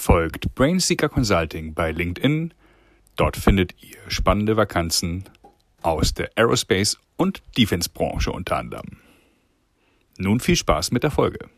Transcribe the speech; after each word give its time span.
Folgt 0.00 0.54
Brainseeker 0.54 1.10
Consulting 1.10 1.74
bei 1.74 1.92
LinkedIn. 1.92 2.54
Dort 3.16 3.36
findet 3.36 3.74
ihr 3.82 3.98
spannende 4.08 4.56
Vakanzen 4.56 5.24
aus 5.82 6.14
der 6.14 6.32
Aerospace- 6.36 6.96
und 7.18 7.42
Defense-Branche 7.58 8.32
unter 8.32 8.56
anderem. 8.56 8.96
Nun 10.16 10.40
viel 10.40 10.56
Spaß 10.56 10.92
mit 10.92 11.02
der 11.02 11.10
Folge. 11.10 11.50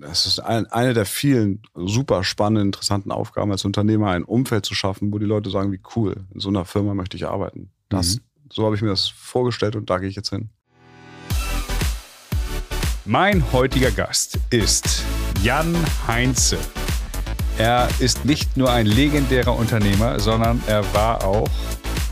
Es 0.00 0.26
ist 0.26 0.40
ein, 0.40 0.66
eine 0.66 0.94
der 0.94 1.06
vielen 1.06 1.62
super 1.76 2.24
spannenden, 2.24 2.70
interessanten 2.70 3.12
Aufgaben 3.12 3.52
als 3.52 3.64
Unternehmer, 3.64 4.10
ein 4.10 4.24
Umfeld 4.24 4.66
zu 4.66 4.74
schaffen, 4.74 5.12
wo 5.12 5.20
die 5.20 5.24
Leute 5.24 5.48
sagen, 5.48 5.70
wie 5.70 5.80
cool, 5.94 6.24
in 6.34 6.40
so 6.40 6.48
einer 6.48 6.64
Firma 6.64 6.92
möchte 6.94 7.16
ich 7.16 7.24
arbeiten. 7.24 7.70
Das, 7.88 8.16
mhm. 8.16 8.20
So 8.50 8.64
habe 8.64 8.74
ich 8.74 8.82
mir 8.82 8.88
das 8.88 9.06
vorgestellt 9.08 9.76
und 9.76 9.88
da 9.88 9.98
gehe 9.98 10.08
ich 10.08 10.16
jetzt 10.16 10.30
hin. 10.30 10.50
Mein 13.04 13.52
heutiger 13.52 13.92
Gast 13.92 14.40
ist 14.50 15.04
Jan 15.44 15.76
Heinze. 16.08 16.58
Er 17.56 17.88
ist 18.00 18.24
nicht 18.24 18.56
nur 18.56 18.72
ein 18.72 18.84
legendärer 18.84 19.56
Unternehmer, 19.56 20.18
sondern 20.18 20.60
er 20.66 20.92
war 20.92 21.24
auch 21.24 21.48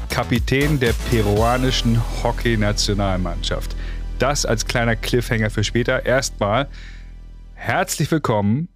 Kapitän 0.09 0.79
der 0.79 0.93
peruanischen 1.11 2.01
Hockey-Nationalmannschaft. 2.23 3.75
Das 4.21 4.47
als 4.47 4.67
kleiner 4.67 4.95
Cliffhanger 4.95 5.51
für 5.51 5.65
später. 5.65 6.07
Erstmal 6.07 6.69
herzlich 7.55 8.09
willkommen 8.13 8.69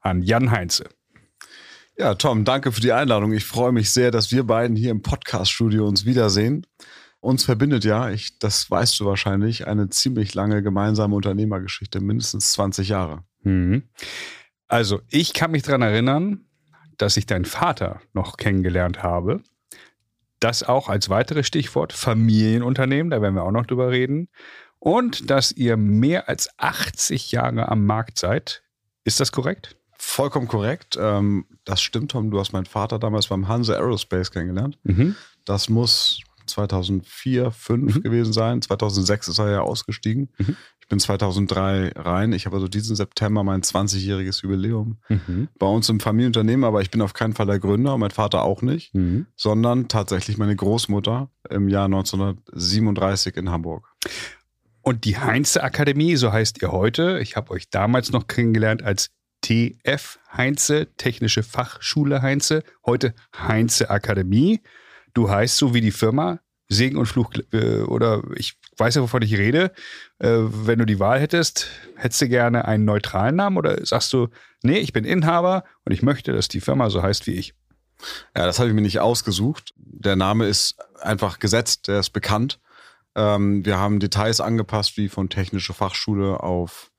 an 0.00 0.22
Jan 0.22 0.50
Heinze. 0.50 0.88
Ja, 1.96 2.16
Tom, 2.16 2.44
danke 2.44 2.72
für 2.72 2.80
die 2.80 2.92
Einladung. 2.92 3.32
Ich 3.32 3.44
freue 3.44 3.70
mich 3.70 3.92
sehr, 3.92 4.10
dass 4.10 4.32
wir 4.32 4.42
beiden 4.42 4.74
hier 4.74 4.90
im 4.90 5.02
Podcast-Studio 5.02 5.86
uns 5.86 6.04
wiedersehen. 6.04 6.66
Uns 7.20 7.44
verbindet 7.44 7.84
ja, 7.84 8.10
ich, 8.10 8.40
das 8.40 8.68
weißt 8.68 8.98
du 8.98 9.04
wahrscheinlich, 9.06 9.68
eine 9.68 9.88
ziemlich 9.88 10.34
lange 10.34 10.64
gemeinsame 10.64 11.14
Unternehmergeschichte, 11.14 12.00
mindestens 12.00 12.52
20 12.52 12.88
Jahre. 12.88 13.22
Mhm. 13.44 13.84
Also, 14.68 15.00
ich 15.08 15.32
kann 15.32 15.52
mich 15.52 15.62
daran 15.62 15.82
erinnern, 15.82 16.46
dass 16.98 17.16
ich 17.16 17.26
deinen 17.26 17.44
Vater 17.44 18.00
noch 18.12 18.36
kennengelernt 18.36 19.02
habe. 19.02 19.42
Das 20.40 20.62
auch 20.62 20.88
als 20.88 21.08
weiteres 21.08 21.46
Stichwort 21.46 21.92
Familienunternehmen, 21.92 23.10
da 23.10 23.22
werden 23.22 23.34
wir 23.34 23.44
auch 23.44 23.52
noch 23.52 23.66
drüber 23.66 23.90
reden. 23.90 24.28
Und 24.78 25.30
dass 25.30 25.52
ihr 25.52 25.76
mehr 25.76 26.28
als 26.28 26.48
80 26.58 27.32
Jahre 27.32 27.68
am 27.68 27.86
Markt 27.86 28.18
seid. 28.18 28.62
Ist 29.04 29.20
das 29.20 29.32
korrekt? 29.32 29.76
Vollkommen 29.98 30.48
korrekt. 30.48 30.98
Ähm, 31.00 31.46
das 31.64 31.80
stimmt, 31.80 32.10
Tom. 32.10 32.30
Du 32.30 32.38
hast 32.38 32.52
meinen 32.52 32.66
Vater 32.66 32.98
damals 32.98 33.28
beim 33.28 33.48
Hanse 33.48 33.76
Aerospace 33.76 34.30
kennengelernt. 34.30 34.78
Mhm. 34.82 35.16
Das 35.44 35.68
muss 35.68 36.20
2004, 36.46 37.50
2005 37.50 37.96
mhm. 37.96 38.02
gewesen 38.02 38.32
sein. 38.32 38.62
2006 38.62 39.28
ist 39.28 39.38
er 39.38 39.50
ja 39.50 39.60
ausgestiegen. 39.60 40.28
Mhm. 40.38 40.56
Ich 40.86 40.88
bin 40.88 41.00
2003 41.00 41.94
rein. 41.96 42.32
Ich 42.32 42.46
habe 42.46 42.54
also 42.54 42.68
diesen 42.68 42.94
September 42.94 43.42
mein 43.42 43.62
20-jähriges 43.62 44.44
Jubiläum 44.44 44.98
mhm. 45.08 45.48
bei 45.58 45.66
uns 45.66 45.88
im 45.88 45.98
Familienunternehmen, 45.98 46.62
aber 46.62 46.80
ich 46.80 46.92
bin 46.92 47.02
auf 47.02 47.12
keinen 47.12 47.32
Fall 47.32 47.46
der 47.46 47.58
Gründer, 47.58 47.98
mein 47.98 48.12
Vater 48.12 48.44
auch 48.44 48.62
nicht, 48.62 48.94
mhm. 48.94 49.26
sondern 49.34 49.88
tatsächlich 49.88 50.38
meine 50.38 50.54
Großmutter 50.54 51.28
im 51.50 51.68
Jahr 51.68 51.86
1937 51.86 53.36
in 53.36 53.50
Hamburg. 53.50 53.88
Und 54.80 55.04
die 55.04 55.18
Heinze 55.18 55.64
Akademie, 55.64 56.14
so 56.14 56.30
heißt 56.30 56.62
ihr 56.62 56.70
heute. 56.70 57.18
Ich 57.18 57.34
habe 57.34 57.50
euch 57.50 57.68
damals 57.68 58.12
noch 58.12 58.28
kennengelernt 58.28 58.84
als 58.84 59.10
TF 59.42 60.20
Heinze, 60.36 60.86
Technische 60.98 61.42
Fachschule 61.42 62.22
Heinze, 62.22 62.62
heute 62.84 63.12
Heinze 63.36 63.90
Akademie. 63.90 64.60
Du 65.14 65.28
heißt 65.28 65.56
so 65.56 65.74
wie 65.74 65.80
die 65.80 65.90
Firma, 65.90 66.38
Segen 66.68 66.96
und 66.96 67.06
Fluch, 67.06 67.30
äh, 67.52 67.80
oder 67.82 68.22
ich 68.34 68.58
weiß 68.76 68.96
ja, 68.96 69.02
wovon 69.02 69.22
ich 69.22 69.36
rede. 69.36 69.72
Äh, 70.18 70.38
wenn 70.40 70.78
du 70.78 70.86
die 70.86 70.98
Wahl 70.98 71.20
hättest, 71.20 71.68
hättest 71.96 72.20
du 72.22 72.28
gerne 72.28 72.64
einen 72.64 72.84
neutralen 72.84 73.36
Namen 73.36 73.56
oder 73.56 73.84
sagst 73.86 74.12
du, 74.12 74.28
nee, 74.62 74.78
ich 74.78 74.92
bin 74.92 75.04
Inhaber 75.04 75.64
und 75.84 75.92
ich 75.92 76.02
möchte, 76.02 76.32
dass 76.32 76.48
die 76.48 76.60
Firma 76.60 76.90
so 76.90 77.02
heißt 77.02 77.26
wie 77.26 77.34
ich? 77.34 77.54
Ja, 78.36 78.44
das 78.46 78.58
habe 78.58 78.68
ich 78.68 78.74
mir 78.74 78.82
nicht 78.82 79.00
ausgesucht. 79.00 79.72
Der 79.76 80.16
Name 80.16 80.46
ist 80.46 80.76
einfach 81.00 81.38
gesetzt, 81.38 81.88
der 81.88 82.00
ist 82.00 82.10
bekannt. 82.10 82.60
Ähm, 83.14 83.64
wir 83.64 83.78
haben 83.78 84.00
Details 84.00 84.40
angepasst, 84.40 84.96
wie 84.96 85.08
von 85.08 85.30
technische 85.30 85.72
Fachschule 85.72 86.40
auf 86.42 86.90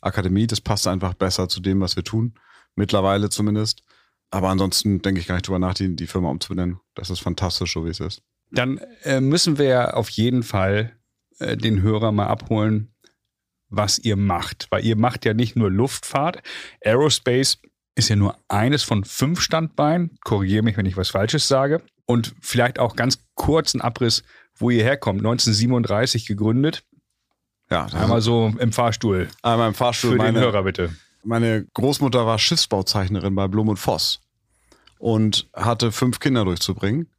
Akademie. 0.00 0.46
Das 0.46 0.60
passt 0.60 0.86
einfach 0.86 1.14
besser 1.14 1.48
zu 1.48 1.60
dem, 1.60 1.80
was 1.80 1.96
wir 1.96 2.04
tun. 2.04 2.34
Mittlerweile 2.76 3.30
zumindest. 3.30 3.82
Aber 4.30 4.50
ansonsten 4.50 5.02
denke 5.02 5.20
ich 5.20 5.26
gar 5.26 5.36
nicht 5.36 5.48
drüber 5.48 5.58
nach, 5.58 5.74
die, 5.74 5.94
die 5.96 6.06
Firma 6.06 6.30
umzubenennen. 6.30 6.80
Das 6.94 7.10
ist 7.10 7.20
fantastisch, 7.20 7.72
so 7.72 7.84
wie 7.84 7.90
es 7.90 8.00
ist. 8.00 8.22
Dann 8.56 8.78
äh, 9.04 9.20
müssen 9.20 9.58
wir 9.58 9.66
ja 9.66 9.94
auf 9.94 10.08
jeden 10.10 10.42
Fall 10.42 10.92
äh, 11.38 11.56
den 11.56 11.82
Hörer 11.82 12.12
mal 12.12 12.26
abholen, 12.26 12.94
was 13.68 13.98
ihr 13.98 14.16
macht. 14.16 14.66
Weil 14.70 14.84
ihr 14.84 14.96
macht 14.96 15.24
ja 15.24 15.34
nicht 15.34 15.56
nur 15.56 15.70
Luftfahrt. 15.70 16.42
Aerospace 16.84 17.58
ist 17.94 18.08
ja 18.08 18.16
nur 18.16 18.38
eines 18.48 18.82
von 18.82 19.04
fünf 19.04 19.40
Standbeinen. 19.40 20.18
Korrigiere 20.22 20.62
mich, 20.62 20.76
wenn 20.76 20.86
ich 20.86 20.96
was 20.96 21.10
Falsches 21.10 21.48
sage. 21.48 21.82
Und 22.06 22.34
vielleicht 22.40 22.78
auch 22.78 22.96
ganz 22.96 23.26
kurzen 23.34 23.80
Abriss, 23.80 24.22
wo 24.54 24.70
ihr 24.70 24.82
herkommt. 24.82 25.20
1937 25.20 26.26
gegründet. 26.26 26.84
Ja, 27.70 27.86
einmal 27.86 28.20
so 28.20 28.54
im 28.58 28.72
Fahrstuhl. 28.72 29.28
Einmal 29.42 29.68
im 29.68 29.74
Fahrstuhl. 29.74 30.12
Für 30.12 30.18
meine, 30.18 30.38
den 30.38 30.44
Hörer 30.44 30.62
bitte. 30.62 30.94
Meine 31.24 31.66
Großmutter 31.74 32.26
war 32.26 32.38
Schiffsbauzeichnerin 32.38 33.34
bei 33.34 33.48
Blum 33.48 33.68
und 33.68 33.78
Voss 33.78 34.20
und 34.98 35.48
hatte 35.52 35.90
fünf 35.90 36.20
Kinder 36.20 36.44
durchzubringen, 36.44 37.10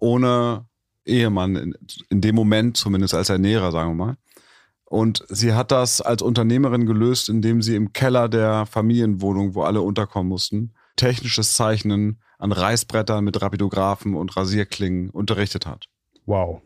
ohne 0.00 0.66
Ehemann, 1.04 1.56
in, 1.56 1.74
in 2.08 2.20
dem 2.20 2.34
Moment 2.34 2.76
zumindest 2.76 3.14
als 3.14 3.30
Ernährer, 3.30 3.72
sagen 3.72 3.90
wir 3.90 4.06
mal. 4.06 4.16
Und 4.84 5.24
sie 5.28 5.54
hat 5.54 5.72
das 5.72 6.02
als 6.02 6.20
Unternehmerin 6.20 6.84
gelöst, 6.84 7.30
indem 7.30 7.62
sie 7.62 7.76
im 7.76 7.94
Keller 7.94 8.28
der 8.28 8.66
Familienwohnung, 8.66 9.54
wo 9.54 9.62
alle 9.62 9.80
unterkommen 9.80 10.28
mussten, 10.28 10.74
technisches 10.96 11.54
Zeichnen 11.54 12.20
an 12.38 12.52
Reißbrettern 12.52 13.24
mit 13.24 13.40
Rapidographen 13.40 14.14
und 14.14 14.36
Rasierklingen 14.36 15.08
unterrichtet 15.08 15.64
hat. 15.66 15.88
Wow. 16.26 16.60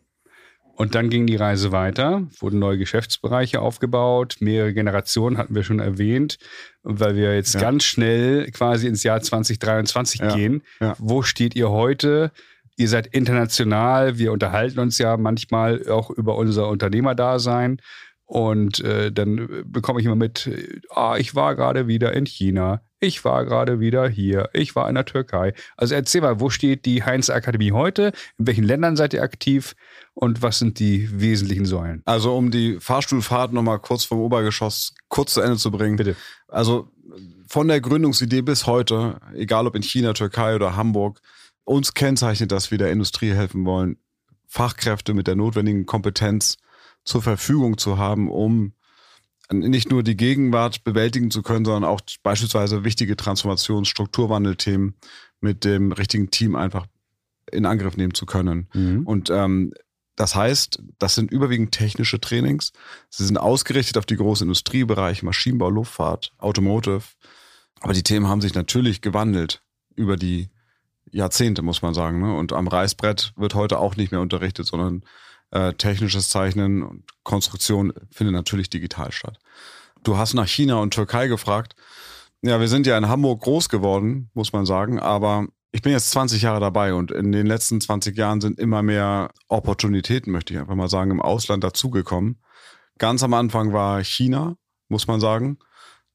Und 0.76 0.94
dann 0.94 1.08
ging 1.08 1.26
die 1.26 1.36
Reise 1.36 1.72
weiter, 1.72 2.26
wurden 2.38 2.58
neue 2.58 2.76
Geschäftsbereiche 2.76 3.60
aufgebaut, 3.60 4.36
mehrere 4.40 4.74
Generationen 4.74 5.38
hatten 5.38 5.54
wir 5.54 5.62
schon 5.62 5.80
erwähnt, 5.80 6.38
weil 6.82 7.16
wir 7.16 7.34
jetzt 7.34 7.54
ja. 7.54 7.60
ganz 7.60 7.84
schnell 7.84 8.50
quasi 8.50 8.86
ins 8.86 9.02
Jahr 9.02 9.20
2023 9.20 10.20
ja. 10.20 10.34
gehen. 10.34 10.62
Ja. 10.80 10.94
Wo 10.98 11.22
steht 11.22 11.56
ihr 11.56 11.70
heute? 11.70 12.30
Ihr 12.76 12.88
seid 12.88 13.06
international, 13.06 14.18
wir 14.18 14.32
unterhalten 14.32 14.78
uns 14.78 14.98
ja 14.98 15.16
manchmal 15.16 15.88
auch 15.88 16.10
über 16.10 16.36
unser 16.36 16.68
Unternehmerdasein. 16.68 17.80
Und 18.26 18.80
äh, 18.80 19.12
dann 19.12 19.64
bekomme 19.66 20.00
ich 20.00 20.06
immer 20.06 20.16
mit, 20.16 20.50
ah, 20.90 21.16
ich 21.16 21.36
war 21.36 21.54
gerade 21.54 21.86
wieder 21.86 22.12
in 22.12 22.26
China, 22.26 22.82
ich 22.98 23.24
war 23.24 23.44
gerade 23.44 23.78
wieder 23.78 24.08
hier, 24.08 24.50
ich 24.52 24.74
war 24.74 24.88
in 24.88 24.96
der 24.96 25.04
Türkei. 25.04 25.54
Also 25.76 25.94
erzähl 25.94 26.22
mal, 26.22 26.40
wo 26.40 26.50
steht 26.50 26.86
die 26.86 27.04
Heinz 27.04 27.30
Akademie 27.30 27.70
heute? 27.70 28.12
In 28.38 28.48
welchen 28.48 28.64
Ländern 28.64 28.96
seid 28.96 29.14
ihr 29.14 29.22
aktiv? 29.22 29.76
Und 30.14 30.42
was 30.42 30.58
sind 30.58 30.80
die 30.80 31.08
wesentlichen 31.20 31.66
Säulen? 31.66 32.02
Also 32.04 32.36
um 32.36 32.50
die 32.50 32.80
Fahrstuhlfahrt 32.80 33.52
nochmal 33.52 33.78
kurz 33.78 34.04
vom 34.04 34.18
Obergeschoss 34.18 34.94
kurz 35.08 35.34
zu 35.34 35.40
Ende 35.40 35.56
zu 35.56 35.70
bringen. 35.70 35.96
Bitte. 35.96 36.16
Also 36.48 36.90
von 37.46 37.68
der 37.68 37.80
Gründungsidee 37.80 38.42
bis 38.42 38.66
heute, 38.66 39.20
egal 39.34 39.66
ob 39.66 39.76
in 39.76 39.82
China, 39.82 40.14
Türkei 40.14 40.56
oder 40.56 40.74
Hamburg, 40.74 41.20
uns 41.66 41.94
kennzeichnet, 41.94 42.52
dass 42.52 42.70
wir 42.70 42.78
der 42.78 42.92
Industrie 42.92 43.32
helfen 43.32 43.66
wollen, 43.66 43.98
Fachkräfte 44.46 45.12
mit 45.12 45.26
der 45.26 45.34
notwendigen 45.34 45.84
Kompetenz 45.84 46.56
zur 47.04 47.22
Verfügung 47.22 47.76
zu 47.76 47.98
haben, 47.98 48.30
um 48.30 48.72
nicht 49.52 49.90
nur 49.90 50.02
die 50.02 50.16
Gegenwart 50.16 50.84
bewältigen 50.84 51.30
zu 51.30 51.42
können, 51.42 51.64
sondern 51.64 51.84
auch 51.84 52.00
beispielsweise 52.22 52.84
wichtige 52.84 53.14
Transformations-, 53.16 53.88
Strukturwandelthemen 53.88 54.94
mit 55.40 55.64
dem 55.64 55.92
richtigen 55.92 56.30
Team 56.30 56.56
einfach 56.56 56.86
in 57.50 57.66
Angriff 57.66 57.96
nehmen 57.96 58.14
zu 58.14 58.26
können. 58.26 58.68
Mhm. 58.72 59.06
Und 59.06 59.30
ähm, 59.30 59.72
das 60.16 60.34
heißt, 60.34 60.82
das 60.98 61.14
sind 61.14 61.30
überwiegend 61.30 61.72
technische 61.72 62.20
Trainings. 62.20 62.72
Sie 63.10 63.24
sind 63.24 63.38
ausgerichtet 63.38 63.98
auf 63.98 64.06
die 64.06 64.16
großen 64.16 64.46
Industriebereiche, 64.46 65.24
Maschinenbau, 65.24 65.68
Luftfahrt, 65.70 66.32
Automotive. 66.38 67.02
Aber 67.80 67.92
die 67.92 68.02
Themen 68.02 68.26
haben 68.26 68.40
sich 68.40 68.54
natürlich 68.54 69.00
gewandelt 69.00 69.62
über 69.94 70.16
die 70.16 70.48
Jahrzehnte, 71.10 71.62
muss 71.62 71.82
man 71.82 71.94
sagen. 71.94 72.20
Ne? 72.20 72.34
Und 72.34 72.52
am 72.52 72.68
Reißbrett 72.68 73.32
wird 73.36 73.54
heute 73.54 73.78
auch 73.78 73.96
nicht 73.96 74.12
mehr 74.12 74.20
unterrichtet, 74.20 74.66
sondern 74.66 75.02
äh, 75.50 75.72
technisches 75.74 76.30
Zeichnen 76.30 76.82
und 76.82 77.04
Konstruktion 77.22 77.92
findet 78.10 78.34
natürlich 78.34 78.70
digital 78.70 79.12
statt. 79.12 79.38
Du 80.02 80.16
hast 80.16 80.34
nach 80.34 80.48
China 80.48 80.76
und 80.76 80.94
Türkei 80.94 81.28
gefragt. 81.28 81.74
Ja, 82.42 82.60
wir 82.60 82.68
sind 82.68 82.86
ja 82.86 82.98
in 82.98 83.08
Hamburg 83.08 83.42
groß 83.42 83.68
geworden, 83.68 84.30
muss 84.34 84.52
man 84.52 84.66
sagen, 84.66 85.00
aber 85.00 85.46
ich 85.72 85.82
bin 85.82 85.92
jetzt 85.92 86.10
20 86.10 86.42
Jahre 86.42 86.60
dabei 86.60 86.94
und 86.94 87.10
in 87.10 87.32
den 87.32 87.46
letzten 87.46 87.80
20 87.80 88.16
Jahren 88.16 88.40
sind 88.40 88.58
immer 88.58 88.82
mehr 88.82 89.30
Opportunitäten, 89.48 90.32
möchte 90.32 90.54
ich 90.54 90.60
einfach 90.60 90.74
mal 90.74 90.88
sagen, 90.88 91.10
im 91.10 91.22
Ausland 91.22 91.64
dazugekommen. 91.64 92.40
Ganz 92.98 93.22
am 93.22 93.34
Anfang 93.34 93.72
war 93.72 94.02
China, 94.04 94.56
muss 94.88 95.06
man 95.06 95.20
sagen 95.20 95.58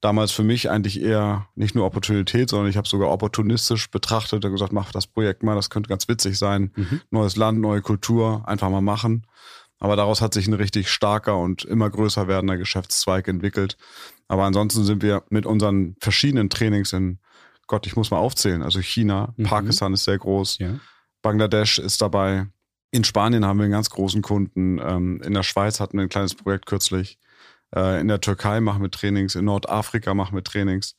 damals 0.02 0.32
für 0.32 0.42
mich 0.42 0.68
eigentlich 0.68 1.00
eher 1.00 1.48
nicht 1.54 1.74
nur 1.74 1.86
Opportunität, 1.86 2.50
sondern 2.50 2.68
ich 2.68 2.76
habe 2.76 2.86
sogar 2.88 3.10
opportunistisch 3.10 3.90
betrachtet 3.90 4.44
und 4.44 4.52
gesagt, 4.52 4.72
mach 4.72 4.92
das 4.92 5.06
Projekt 5.06 5.42
mal, 5.42 5.54
das 5.54 5.70
könnte 5.70 5.88
ganz 5.88 6.06
witzig 6.08 6.38
sein. 6.38 6.72
Mhm. 6.76 7.00
Neues 7.10 7.36
Land, 7.36 7.60
neue 7.60 7.80
Kultur, 7.80 8.42
einfach 8.46 8.68
mal 8.68 8.82
machen. 8.82 9.26
Aber 9.78 9.96
daraus 9.96 10.20
hat 10.20 10.34
sich 10.34 10.46
ein 10.46 10.52
richtig 10.54 10.90
starker 10.90 11.38
und 11.38 11.64
immer 11.64 11.88
größer 11.88 12.28
werdender 12.28 12.56
Geschäftszweig 12.56 13.26
entwickelt. 13.28 13.76
Aber 14.28 14.44
ansonsten 14.44 14.84
sind 14.84 15.02
wir 15.02 15.24
mit 15.30 15.46
unseren 15.46 15.96
verschiedenen 16.00 16.50
Trainings 16.50 16.92
in 16.92 17.18
Gott, 17.68 17.86
ich 17.86 17.96
muss 17.96 18.10
mal 18.10 18.18
aufzählen. 18.18 18.62
Also 18.62 18.80
China, 18.80 19.32
Mhm. 19.36 19.44
Pakistan 19.44 19.94
ist 19.94 20.04
sehr 20.04 20.18
groß, 20.18 20.58
Ja. 20.58 20.78
Bangladesch 21.22 21.78
ist 21.78 22.02
dabei. 22.02 22.46
In 22.90 23.04
Spanien 23.04 23.44
haben 23.46 23.58
wir 23.58 23.64
einen 23.64 23.72
ganz 23.72 23.88
großen 23.90 24.20
Kunden. 24.20 24.78
Ähm, 24.78 25.22
in 25.24 25.32
der 25.32 25.44
Schweiz 25.44 25.78
hatten 25.80 25.96
wir 25.96 26.02
ein 26.02 26.08
kleines 26.10 26.34
Projekt 26.34 26.66
kürzlich. 26.66 27.18
Äh, 27.74 28.00
in 28.00 28.08
der 28.08 28.20
Türkei 28.20 28.60
machen 28.60 28.82
wir 28.82 28.90
Trainings. 28.90 29.34
In 29.34 29.44
Nordafrika 29.46 30.14
machen 30.14 30.34
wir 30.36 30.44
Trainings. 30.44 30.94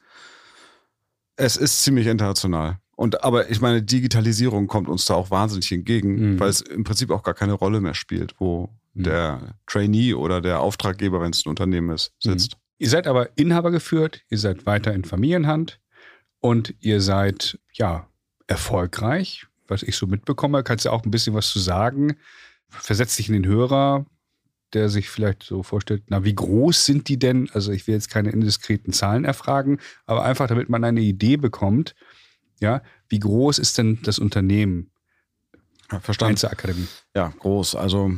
Es 1.35 1.55
ist 1.57 1.83
ziemlich 1.83 2.07
international. 2.07 2.77
Und 2.95 3.23
aber 3.23 3.49
ich 3.49 3.59
meine, 3.59 3.81
Digitalisierung 3.81 4.67
kommt 4.67 4.87
uns 4.87 5.05
da 5.05 5.15
auch 5.15 5.31
wahnsinnig 5.31 5.71
entgegen, 5.71 6.33
Mhm. 6.33 6.39
weil 6.39 6.49
es 6.49 6.61
im 6.61 6.83
Prinzip 6.83 7.09
auch 7.09 7.23
gar 7.23 7.33
keine 7.33 7.53
Rolle 7.53 7.81
mehr 7.81 7.95
spielt, 7.95 8.35
wo 8.39 8.69
Mhm. 8.93 9.03
der 9.03 9.55
Trainee 9.65 10.13
oder 10.13 10.41
der 10.41 10.59
Auftraggeber, 10.59 11.19
wenn 11.21 11.31
es 11.31 11.45
ein 11.45 11.49
Unternehmen 11.49 11.89
ist, 11.89 12.13
sitzt. 12.19 12.57
Ihr 12.77 12.89
seid 12.89 13.07
aber 13.07 13.29
Inhaber 13.37 13.71
geführt, 13.71 14.21
ihr 14.29 14.37
seid 14.37 14.65
weiter 14.67 14.93
in 14.93 15.05
Familienhand 15.05 15.79
und 16.39 16.75
ihr 16.81 17.01
seid 17.01 17.59
ja 17.73 18.07
erfolgreich, 18.45 19.47
was 19.67 19.81
ich 19.83 19.95
so 19.95 20.05
mitbekomme. 20.05 20.63
Kannst 20.63 20.85
du 20.85 20.91
auch 20.91 21.03
ein 21.03 21.11
bisschen 21.11 21.33
was 21.33 21.49
zu 21.49 21.59
sagen? 21.59 22.17
Versetzt 22.69 23.17
dich 23.17 23.27
in 23.29 23.33
den 23.33 23.45
Hörer, 23.45 24.05
der 24.73 24.89
sich 24.89 25.09
vielleicht 25.09 25.43
so 25.43 25.63
vorstellt, 25.63 26.03
na, 26.07 26.23
wie 26.23 26.35
groß 26.35 26.85
sind 26.85 27.07
die 27.07 27.19
denn? 27.19 27.49
Also 27.53 27.71
ich 27.71 27.87
will 27.87 27.95
jetzt 27.95 28.09
keine 28.09 28.31
indiskreten 28.31 28.93
Zahlen 28.93 29.25
erfragen, 29.25 29.79
aber 30.05 30.23
einfach, 30.23 30.47
damit 30.47 30.69
man 30.69 30.83
eine 30.83 31.01
Idee 31.01 31.37
bekommt, 31.37 31.95
ja, 32.59 32.81
wie 33.09 33.19
groß 33.19 33.59
ist 33.59 33.77
denn 33.77 33.99
das 34.03 34.19
Unternehmen 34.19 34.91
verstanden. 36.01 36.31
Einzelakademie? 36.31 36.87
Ja, 37.15 37.33
groß. 37.39 37.75
Also 37.75 38.11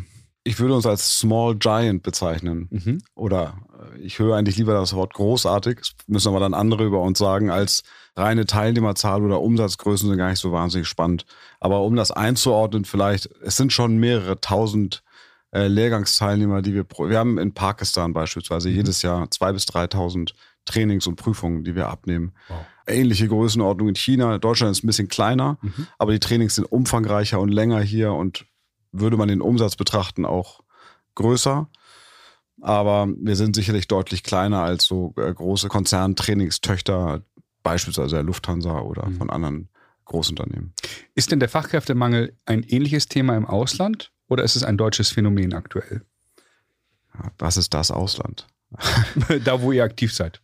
ich 0.47 0.59
würde 0.59 0.75
uns 0.75 0.85
als 0.85 1.17
Small 1.17 1.55
Giant 1.55 2.03
bezeichnen. 2.03 2.67
Mhm. 2.69 3.01
Oder 3.15 3.57
äh, 3.95 3.99
ich 3.99 4.19
höre 4.19 4.37
eigentlich 4.37 4.57
lieber 4.57 4.73
das 4.73 4.93
Wort 4.93 5.13
großartig. 5.13 5.79
Das 5.79 5.95
müssen 6.07 6.29
aber 6.29 6.39
dann 6.39 6.53
andere 6.53 6.85
über 6.85 7.01
uns 7.01 7.17
sagen, 7.17 7.49
als 7.49 7.83
reine 8.15 8.45
Teilnehmerzahl 8.45 9.23
oder 9.23 9.41
Umsatzgrößen 9.41 10.07
sind 10.07 10.17
gar 10.17 10.29
nicht 10.29 10.39
so 10.39 10.51
wahnsinnig 10.51 10.87
spannend. 10.87 11.25
Aber 11.59 11.81
um 11.81 11.95
das 11.95 12.11
einzuordnen, 12.11 12.85
vielleicht, 12.85 13.29
es 13.41 13.57
sind 13.57 13.73
schon 13.73 13.97
mehrere 13.97 14.39
tausend 14.39 15.03
äh, 15.55 15.67
Lehrgangsteilnehmer, 15.67 16.61
die 16.61 16.73
wir 16.73 16.83
pro, 16.83 17.07
wir 17.09 17.17
haben 17.17 17.37
in 17.37 17.53
Pakistan 17.53 18.13
beispielsweise 18.13 18.69
Mhm. 18.69 18.75
jedes 18.75 19.01
Jahr 19.01 19.29
zwei 19.31 19.51
bis 19.53 19.65
3.000 19.65 20.33
Trainings 20.65 21.07
und 21.07 21.15
Prüfungen, 21.15 21.63
die 21.63 21.75
wir 21.75 21.87
abnehmen. 21.89 22.33
Wow. 22.49 22.65
Ähnliche 22.87 23.27
Größenordnung 23.27 23.89
in 23.89 23.95
China. 23.95 24.37
Deutschland 24.37 24.71
ist 24.75 24.83
ein 24.83 24.87
bisschen 24.87 25.07
kleiner, 25.07 25.57
Mhm. 25.61 25.87
aber 25.97 26.11
die 26.11 26.19
Trainings 26.19 26.55
sind 26.55 26.65
umfangreicher 26.65 27.39
und 27.39 27.49
länger 27.49 27.79
hier 27.81 28.11
und 28.13 28.45
würde 28.91 29.17
man 29.17 29.27
den 29.27 29.41
Umsatz 29.41 29.75
betrachten 29.75 30.25
auch 30.25 30.61
größer. 31.15 31.69
Aber 32.61 33.07
wir 33.17 33.35
sind 33.35 33.55
sicherlich 33.55 33.87
deutlich 33.87 34.23
kleiner 34.23 34.61
als 34.61 34.85
so 34.85 35.13
äh, 35.17 35.33
große 35.33 35.67
Konzerntrainingstöchter, 35.69 37.21
beispielsweise 37.63 38.15
der 38.15 38.23
Lufthansa 38.23 38.79
oder 38.79 39.07
Mhm. 39.07 39.15
von 39.17 39.29
anderen 39.29 39.69
Großunternehmen. 40.05 40.73
Ist 41.15 41.31
denn 41.31 41.39
der 41.39 41.49
Fachkräftemangel 41.49 42.37
ein 42.45 42.63
ähnliches 42.63 43.07
Thema 43.07 43.35
im 43.37 43.45
Ausland 43.45 44.11
oder 44.27 44.43
ist 44.43 44.55
es 44.55 44.63
ein 44.63 44.77
deutsches 44.77 45.09
Phänomen 45.09 45.53
aktuell? 45.53 46.01
Was 47.37 47.57
ist 47.57 47.73
das 47.73 47.91
Ausland? 47.91 48.47
da, 49.43 49.61
wo 49.61 49.71
ihr 49.71 49.83
aktiv 49.83 50.13
seid. 50.13 50.41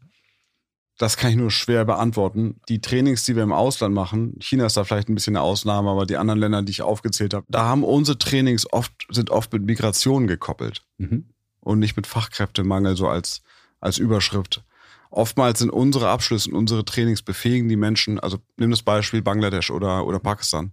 Das 0.97 1.17
kann 1.17 1.31
ich 1.31 1.35
nur 1.35 1.49
schwer 1.49 1.83
beantworten. 1.83 2.61
Die 2.69 2.79
Trainings, 2.79 3.23
die 3.23 3.35
wir 3.35 3.43
im 3.43 3.51
Ausland 3.51 3.95
machen, 3.95 4.35
China 4.39 4.67
ist 4.67 4.77
da 4.77 4.83
vielleicht 4.83 5.09
ein 5.09 5.15
bisschen 5.15 5.35
eine 5.35 5.43
Ausnahme, 5.43 5.89
aber 5.89 6.05
die 6.05 6.17
anderen 6.17 6.39
Länder, 6.39 6.61
die 6.61 6.71
ich 6.71 6.83
aufgezählt 6.83 7.33
habe, 7.33 7.45
da 7.49 7.65
haben 7.65 7.83
unsere 7.83 8.19
Trainings 8.19 8.71
oft, 8.71 8.93
sind 9.09 9.31
oft 9.31 9.51
mit 9.51 9.63
Migration 9.63 10.27
gekoppelt. 10.27 10.83
Mhm. 10.97 11.25
und 11.59 11.79
nicht 11.79 11.95
mit 11.95 12.07
Fachkräftemangel 12.07 12.95
so 12.95 13.07
als, 13.07 13.41
als 13.79 13.97
Überschrift. 13.97 14.63
Oftmals 15.09 15.59
sind 15.59 15.69
unsere 15.69 16.09
Abschlüsse 16.09 16.49
und 16.49 16.55
unsere 16.55 16.85
Trainings 16.85 17.21
befähigen 17.21 17.67
die 17.67 17.75
Menschen, 17.75 18.19
also 18.19 18.39
nimm 18.57 18.71
das 18.71 18.81
Beispiel 18.81 19.21
Bangladesch 19.21 19.69
oder, 19.69 20.05
oder 20.05 20.19
Pakistan. 20.19 20.71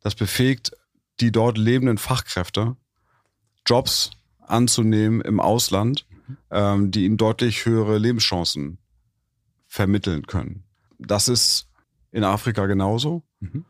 Das 0.00 0.14
befähigt 0.14 0.72
die 1.20 1.32
dort 1.32 1.58
lebenden 1.58 1.98
Fachkräfte, 1.98 2.76
Jobs 3.66 4.10
anzunehmen 4.40 5.20
im 5.20 5.40
Ausland, 5.40 6.06
ähm, 6.50 6.90
die 6.90 7.04
ihnen 7.04 7.16
deutlich 7.16 7.64
höhere 7.66 7.98
Lebenschancen 7.98 8.78
vermitteln 9.66 10.26
können. 10.26 10.64
Das 10.98 11.28
ist 11.28 11.68
in 12.10 12.24
Afrika 12.24 12.66
genauso. 12.66 13.22
Mhm. 13.40 13.64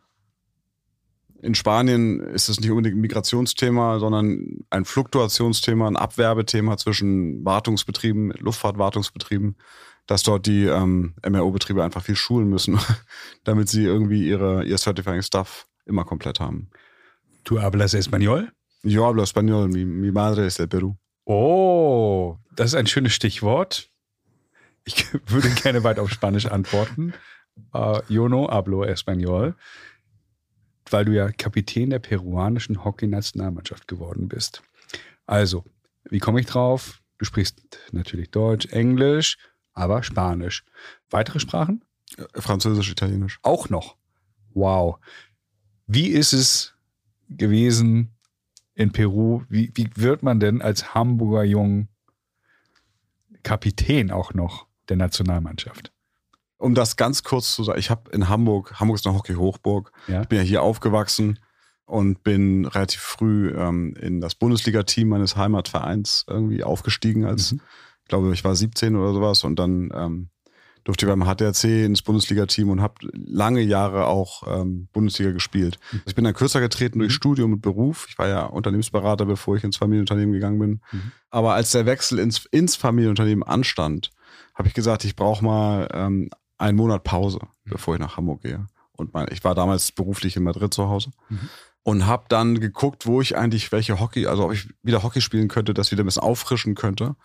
In 1.42 1.54
Spanien 1.54 2.20
ist 2.20 2.50
es 2.50 2.60
nicht 2.60 2.70
unbedingt 2.70 2.96
ein 2.96 3.00
Migrationsthema, 3.00 3.98
sondern 3.98 4.64
ein 4.68 4.84
Fluktuationsthema, 4.84 5.86
ein 5.88 5.96
Abwerbethema 5.96 6.76
zwischen 6.76 7.44
Wartungsbetrieben, 7.44 8.32
Luftfahrtwartungsbetrieben, 8.38 9.56
dass 10.06 10.22
dort 10.22 10.46
die 10.46 10.64
ähm, 10.64 11.14
MRO-Betriebe 11.26 11.82
einfach 11.82 12.02
viel 12.02 12.16
schulen 12.16 12.48
müssen, 12.48 12.78
damit 13.44 13.70
sie 13.70 13.84
irgendwie 13.84 14.28
ihre, 14.28 14.64
ihr 14.64 14.76
Certifying 14.76 15.22
Stuff 15.22 15.66
immer 15.86 16.04
komplett 16.04 16.40
haben. 16.40 16.68
¿Tú 17.44 17.58
hablas 17.58 17.94
español? 17.94 18.52
Yo 18.82 19.06
hablo 19.06 19.22
español, 19.22 19.68
mi, 19.68 19.84
mi 19.84 20.10
madre 20.10 20.46
es 20.46 20.56
del 20.56 20.68
Perú. 20.68 20.96
Oh, 21.24 22.38
das 22.54 22.68
ist 22.68 22.74
ein 22.74 22.86
schönes 22.86 23.12
Stichwort. 23.12 23.90
Ich 24.84 25.06
würde 25.26 25.50
gerne 25.50 25.84
weiter 25.84 26.02
auf 26.02 26.10
Spanisch 26.10 26.46
antworten. 26.46 27.14
Uh, 27.74 28.00
yo 28.08 28.28
no 28.28 28.48
hablo 28.48 28.84
español, 28.84 29.54
weil 30.90 31.04
du 31.04 31.12
ja 31.12 31.30
Kapitän 31.30 31.90
der 31.90 31.98
peruanischen 31.98 32.84
Hockey-Nationalmannschaft 32.84 33.86
geworden 33.86 34.28
bist. 34.28 34.62
Also, 35.26 35.64
wie 36.08 36.18
komme 36.18 36.40
ich 36.40 36.46
drauf? 36.46 37.00
Du 37.18 37.24
sprichst 37.26 37.60
natürlich 37.92 38.30
Deutsch, 38.30 38.66
Englisch, 38.72 39.36
aber 39.74 40.02
Spanisch. 40.02 40.64
Weitere 41.10 41.38
Sprachen? 41.38 41.84
Äh, 42.16 42.40
Französisch, 42.40 42.90
Italienisch. 42.90 43.38
Auch 43.42 43.68
noch. 43.68 43.96
Wow. 44.54 44.98
Wie 45.86 46.08
ist 46.08 46.32
es 46.32 46.74
gewesen 47.30 48.16
in 48.74 48.92
Peru? 48.92 49.42
Wie, 49.48 49.70
wie 49.74 49.88
wird 49.94 50.22
man 50.22 50.40
denn 50.40 50.60
als 50.62 50.94
Hamburger 50.94 51.44
Jung 51.44 51.88
Kapitän 53.42 54.10
auch 54.10 54.34
noch 54.34 54.66
der 54.88 54.96
Nationalmannschaft? 54.96 55.92
Um 56.58 56.74
das 56.74 56.96
ganz 56.96 57.22
kurz 57.22 57.54
zu 57.54 57.64
sagen, 57.64 57.78
ich 57.78 57.88
habe 57.90 58.10
in 58.10 58.28
Hamburg, 58.28 58.78
Hamburg 58.78 58.98
ist 58.98 59.06
eine 59.06 59.16
Hockey-Hochburg, 59.16 59.92
Ja. 60.08 60.22
Ich 60.22 60.28
bin 60.28 60.38
ja 60.38 60.44
hier 60.44 60.62
aufgewachsen 60.62 61.38
und 61.86 62.22
bin 62.22 62.66
relativ 62.66 63.00
früh 63.00 63.50
ähm, 63.56 63.94
in 63.98 64.20
das 64.20 64.34
Bundesliga-Team 64.34 65.08
meines 65.08 65.36
Heimatvereins 65.36 66.24
irgendwie 66.28 66.62
aufgestiegen. 66.62 67.24
Als 67.24 67.52
Mhm. 67.52 67.60
ich 68.02 68.08
glaube, 68.08 68.32
ich 68.34 68.44
war 68.44 68.54
17 68.54 68.94
oder 68.94 69.14
sowas 69.14 69.42
und 69.44 69.58
dann 69.58 69.90
ähm, 69.94 70.28
durfte 70.84 71.06
ich 71.06 71.10
beim 71.10 71.22
HDRC 71.24 71.84
ins 71.84 72.02
Bundesliga-Team 72.02 72.68
und 72.70 72.80
habe 72.80 72.94
lange 73.12 73.60
Jahre 73.60 74.06
auch 74.06 74.42
ähm, 74.46 74.88
Bundesliga 74.92 75.30
gespielt. 75.32 75.78
Ich 76.06 76.14
bin 76.14 76.24
dann 76.24 76.34
kürzer 76.34 76.60
getreten 76.60 76.98
durch 77.00 77.12
Mhm. 77.12 77.16
Studium 77.16 77.52
und 77.54 77.60
Beruf. 77.62 78.06
Ich 78.08 78.18
war 78.18 78.28
ja 78.28 78.44
Unternehmensberater, 78.46 79.26
bevor 79.26 79.56
ich 79.56 79.64
ins 79.64 79.76
Familienunternehmen 79.76 80.32
gegangen 80.32 80.58
bin. 80.58 80.80
Mhm. 80.92 81.12
Aber 81.30 81.54
als 81.54 81.70
der 81.72 81.86
Wechsel 81.86 82.18
ins, 82.18 82.46
ins 82.46 82.76
Familienunternehmen 82.76 83.42
anstand, 83.42 84.10
habe 84.54 84.68
ich 84.68 84.74
gesagt, 84.74 85.04
ich 85.04 85.16
brauche 85.16 85.44
mal 85.44 85.88
ähm, 85.92 86.30
einen 86.58 86.76
Monat 86.76 87.04
Pause, 87.04 87.38
Mhm. 87.64 87.70
bevor 87.70 87.94
ich 87.94 88.00
nach 88.00 88.16
Hamburg 88.16 88.42
gehe. 88.42 88.66
Und 88.92 89.14
mein, 89.14 89.26
ich 89.30 89.42
war 89.44 89.54
damals 89.54 89.92
beruflich 89.92 90.36
in 90.36 90.42
Madrid 90.42 90.74
zu 90.74 90.88
Hause 90.88 91.10
Mhm. 91.28 91.38
und 91.82 92.06
habe 92.06 92.24
dann 92.28 92.60
geguckt, 92.60 93.06
wo 93.06 93.20
ich 93.20 93.36
eigentlich 93.36 93.72
welche 93.72 93.98
Hockey, 94.00 94.26
also 94.26 94.44
ob 94.46 94.52
ich 94.52 94.68
wieder 94.82 95.02
Hockey 95.02 95.20
spielen 95.20 95.48
könnte, 95.48 95.72
das 95.72 95.90
wieder 95.90 96.02
ein 96.02 96.06
bisschen 96.06 96.22
auffrischen 96.22 96.74
könnte. 96.74 97.16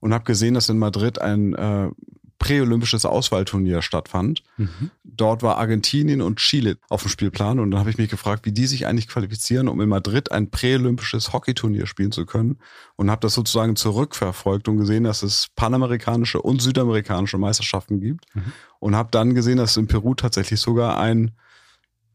Und 0.00 0.12
habe 0.12 0.24
gesehen, 0.24 0.52
dass 0.54 0.68
in 0.68 0.78
Madrid 0.78 1.18
ein 1.20 1.54
äh, 1.54 1.90
präolympisches 2.38 3.06
Auswahlturnier 3.06 3.80
stattfand. 3.82 4.42
Mhm. 4.56 4.90
Dort 5.04 5.42
war 5.42 5.58
Argentinien 5.58 6.20
und 6.20 6.38
Chile 6.38 6.76
auf 6.88 7.02
dem 7.02 7.08
Spielplan 7.08 7.58
und 7.60 7.70
dann 7.70 7.80
habe 7.80 7.90
ich 7.90 7.98
mich 7.98 8.10
gefragt, 8.10 8.44
wie 8.46 8.52
die 8.52 8.66
sich 8.66 8.86
eigentlich 8.86 9.08
qualifizieren, 9.08 9.68
um 9.68 9.80
in 9.80 9.88
Madrid 9.88 10.32
ein 10.32 10.50
präolympisches 10.50 11.32
Hockeyturnier 11.32 11.86
spielen 11.86 12.12
zu 12.12 12.26
können 12.26 12.58
und 12.96 13.10
habe 13.10 13.20
das 13.20 13.34
sozusagen 13.34 13.76
zurückverfolgt 13.76 14.68
und 14.68 14.78
gesehen, 14.78 15.04
dass 15.04 15.22
es 15.22 15.48
panamerikanische 15.56 16.42
und 16.42 16.60
südamerikanische 16.60 17.38
Meisterschaften 17.38 18.00
gibt 18.00 18.24
Mhm. 18.34 18.52
und 18.80 18.96
habe 18.96 19.08
dann 19.10 19.34
gesehen, 19.34 19.58
dass 19.58 19.70
es 19.72 19.76
in 19.76 19.86
Peru 19.86 20.14
tatsächlich 20.14 20.60
sogar 20.60 20.98
ein 20.98 21.32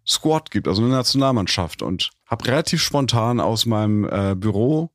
Squad 0.07 0.49
gibt, 0.51 0.67
also 0.67 0.81
eine 0.81 0.91
Nationalmannschaft 0.91 1.81
und 1.81 2.09
habe 2.25 2.45
relativ 2.45 2.81
spontan 2.81 3.39
aus 3.39 3.65
meinem 3.65 4.05
äh, 4.05 4.35
Büro 4.35 4.91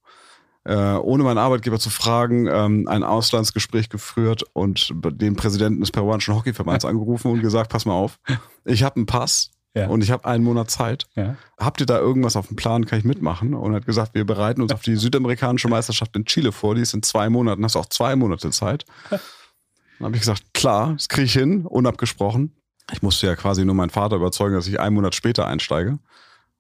äh, 0.65 0.75
ohne 0.95 1.25
meinen 1.25 1.39
Arbeitgeber 1.39 1.79
zu 1.79 1.91
fragen, 1.91 2.47
ähm, 2.47 2.89
ein 2.89 3.03
Auslandsgespräch 3.03 3.89
geführt 3.91 4.45
und 4.53 4.93
den 4.95 5.37
Präsidenten 5.37 5.81
des 5.81 5.91
peruanischen 5.91 6.35
Hockeyverbands 6.35 6.85
angerufen 6.87 7.31
und 7.33 7.41
gesagt, 7.41 7.71
pass 7.71 7.85
mal 7.85 7.93
auf, 7.95 8.19
ich 8.65 8.83
habe 8.83 8.97
einen 8.97 9.07
Pass 9.07 9.51
Ja. 9.75 9.89
und 9.89 10.03
ich 10.03 10.11
habe 10.11 10.25
einen 10.25 10.43
Monat 10.45 10.71
Zeit. 10.71 11.07
Ja. 11.15 11.37
Habt 11.59 11.81
ihr 11.81 11.87
da 11.87 11.99
irgendwas 11.99 12.37
auf 12.37 12.47
dem 12.49 12.57
Plan? 12.57 12.87
Kann 12.87 12.99
ich 12.99 13.05
mitmachen? 13.05 13.53
Und 13.55 13.73
er 13.73 13.77
hat 13.77 13.87
gesagt, 13.87 14.15
wir 14.15 14.25
bereiten 14.25 14.63
uns 14.63 14.73
auf 14.73 14.83
die 14.83 14.97
südamerikanische 14.97 15.69
Meisterschaft 15.69 16.17
in 16.17 16.25
Chile 16.25 16.51
vor. 16.53 16.75
Die 16.75 16.81
ist 16.81 16.95
in 16.95 17.03
zwei 17.03 17.29
Monaten. 17.29 17.63
Hast 17.65 17.75
du 17.75 17.79
auch 17.81 17.87
zwei 17.87 18.17
Monate 18.17 18.51
Zeit. 18.51 18.85
Dann 19.11 20.07
habe 20.07 20.17
ich 20.17 20.23
gesagt, 20.23 20.55
klar, 20.55 20.95
das 20.95 21.09
kriege 21.09 21.27
ich 21.27 21.33
hin, 21.35 21.67
unabgesprochen. 21.67 22.53
Ich 22.93 23.01
musste 23.03 23.27
ja 23.27 23.37
quasi 23.37 23.65
nur 23.65 23.75
meinen 23.75 23.91
Vater 23.91 24.17
überzeugen, 24.17 24.55
dass 24.57 24.67
ich 24.67 24.81
einen 24.81 24.95
Monat 24.97 25.15
später 25.15 25.47
einsteige. 25.47 25.99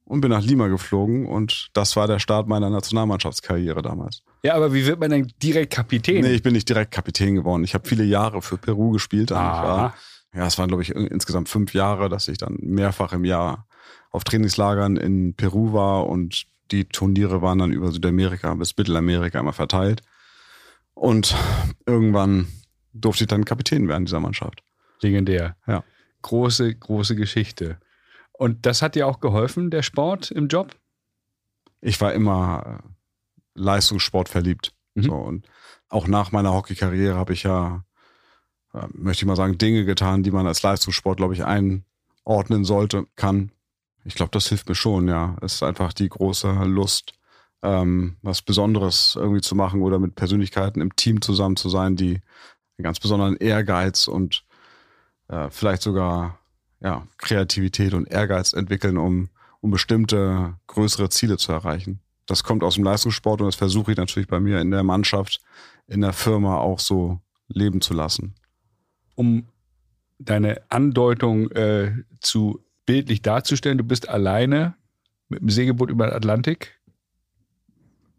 Und 0.06 0.20
bin 0.20 0.30
nach 0.30 0.42
Lima 0.42 0.68
geflogen 0.68 1.26
und 1.26 1.70
das 1.72 1.96
war 1.96 2.06
der 2.06 2.18
Start 2.18 2.46
meiner 2.46 2.68
Nationalmannschaftskarriere 2.68 3.80
damals. 3.80 4.22
ja, 4.42 4.54
aber 4.54 4.74
wie 4.74 4.84
wird 4.84 5.00
man 5.00 5.10
denn 5.10 5.32
direkt 5.42 5.72
Kapitän? 5.72 6.20
Nee, 6.20 6.32
ich 6.32 6.42
bin 6.42 6.52
nicht 6.52 6.68
direkt 6.68 6.90
Kapitän 6.90 7.34
geworden. 7.34 7.64
Ich 7.64 7.72
habe 7.72 7.88
viele 7.88 8.04
Jahre 8.04 8.42
für 8.42 8.58
Peru 8.58 8.90
gespielt. 8.90 9.30
war 9.30 9.94
ja, 10.34 10.46
es 10.46 10.58
waren, 10.58 10.68
glaube 10.68 10.82
ich, 10.82 10.90
insgesamt 10.90 11.48
fünf 11.48 11.74
Jahre, 11.74 12.08
dass 12.08 12.28
ich 12.28 12.38
dann 12.38 12.58
mehrfach 12.60 13.12
im 13.12 13.24
Jahr 13.24 13.66
auf 14.10 14.24
Trainingslagern 14.24 14.96
in 14.96 15.34
Peru 15.34 15.72
war 15.72 16.08
und 16.08 16.46
die 16.72 16.86
Turniere 16.86 17.40
waren 17.40 17.58
dann 17.58 17.72
über 17.72 17.92
Südamerika 17.92 18.52
bis 18.54 18.76
Mittelamerika 18.76 19.38
immer 19.38 19.52
verteilt. 19.52 20.02
Und 20.94 21.36
irgendwann 21.86 22.48
durfte 22.92 23.24
ich 23.24 23.28
dann 23.28 23.44
Kapitän 23.44 23.86
werden 23.88 24.06
dieser 24.06 24.20
Mannschaft. 24.20 24.62
Legendär. 25.00 25.56
Ja. 25.66 25.84
Große, 26.22 26.74
große 26.74 27.16
Geschichte. 27.16 27.78
Und 28.36 28.66
das 28.66 28.82
hat 28.82 28.94
dir 28.94 29.06
auch 29.06 29.20
geholfen, 29.20 29.70
der 29.70 29.82
Sport 29.82 30.30
im 30.30 30.48
Job? 30.48 30.74
Ich 31.80 32.00
war 32.00 32.12
immer 32.12 32.80
äh, 32.82 32.88
Leistungssport 33.54 34.28
verliebt. 34.28 34.74
Mhm. 34.94 35.02
So, 35.02 35.14
und 35.14 35.46
auch 35.88 36.08
nach 36.08 36.32
meiner 36.32 36.52
Hockeykarriere 36.52 37.14
habe 37.14 37.32
ich 37.32 37.44
ja, 37.44 37.84
äh, 38.72 38.86
möchte 38.92 39.22
ich 39.22 39.26
mal 39.26 39.36
sagen, 39.36 39.58
Dinge 39.58 39.84
getan, 39.84 40.22
die 40.22 40.32
man 40.32 40.46
als 40.46 40.62
Leistungssport, 40.62 41.18
glaube 41.18 41.34
ich, 41.34 41.44
einordnen 41.44 42.64
sollte, 42.64 43.06
kann. 43.16 43.52
Ich 44.04 44.14
glaube, 44.14 44.32
das 44.32 44.48
hilft 44.48 44.68
mir 44.68 44.74
schon, 44.74 45.08
ja. 45.08 45.36
Es 45.40 45.54
ist 45.54 45.62
einfach 45.62 45.92
die 45.92 46.08
große 46.08 46.50
Lust, 46.64 47.14
ähm, 47.62 48.16
was 48.22 48.42
Besonderes 48.42 49.14
irgendwie 49.16 49.40
zu 49.40 49.54
machen 49.54 49.82
oder 49.82 49.98
mit 49.98 50.16
Persönlichkeiten 50.16 50.80
im 50.80 50.96
Team 50.96 51.22
zusammen 51.22 51.56
zu 51.56 51.68
sein, 51.68 51.96
die 51.96 52.20
einen 52.76 52.84
ganz 52.84 52.98
besonderen 52.98 53.36
Ehrgeiz 53.36 54.08
und 54.08 54.44
äh, 55.28 55.48
vielleicht 55.50 55.82
sogar 55.82 56.40
ja, 56.84 57.08
Kreativität 57.16 57.94
und 57.94 58.06
Ehrgeiz 58.06 58.52
entwickeln, 58.52 58.98
um, 58.98 59.30
um 59.60 59.70
bestimmte 59.70 60.54
größere 60.66 61.08
Ziele 61.08 61.38
zu 61.38 61.50
erreichen. 61.50 62.00
Das 62.26 62.44
kommt 62.44 62.62
aus 62.62 62.74
dem 62.74 62.84
Leistungssport 62.84 63.40
und 63.40 63.46
das 63.46 63.56
versuche 63.56 63.92
ich 63.92 63.96
natürlich 63.96 64.28
bei 64.28 64.38
mir 64.38 64.60
in 64.60 64.70
der 64.70 64.82
Mannschaft, 64.82 65.40
in 65.86 66.02
der 66.02 66.12
Firma 66.12 66.58
auch 66.58 66.78
so 66.78 67.20
leben 67.48 67.80
zu 67.80 67.94
lassen. 67.94 68.34
Um 69.14 69.48
deine 70.18 70.62
Andeutung 70.68 71.50
äh, 71.52 71.92
zu 72.20 72.62
bildlich 72.86 73.22
darzustellen, 73.22 73.78
du 73.78 73.84
bist 73.84 74.08
alleine 74.08 74.74
mit 75.28 75.40
dem 75.40 75.48
Segelboot 75.48 75.90
über 75.90 76.06
den 76.06 76.14
Atlantik 76.14 76.78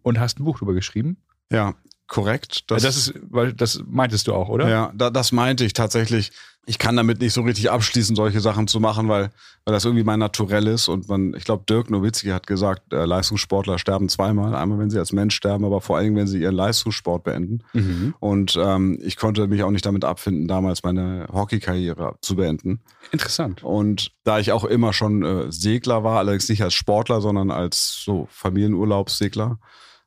und 0.01 0.19
hast 0.19 0.39
ein 0.39 0.43
Buch 0.43 0.57
darüber 0.57 0.73
geschrieben. 0.73 1.17
Ja, 1.51 1.75
korrekt. 2.07 2.69
Das, 2.69 2.83
das 2.83 2.97
ist, 2.97 3.13
weil 3.29 3.53
das 3.53 3.83
meintest 3.87 4.27
du 4.27 4.33
auch, 4.33 4.49
oder? 4.49 4.69
Ja, 4.69 4.91
da, 4.95 5.09
das 5.09 5.31
meinte 5.31 5.65
ich 5.65 5.73
tatsächlich. 5.73 6.31
Ich 6.67 6.79
kann 6.79 6.95
damit 6.95 7.19
nicht 7.19 7.33
so 7.33 7.41
richtig 7.41 7.69
abschließen, 7.69 8.15
solche 8.15 8.39
Sachen 8.39 8.67
zu 8.67 8.79
machen, 8.79 9.07
weil, 9.07 9.29
weil 9.65 9.73
das 9.73 9.85
irgendwie 9.85 10.03
mein 10.03 10.17
Naturell 10.17 10.65
ist. 10.65 10.87
Und 10.87 11.07
man, 11.07 11.35
ich 11.35 11.43
glaube, 11.43 11.63
Dirk 11.69 11.91
Nowitzki 11.91 12.29
hat 12.29 12.47
gesagt, 12.47 12.91
äh, 12.91 13.05
Leistungssportler 13.05 13.77
sterben 13.77 14.09
zweimal. 14.09 14.55
Einmal, 14.55 14.79
wenn 14.79 14.89
sie 14.89 14.97
als 14.97 15.11
Mensch 15.11 15.35
sterben, 15.35 15.63
aber 15.63 15.79
vor 15.79 16.01
Dingen, 16.01 16.15
wenn 16.15 16.25
sie 16.25 16.41
ihren 16.41 16.55
Leistungssport 16.55 17.23
beenden. 17.23 17.59
Mhm. 17.73 18.15
Und 18.19 18.57
ähm, 18.59 18.97
ich 19.03 19.15
konnte 19.15 19.47
mich 19.47 19.61
auch 19.61 19.69
nicht 19.69 19.85
damit 19.85 20.05
abfinden, 20.05 20.47
damals 20.47 20.81
meine 20.81 21.27
Hockeykarriere 21.31 22.15
zu 22.21 22.35
beenden. 22.35 22.79
Interessant. 23.11 23.63
Und 23.63 24.11
da 24.23 24.39
ich 24.39 24.51
auch 24.51 24.63
immer 24.63 24.91
schon 24.91 25.21
äh, 25.21 25.51
Segler 25.51 26.03
war, 26.03 26.17
allerdings 26.17 26.49
nicht 26.49 26.63
als 26.63 26.73
Sportler, 26.73 27.21
sondern 27.21 27.51
als 27.51 28.01
so 28.03 28.27
Familienurlaubssegler, 28.31 29.59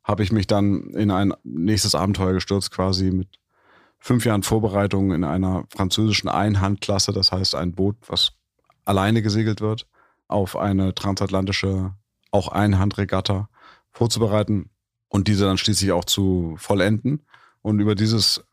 habe 0.09 0.23
ich 0.23 0.33
mich 0.33 0.47
dann 0.47 0.91
in 0.95 1.11
ein 1.11 1.35
nächstes 1.45 1.95
Abenteuer 1.95 2.33
gestürzt, 2.33 2.71
quasi 2.71 3.11
mit 3.11 3.29
fünf 3.99 4.25
Jahren 4.25 4.43
Vorbereitung 4.43 5.13
in 5.13 5.23
einer 5.23 5.65
französischen 5.69 6.29
Einhandklasse, 6.29 7.13
das 7.13 7.31
heißt 7.31 7.55
ein 7.55 7.75
Boot, 7.75 7.97
was 8.07 8.33
alleine 8.87 9.21
gesegelt 9.21 9.61
wird, 9.61 9.87
auf 10.27 10.57
eine 10.57 10.95
transatlantische, 10.95 11.95
auch 12.31 12.49
Einhandregatta 12.49 13.51
vorzubereiten 13.91 14.71
und 15.09 15.29
diese 15.29 15.45
dann 15.45 15.59
schließlich 15.59 15.93
auch 15.93 16.05
zu 16.05 16.55
vollenden. 16.59 17.27
Und 17.61 17.81
über 17.81 17.95
dieses, 17.95 18.45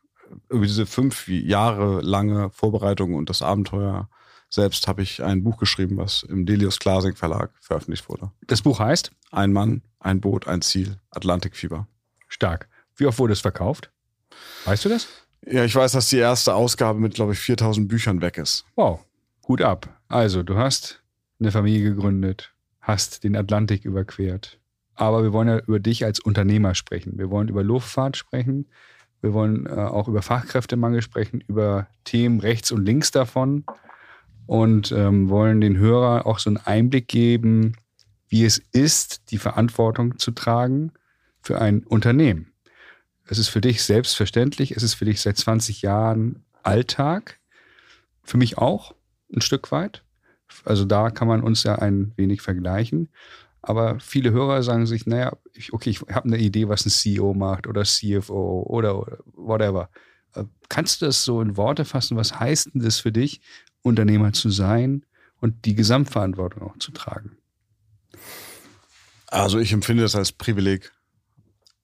über 0.50 0.66
diese 0.66 0.84
fünf 0.84 1.26
Jahre 1.28 2.02
lange 2.02 2.50
Vorbereitung 2.50 3.14
und 3.14 3.30
das 3.30 3.40
Abenteuer 3.40 4.10
selbst 4.56 4.88
habe 4.88 5.02
ich 5.02 5.22
ein 5.22 5.44
Buch 5.44 5.58
geschrieben, 5.58 5.98
was 5.98 6.24
im 6.24 6.46
Delius 6.46 6.78
Glasing 6.78 7.14
Verlag 7.14 7.50
veröffentlicht 7.60 8.08
wurde. 8.08 8.32
Das 8.46 8.62
Buch 8.62 8.80
heißt? 8.80 9.12
Ein 9.30 9.52
Mann, 9.52 9.82
ein 10.00 10.20
Boot, 10.20 10.48
ein 10.48 10.62
Ziel, 10.62 10.96
Atlantikfieber. 11.10 11.86
Stark. 12.26 12.68
Wie 12.96 13.06
oft 13.06 13.18
wurde 13.18 13.34
es 13.34 13.40
verkauft? 13.40 13.90
Weißt 14.64 14.84
du 14.84 14.88
das? 14.88 15.08
Ja, 15.46 15.64
ich 15.64 15.76
weiß, 15.76 15.92
dass 15.92 16.08
die 16.08 16.16
erste 16.16 16.54
Ausgabe 16.54 16.98
mit, 16.98 17.14
glaube 17.14 17.34
ich, 17.34 17.38
4000 17.38 17.86
Büchern 17.86 18.22
weg 18.22 18.38
ist. 18.38 18.64
Wow, 18.74 19.04
gut 19.42 19.60
ab. 19.60 20.00
Also, 20.08 20.42
du 20.42 20.56
hast 20.56 21.02
eine 21.38 21.52
Familie 21.52 21.90
gegründet, 21.90 22.54
hast 22.80 23.24
den 23.24 23.36
Atlantik 23.36 23.84
überquert. 23.84 24.58
Aber 24.94 25.22
wir 25.22 25.34
wollen 25.34 25.48
ja 25.48 25.58
über 25.58 25.80
dich 25.80 26.02
als 26.02 26.18
Unternehmer 26.18 26.74
sprechen. 26.74 27.18
Wir 27.18 27.28
wollen 27.28 27.48
über 27.48 27.62
Luftfahrt 27.62 28.16
sprechen. 28.16 28.68
Wir 29.20 29.34
wollen 29.34 29.66
äh, 29.66 29.70
auch 29.70 30.08
über 30.08 30.22
Fachkräftemangel 30.22 31.02
sprechen, 31.02 31.42
über 31.46 31.88
Themen 32.04 32.40
rechts 32.40 32.72
und 32.72 32.86
links 32.86 33.10
davon 33.10 33.64
und 34.46 34.92
ähm, 34.92 35.28
wollen 35.28 35.60
den 35.60 35.76
Hörer 35.76 36.26
auch 36.26 36.38
so 36.38 36.50
einen 36.50 36.58
Einblick 36.58 37.08
geben, 37.08 37.76
wie 38.28 38.44
es 38.44 38.58
ist, 38.72 39.30
die 39.30 39.38
Verantwortung 39.38 40.18
zu 40.18 40.30
tragen 40.30 40.92
für 41.40 41.60
ein 41.60 41.84
Unternehmen. 41.84 42.52
Es 43.24 43.38
ist 43.38 43.48
für 43.48 43.60
dich 43.60 43.82
selbstverständlich, 43.82 44.72
es 44.72 44.82
ist 44.82 44.94
für 44.94 45.04
dich 45.04 45.20
seit 45.20 45.36
20 45.36 45.82
Jahren 45.82 46.44
Alltag, 46.62 47.38
für 48.22 48.36
mich 48.36 48.58
auch 48.58 48.94
ein 49.34 49.40
Stück 49.40 49.70
weit. 49.72 50.04
Also 50.64 50.84
da 50.84 51.10
kann 51.10 51.28
man 51.28 51.42
uns 51.42 51.62
ja 51.64 51.76
ein 51.76 52.12
wenig 52.16 52.42
vergleichen. 52.42 53.08
Aber 53.62 53.98
viele 53.98 54.30
Hörer 54.30 54.62
sagen 54.62 54.86
sich, 54.86 55.06
naja, 55.06 55.32
ich, 55.52 55.72
okay, 55.72 55.90
ich 55.90 56.00
habe 56.02 56.26
eine 56.26 56.38
Idee, 56.38 56.68
was 56.68 56.86
ein 56.86 56.90
CEO 56.90 57.34
macht 57.34 57.66
oder 57.66 57.82
CFO 57.82 58.62
oder, 58.62 59.18
whatever. 59.34 59.90
Äh, 60.34 60.44
kannst 60.68 61.02
du 61.02 61.06
das 61.06 61.24
so 61.24 61.40
in 61.40 61.56
Worte 61.56 61.84
fassen? 61.84 62.16
Was 62.16 62.38
heißt 62.38 62.74
denn 62.74 62.82
das 62.82 63.00
für 63.00 63.10
dich, 63.10 63.40
Unternehmer 63.82 64.32
zu 64.32 64.50
sein 64.50 65.04
und 65.40 65.64
die 65.64 65.74
Gesamtverantwortung 65.74 66.62
auch 66.62 66.78
zu 66.78 66.92
tragen? 66.92 67.36
Also 69.28 69.58
ich 69.58 69.72
empfinde 69.72 70.02
das 70.02 70.14
als 70.14 70.32
Privileg. 70.32 70.92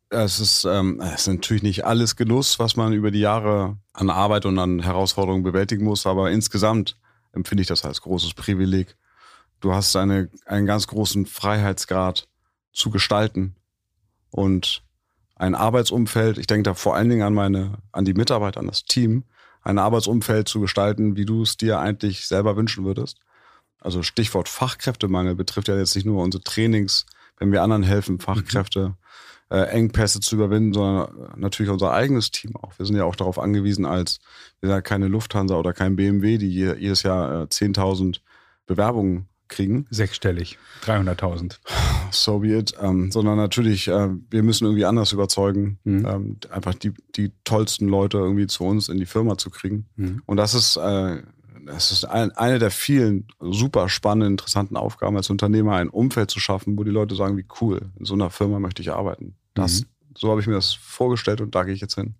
Es 0.08 0.40
ist, 0.40 0.64
ähm, 0.64 1.00
es 1.00 1.22
ist 1.22 1.26
natürlich 1.28 1.62
nicht 1.62 1.84
alles 1.84 2.16
Genuss, 2.16 2.58
was 2.58 2.76
man 2.76 2.92
über 2.92 3.10
die 3.10 3.20
Jahre 3.20 3.78
an 3.92 4.10
Arbeit 4.10 4.46
und 4.46 4.58
an 4.58 4.80
Herausforderungen 4.80 5.42
bewältigen 5.42 5.84
muss, 5.84 6.06
aber 6.06 6.30
insgesamt 6.30 6.96
empfinde 7.32 7.62
ich 7.62 7.68
das 7.68 7.84
als 7.84 8.02
großes 8.02 8.34
Privileg. 8.34 8.96
Du 9.60 9.72
hast 9.72 9.96
eine, 9.96 10.28
einen 10.44 10.66
ganz 10.66 10.86
großen 10.86 11.24
Freiheitsgrad 11.24 12.28
zu 12.72 12.90
gestalten 12.90 13.54
und 14.30 14.82
ein 15.36 15.54
Arbeitsumfeld. 15.54 16.38
Ich 16.38 16.46
denke 16.46 16.64
da 16.64 16.74
vor 16.74 16.94
allen 16.94 17.08
Dingen 17.08 17.22
an 17.22 17.34
meine, 17.34 17.78
an 17.90 18.04
die 18.04 18.14
Mitarbeiter, 18.14 18.60
an 18.60 18.66
das 18.66 18.84
Team, 18.84 19.24
ein 19.62 19.78
Arbeitsumfeld 19.78 20.48
zu 20.48 20.60
gestalten, 20.60 21.16
wie 21.16 21.24
du 21.24 21.42
es 21.42 21.56
dir 21.56 21.78
eigentlich 21.78 22.26
selber 22.26 22.56
wünschen 22.56 22.84
würdest. 22.84 23.18
Also 23.80 24.02
Stichwort 24.02 24.48
Fachkräftemangel 24.48 25.34
betrifft 25.34 25.68
ja 25.68 25.76
jetzt 25.76 25.94
nicht 25.94 26.04
nur 26.04 26.22
unsere 26.22 26.42
Trainings, 26.42 27.06
wenn 27.38 27.52
wir 27.52 27.62
anderen 27.62 27.82
helfen, 27.82 28.20
Fachkräfte 28.20 28.96
äh, 29.50 29.64
Engpässe 29.64 30.20
zu 30.20 30.36
überwinden, 30.36 30.72
sondern 30.72 31.32
natürlich 31.36 31.70
unser 31.70 31.92
eigenes 31.92 32.30
Team 32.30 32.56
auch. 32.56 32.78
Wir 32.78 32.86
sind 32.86 32.96
ja 32.96 33.04
auch 33.04 33.16
darauf 33.16 33.38
angewiesen, 33.38 33.84
als 33.84 34.20
wir 34.60 34.68
sind 34.68 34.76
ja 34.76 34.82
keine 34.82 35.08
Lufthansa 35.08 35.56
oder 35.56 35.72
kein 35.72 35.96
BMW, 35.96 36.38
die 36.38 36.48
jedes 36.48 37.02
Jahr 37.02 37.42
äh, 37.42 37.44
10.000 37.44 38.20
Bewerbungen 38.66 39.28
kriegen. 39.48 39.86
Sechsstellig, 39.90 40.58
300.000. 40.86 41.58
So 42.12 42.40
be 42.40 42.56
it. 42.58 42.74
Ähm, 42.80 43.10
sondern 43.10 43.36
natürlich, 43.36 43.88
äh, 43.88 44.08
wir 44.30 44.42
müssen 44.42 44.64
irgendwie 44.64 44.84
anders 44.84 45.12
überzeugen, 45.12 45.78
mhm. 45.84 46.06
ähm, 46.06 46.36
einfach 46.50 46.74
die, 46.74 46.92
die 47.16 47.32
tollsten 47.44 47.88
Leute 47.88 48.18
irgendwie 48.18 48.46
zu 48.46 48.64
uns 48.64 48.88
in 48.88 48.98
die 48.98 49.06
Firma 49.06 49.38
zu 49.38 49.50
kriegen. 49.50 49.86
Mhm. 49.96 50.22
Und 50.26 50.36
das 50.36 50.54
ist, 50.54 50.76
äh, 50.76 51.22
das 51.66 51.92
ist 51.92 52.04
ein, 52.04 52.32
eine 52.32 52.58
der 52.58 52.70
vielen 52.70 53.26
super 53.40 53.88
spannenden, 53.88 54.32
interessanten 54.32 54.76
Aufgaben 54.76 55.16
als 55.16 55.30
Unternehmer, 55.30 55.76
ein 55.76 55.88
Umfeld 55.88 56.30
zu 56.30 56.40
schaffen, 56.40 56.76
wo 56.76 56.84
die 56.84 56.90
Leute 56.90 57.14
sagen, 57.14 57.36
wie 57.36 57.46
cool, 57.60 57.90
in 57.98 58.04
so 58.04 58.14
einer 58.14 58.30
Firma 58.30 58.58
möchte 58.58 58.82
ich 58.82 58.90
arbeiten. 58.90 59.36
Das, 59.54 59.82
mhm. 59.82 59.86
So 60.16 60.30
habe 60.30 60.40
ich 60.40 60.46
mir 60.46 60.54
das 60.54 60.74
vorgestellt 60.74 61.40
und 61.40 61.54
da 61.54 61.64
gehe 61.64 61.74
ich 61.74 61.80
jetzt 61.80 61.94
hin. 61.94 62.14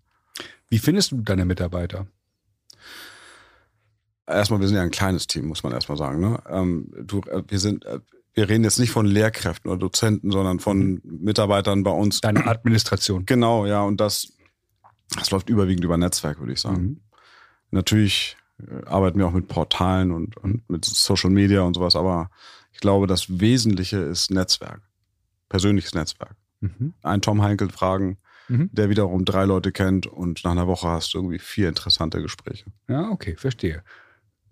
Wie 0.68 0.78
findest 0.78 1.12
du 1.12 1.20
deine 1.20 1.44
Mitarbeiter? 1.44 2.06
Erstmal, 4.26 4.61
wir 4.61 4.68
sind 4.68 4.76
ja 4.76 4.82
ein 4.82 4.90
kleines 4.90 5.26
Team, 5.26 5.46
muss 5.46 5.62
man 5.62 5.72
erstmal 5.72 5.99
sagen. 5.99 6.20
Ne? 6.20 6.42
Ähm, 6.49 6.90
du, 7.02 7.20
äh, 7.22 7.42
wir 7.46 7.58
sind, 7.58 7.84
äh, 7.84 8.00
wir 8.35 8.49
reden 8.49 8.65
jetzt 8.65 8.79
nicht 8.79 8.91
von 8.91 9.07
Lehrkräften 9.07 9.71
oder 9.71 9.79
Dozenten, 9.79 10.31
sondern 10.31 10.59
von 10.59 10.79
mhm. 10.79 11.01
Mitarbeitern 11.05 11.83
bei 11.83 11.91
uns. 11.91 12.21
Deine 12.21 12.47
Administration. 12.47 13.27
Genau, 13.27 13.67
ja. 13.67 13.83
Und 13.83 14.01
das, 14.01 14.33
das 15.17 15.31
läuft 15.31 15.51
überwiegend 15.51 15.85
über 15.85 15.97
Netzwerk, 15.97 16.39
würde 16.41 16.53
ich 16.53 16.61
sagen. 16.61 16.83
Mhm. 16.83 17.01
Natürlich 17.71 18.37
äh, 18.61 18.87
arbeiten 18.87 19.19
wir 19.19 19.27
auch 19.27 19.33
mit 19.33 19.49
Portalen 19.49 20.12
und, 20.12 20.37
und 20.39 20.69
mit 20.71 20.85
Social 20.85 21.31
Media 21.31 21.62
und 21.62 21.75
sowas, 21.75 21.97
aber 21.97 22.31
ich 22.73 22.81
glaube, 22.81 23.07
das 23.07 23.41
Wesentliche 23.41 23.99
ist 23.99 24.31
Netzwerk. 24.31 24.81
Persönliches 25.49 25.95
Netzwerk. 25.95 26.35
Mhm. 26.61 26.95
Einen 27.03 27.21
Tom 27.21 27.43
Heinkel 27.43 27.69
fragen, 27.71 28.17
mhm. 28.49 28.71
der 28.73 28.89
wiederum 28.89 29.27
drei 29.27 29.45
Leute 29.45 29.73
kennt 29.73 30.07
und 30.07 30.43
nach 30.45 30.53
einer 30.53 30.67
Woche 30.67 30.89
hast 30.89 31.12
du 31.12 31.19
irgendwie 31.19 31.39
vier 31.39 31.69
interessante 31.69 32.23
Gespräche. 32.23 32.65
Ja, 32.89 33.11
okay, 33.11 33.37
verstehe. 33.37 33.83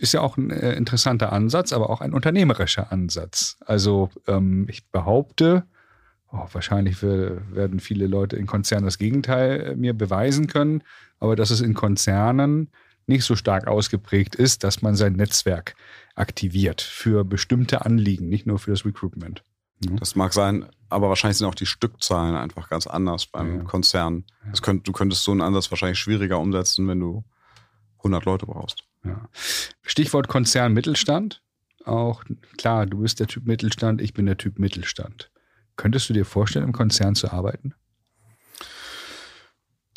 Ist 0.01 0.15
ja 0.15 0.23
auch 0.23 0.39
ein 0.39 0.51
äh, 0.51 0.73
interessanter 0.73 1.31
Ansatz, 1.31 1.75
aber 1.75 1.91
auch 1.91 2.01
ein 2.01 2.15
unternehmerischer 2.15 2.91
Ansatz. 2.91 3.59
Also 3.67 4.09
ähm, 4.27 4.67
ich 4.71 4.89
behaupte, 4.89 5.65
oh, 6.33 6.47
wahrscheinlich 6.51 7.03
werden 7.03 7.81
viele 7.81 8.07
Leute 8.07 8.37
in 8.37 8.47
Konzernen 8.47 8.87
das 8.87 8.97
Gegenteil 8.97 9.61
äh, 9.61 9.77
mir 9.77 9.93
beweisen 9.93 10.47
können, 10.47 10.83
aber 11.19 11.37
dass 11.37 11.51
es 11.51 11.61
in 11.61 11.75
Konzernen 11.75 12.71
nicht 13.07 13.25
so 13.25 13.37
stark 13.37 13.67
ausgeprägt 13.67 14.35
ist, 14.35 14.65
dass 14.65 14.81
man 14.81 14.97
sein 14.97 15.13
Netzwerk 15.13 15.75
aktiviert 16.15 16.81
für 16.81 17.23
bestimmte 17.23 17.85
Anliegen, 17.85 18.31
nicht 18.31 18.47
nur 18.47 18.59
für 18.59 18.71
das 18.71 18.87
Recruitment. 18.87 19.43
Das 19.81 20.15
mag 20.15 20.33
sein, 20.33 20.67
aber 20.89 21.09
wahrscheinlich 21.09 21.39
sind 21.39 21.47
auch 21.47 21.55
die 21.55 21.67
Stückzahlen 21.67 22.37
einfach 22.37 22.69
ganz 22.69 22.87
anders 22.87 23.27
beim 23.27 23.59
ja. 23.59 23.65
Konzern. 23.65 24.25
Könnt, 24.63 24.87
du 24.87 24.93
könntest 24.93 25.25
so 25.25 25.31
einen 25.33 25.41
Ansatz 25.41 25.71
wahrscheinlich 25.71 25.99
schwieriger 25.99 26.39
umsetzen, 26.39 26.87
wenn 26.89 27.01
du 27.01 27.25
100 27.99 28.25
Leute 28.25 28.47
brauchst. 28.47 28.85
Ja. 29.05 29.29
Stichwort 29.83 30.29
Konzern 30.29 30.73
Mittelstand. 30.73 31.43
Auch 31.85 32.25
klar, 32.59 32.87
du 32.87 32.99
bist 32.99 33.21
der 33.21 33.27
Typ 33.27 33.47
Mittelstand, 33.47 34.01
ich 34.01 34.13
bin 34.13 34.27
der 34.27 34.37
Typ 34.37 34.59
Mittelstand. 34.59 35.31
Könntest 35.77 36.09
du 36.09 36.13
dir 36.13 36.27
vorstellen, 36.27 36.67
im 36.67 36.73
Konzern 36.73 37.15
zu 37.15 37.33
arbeiten? 37.33 37.75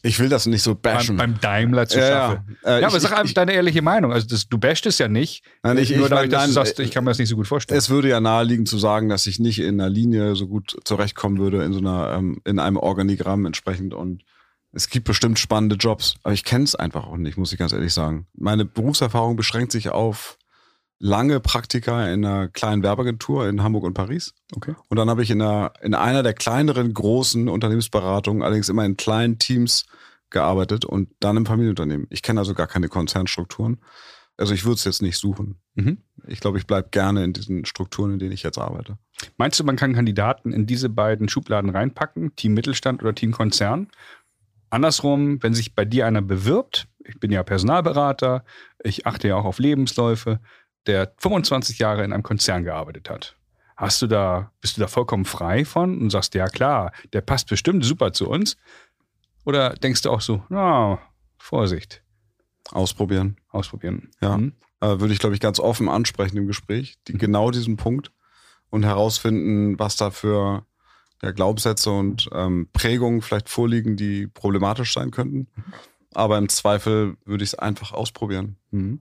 Ich 0.06 0.20
will 0.20 0.28
das 0.28 0.46
nicht 0.48 0.62
so 0.62 0.76
bashen. 0.76 1.16
Beim, 1.16 1.32
beim 1.32 1.42
Daimler 1.42 1.88
zu 1.88 1.98
schaffen. 1.98 2.58
Ja, 2.64 2.78
äh, 2.78 2.82
ja 2.82 2.88
aber 2.88 2.98
ich, 2.98 3.04
sag 3.04 3.14
einfach 3.14 3.24
ich, 3.24 3.34
deine 3.34 3.54
ehrliche 3.54 3.82
Meinung. 3.82 4.12
Also 4.12 4.28
das, 4.28 4.50
du 4.50 4.58
bashst 4.58 4.86
es 4.86 4.98
ja 4.98 5.08
nicht. 5.08 5.46
Nein, 5.64 5.78
ich, 5.78 5.96
nur 5.96 6.10
dadurch, 6.10 6.30
dass 6.30 6.48
du 6.48 6.52
sagst, 6.52 6.80
ich 6.80 6.92
kann 6.92 7.06
mir 7.06 7.12
das 7.12 7.20
nicht 7.20 7.30
so 7.30 7.38
gut 7.38 7.48
vorstellen. 7.48 7.78
Es 7.78 7.90
würde 7.90 8.10
ja 8.10 8.20
naheliegen 8.20 8.66
zu 8.66 8.78
sagen, 8.78 9.08
dass 9.08 9.28
ich 9.28 9.40
nicht 9.40 9.60
in 9.60 9.80
einer 9.80 9.90
Linie 9.90 10.36
so 10.36 10.48
gut 10.48 10.76
zurechtkommen 10.84 11.38
würde, 11.38 11.64
in 11.64 11.72
so 11.72 11.80
einer, 11.80 12.16
ähm, 12.18 12.42
in 12.44 12.60
einem 12.60 12.76
Organigramm 12.76 13.46
entsprechend. 13.46 13.94
Und 13.94 14.24
es 14.74 14.90
gibt 14.90 15.06
bestimmt 15.06 15.40
spannende 15.40 15.76
Jobs, 15.76 16.16
aber 16.24 16.34
ich 16.34 16.44
kenne 16.44 16.64
es 16.64 16.76
einfach 16.76 17.06
auch 17.06 17.18
nicht, 17.18 17.38
muss 17.38 17.54
ich 17.54 17.60
ganz 17.60 17.72
ehrlich 17.72 17.94
sagen. 17.94 18.28
Meine 18.34 18.66
Berufserfahrung 18.66 19.36
beschränkt 19.36 19.72
sich 19.72 19.90
auf 19.90 20.38
lange 21.00 21.40
Praktika 21.40 22.08
in 22.12 22.26
einer 22.26 22.48
kleinen 22.48 22.82
Werbeagentur 22.82 23.48
in 23.48 23.62
Hamburg 23.62 23.84
und 23.84 23.94
Paris. 23.94 24.34
Okay. 24.56 24.74
Und 24.90 24.98
dann 24.98 25.10
habe 25.10 25.22
ich 25.22 25.30
in 25.30 25.42
einer, 25.42 25.74
in 25.82 25.94
einer 25.94 26.24
der 26.24 26.34
kleineren 26.34 26.94
großen 26.94 27.50
Unternehmensberatungen, 27.50 28.42
allerdings 28.42 28.70
immer 28.70 28.86
in 28.86 28.98
kleinen 28.98 29.38
Teams 29.38 29.86
gearbeitet 30.30 30.86
und 30.86 31.10
dann 31.20 31.38
im 31.38 31.46
Familienunternehmen. 31.46 32.08
Ich 32.10 32.24
kenne 32.24 32.40
also 32.40 32.54
gar 32.54 32.68
keine 32.68 32.88
Konzernstrukturen. 32.88 33.80
Also 34.38 34.56
ich 34.56 34.66
würde 34.66 34.76
es 34.76 34.84
jetzt 34.84 35.04
nicht 35.04 35.18
suchen. 35.18 35.58
Mhm. 35.76 36.00
Ich 36.26 36.40
glaube, 36.40 36.58
ich 36.58 36.66
bleibe 36.66 36.90
gerne 36.90 37.24
in 37.24 37.34
diesen 37.34 37.66
Strukturen, 37.66 38.14
in 38.14 38.20
denen 38.20 38.32
ich 38.32 38.42
jetzt 38.42 38.58
arbeite. 38.58 38.98
Meinst 39.38 39.60
du, 39.60 39.64
man 39.64 39.76
kann 39.76 39.94
Kandidaten 39.94 40.52
in 40.52 40.66
diese 40.66 40.90
beiden 40.90 41.30
Schubladen 41.30 41.70
reinpacken, 41.70 42.36
Team 42.36 42.56
Mittelstand 42.56 43.04
oder 43.04 43.14
Team 43.14 43.32
Konzern? 43.32 43.90
Andersrum, 44.74 45.42
wenn 45.44 45.54
sich 45.54 45.76
bei 45.76 45.86
dir 45.86 46.08
einer 46.08 46.24
bewirbt, 46.24 46.88
ich 47.06 47.20
bin 47.20 47.32
ja 47.32 47.44
Personalberater, 47.44 48.44
ich 48.84 49.06
achte 49.06 49.28
ja 49.28 49.36
auch 49.36 49.46
auf 49.46 49.60
Lebensläufe, 49.60 50.40
der 50.88 51.14
25 51.18 51.78
Jahre 51.78 52.04
in 52.04 52.12
einem 52.12 52.24
Konzern 52.24 52.64
gearbeitet 52.64 53.08
hat. 53.10 53.36
Hast 53.78 54.02
du 54.02 54.08
da, 54.08 54.52
bist 54.62 54.78
du 54.78 54.82
da 54.82 54.88
vollkommen 54.88 55.26
frei 55.26 55.64
von 55.64 56.00
und 56.00 56.10
sagst, 56.10 56.34
ja 56.34 56.48
klar, 56.48 56.92
der 57.14 57.22
passt 57.22 57.50
bestimmt 57.50 57.86
super 57.86 58.14
zu 58.14 58.28
uns? 58.28 58.58
Oder 59.46 59.76
denkst 59.76 60.02
du 60.02 60.10
auch 60.10 60.22
so, 60.22 60.44
na, 60.50 61.00
Vorsicht? 61.38 62.02
Ausprobieren. 62.72 63.38
Ausprobieren. 63.50 64.10
Ja. 64.22 64.38
Mhm. 64.38 64.54
Äh, 64.80 65.00
würde 65.00 65.14
ich, 65.14 65.20
glaube 65.20 65.36
ich, 65.36 65.42
ganz 65.42 65.60
offen 65.60 65.88
ansprechen 65.88 66.38
im 66.38 66.48
Gespräch. 66.48 66.96
Die, 67.08 67.14
genau 67.14 67.52
diesen 67.52 67.78
Punkt 67.78 68.12
und 68.72 68.84
herausfinden, 68.84 69.78
was 69.78 69.98
da 69.98 70.10
für 70.10 70.66
ja, 71.24 71.32
Glaubenssätze 71.32 71.90
und 71.90 72.30
ähm, 72.34 72.68
Prägungen 72.74 73.22
vielleicht 73.22 73.50
vorliegen, 73.50 73.96
die 73.96 74.28
problematisch 74.28 74.94
sein 74.94 75.10
könnten. 75.10 75.48
Aber 76.14 76.38
im 76.38 76.50
Zweifel 76.50 77.16
würde 77.26 77.44
ich 77.44 77.52
es 77.52 77.60
einfach 77.60 77.94
ausprobieren. 77.94 78.58
Mhm. 78.72 79.00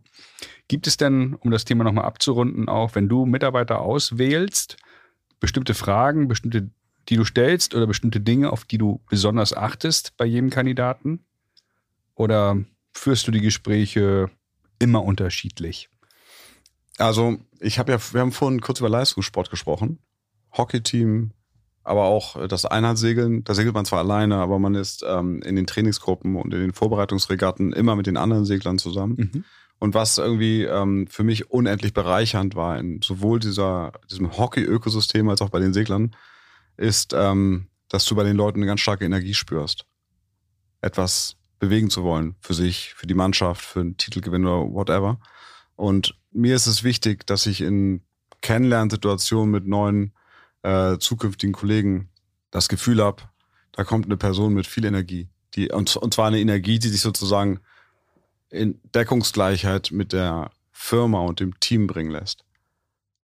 Gibt 0.68 0.86
es 0.86 0.96
denn, 0.96 1.34
um 1.34 1.50
das 1.50 1.64
Thema 1.64 1.84
nochmal 1.84 2.04
abzurunden, 2.04 2.68
auch 2.68 2.94
wenn 2.94 3.08
du 3.08 3.26
Mitarbeiter 3.26 3.80
auswählst, 3.80 4.76
bestimmte 5.40 5.74
Fragen, 5.74 6.28
bestimmte, 6.28 6.70
die 7.08 7.16
du 7.16 7.24
stellst 7.24 7.74
oder 7.74 7.86
bestimmte 7.86 8.20
Dinge, 8.20 8.50
auf 8.52 8.64
die 8.64 8.78
du 8.78 9.02
besonders 9.10 9.52
achtest 9.52 10.16
bei 10.16 10.24
jedem 10.24 10.50
Kandidaten? 10.50 11.24
Oder 12.14 12.56
führst 12.92 13.26
du 13.26 13.32
die 13.32 13.40
Gespräche 13.40 14.30
immer 14.78 15.02
unterschiedlich? 15.02 15.90
Also, 16.98 17.38
ich 17.58 17.78
habe 17.78 17.92
ja, 17.92 17.98
wir 18.12 18.20
haben 18.20 18.32
vorhin 18.32 18.60
kurz 18.60 18.78
über 18.78 18.88
Leistungssport 18.88 19.50
gesprochen. 19.50 19.98
Hockeyteam, 20.56 21.32
aber 21.84 22.04
auch 22.04 22.46
das 22.46 22.64
Einheitssegeln, 22.64 23.44
da 23.44 23.54
segelt 23.54 23.74
man 23.74 23.84
zwar 23.84 24.00
alleine, 24.00 24.36
aber 24.36 24.58
man 24.58 24.74
ist 24.74 25.04
ähm, 25.06 25.42
in 25.42 25.56
den 25.56 25.66
Trainingsgruppen 25.66 26.36
und 26.36 26.54
in 26.54 26.60
den 26.60 26.72
Vorbereitungsregatten 26.72 27.72
immer 27.72 27.96
mit 27.96 28.06
den 28.06 28.16
anderen 28.16 28.44
Seglern 28.44 28.78
zusammen. 28.78 29.30
Mhm. 29.32 29.44
Und 29.78 29.94
was 29.94 30.18
irgendwie 30.18 30.62
ähm, 30.62 31.08
für 31.08 31.24
mich 31.24 31.50
unendlich 31.50 31.92
bereichernd 31.92 32.54
war, 32.54 32.78
in 32.78 33.02
sowohl 33.02 33.40
dieser, 33.40 33.92
diesem 34.08 34.38
Hockey-Ökosystem 34.38 35.28
als 35.28 35.42
auch 35.42 35.50
bei 35.50 35.58
den 35.58 35.72
Seglern, 35.72 36.14
ist, 36.76 37.14
ähm, 37.14 37.66
dass 37.88 38.04
du 38.04 38.14
bei 38.14 38.22
den 38.22 38.36
Leuten 38.36 38.60
eine 38.60 38.66
ganz 38.66 38.80
starke 38.80 39.04
Energie 39.04 39.34
spürst. 39.34 39.84
Etwas 40.82 41.36
bewegen 41.58 41.90
zu 41.90 42.04
wollen 42.04 42.36
für 42.40 42.54
sich, 42.54 42.94
für 42.94 43.06
die 43.08 43.14
Mannschaft, 43.14 43.64
für 43.64 43.80
einen 43.80 43.96
Titelgewinn 43.96 44.46
oder 44.46 44.72
whatever. 44.72 45.18
Und 45.74 46.16
mir 46.30 46.54
ist 46.54 46.66
es 46.66 46.84
wichtig, 46.84 47.26
dass 47.26 47.46
ich 47.46 47.60
in 47.60 48.02
Kennenlernsituationen 48.40 49.50
mit 49.50 49.66
neuen 49.66 50.12
äh, 50.62 50.98
zukünftigen 50.98 51.52
Kollegen 51.52 52.08
das 52.50 52.68
Gefühl 52.68 53.02
habe, 53.02 53.22
da 53.72 53.84
kommt 53.84 54.06
eine 54.06 54.16
Person 54.16 54.54
mit 54.54 54.66
viel 54.66 54.84
Energie. 54.84 55.28
Die, 55.54 55.70
und, 55.70 55.96
und 55.96 56.14
zwar 56.14 56.28
eine 56.28 56.40
Energie, 56.40 56.78
die 56.78 56.88
sich 56.88 57.00
sozusagen 57.00 57.60
in 58.50 58.80
Deckungsgleichheit 58.94 59.90
mit 59.92 60.12
der 60.12 60.50
Firma 60.70 61.20
und 61.20 61.40
dem 61.40 61.58
Team 61.60 61.86
bringen 61.86 62.10
lässt. 62.10 62.44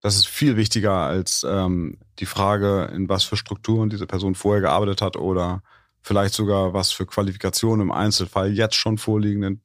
Das 0.01 0.15
ist 0.15 0.27
viel 0.27 0.55
wichtiger 0.55 0.93
als 0.93 1.45
ähm, 1.47 1.97
die 2.19 2.25
Frage, 2.25 2.89
in 2.93 3.09
was 3.09 3.23
für 3.23 3.37
Strukturen 3.37 3.89
diese 3.89 4.07
Person 4.07 4.33
vorher 4.33 4.61
gearbeitet 4.61 5.01
hat 5.01 5.17
oder 5.17 5.61
vielleicht 6.01 6.33
sogar 6.33 6.73
was 6.73 6.91
für 6.91 7.05
Qualifikationen 7.05 7.81
im 7.81 7.91
Einzelfall 7.91 8.53
jetzt 8.53 8.75
schon 8.75 8.97
vorliegen. 8.97 9.41
Denn 9.41 9.61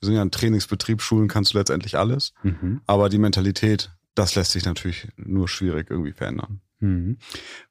wir 0.00 0.06
sind 0.06 0.14
ja 0.14 0.22
ein 0.22 0.30
Trainingsbetrieb, 0.30 1.02
Schulen 1.02 1.28
kannst 1.28 1.52
du 1.52 1.58
letztendlich 1.58 1.98
alles. 1.98 2.32
Mhm. 2.42 2.80
Aber 2.86 3.08
die 3.08 3.18
Mentalität, 3.18 3.90
das 4.14 4.34
lässt 4.34 4.52
sich 4.52 4.64
natürlich 4.64 5.08
nur 5.16 5.48
schwierig 5.48 5.90
irgendwie 5.90 6.12
verändern. 6.12 6.60
Mhm. 6.84 7.16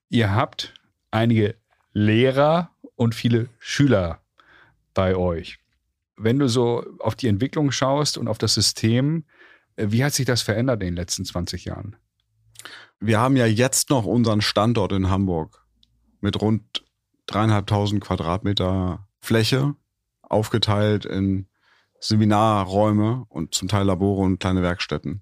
Ihr 0.10 0.34
habt 0.34 0.74
einige 1.12 1.56
Lehrer 1.92 2.72
und 2.96 3.14
viele 3.14 3.50
Schüler 3.60 4.24
bei 4.96 5.16
euch. 5.16 5.60
Wenn 6.16 6.40
du 6.40 6.48
so 6.48 6.84
auf 7.00 7.16
die 7.16 7.28
Entwicklung 7.28 7.72
schaust 7.72 8.18
und 8.18 8.28
auf 8.28 8.40
das 8.40 8.56
System, 8.56 9.26
äh, 9.76 9.88
wie 9.90 10.04
hat 10.04 10.14
sich 10.14 10.26
das 10.26 10.42
verändert 10.42 10.82
in 10.82 10.88
den 10.88 10.96
letzten 10.96 11.26
20 11.26 11.66
Jahren? 11.66 11.96
Wir 13.00 13.20
haben 13.20 13.38
ja 13.38 13.46
jetzt 13.46 13.90
noch 13.92 14.06
unseren 14.06 14.42
Standort 14.42 14.92
in 14.94 15.10
Hamburg 15.10 15.64
mit 16.20 16.42
rund 16.42 16.84
dreieinhalbtausend 17.28 18.02
Quadratmeter 18.02 19.08
Fläche 19.20 19.76
aufgeteilt 20.22 21.06
in 21.06 21.48
Seminarräume 22.00 23.26
und 23.30 23.54
zum 23.54 23.68
Teil 23.68 23.86
Labore 23.86 24.24
und 24.24 24.40
kleine 24.40 24.64
Werkstätten. 24.64 25.22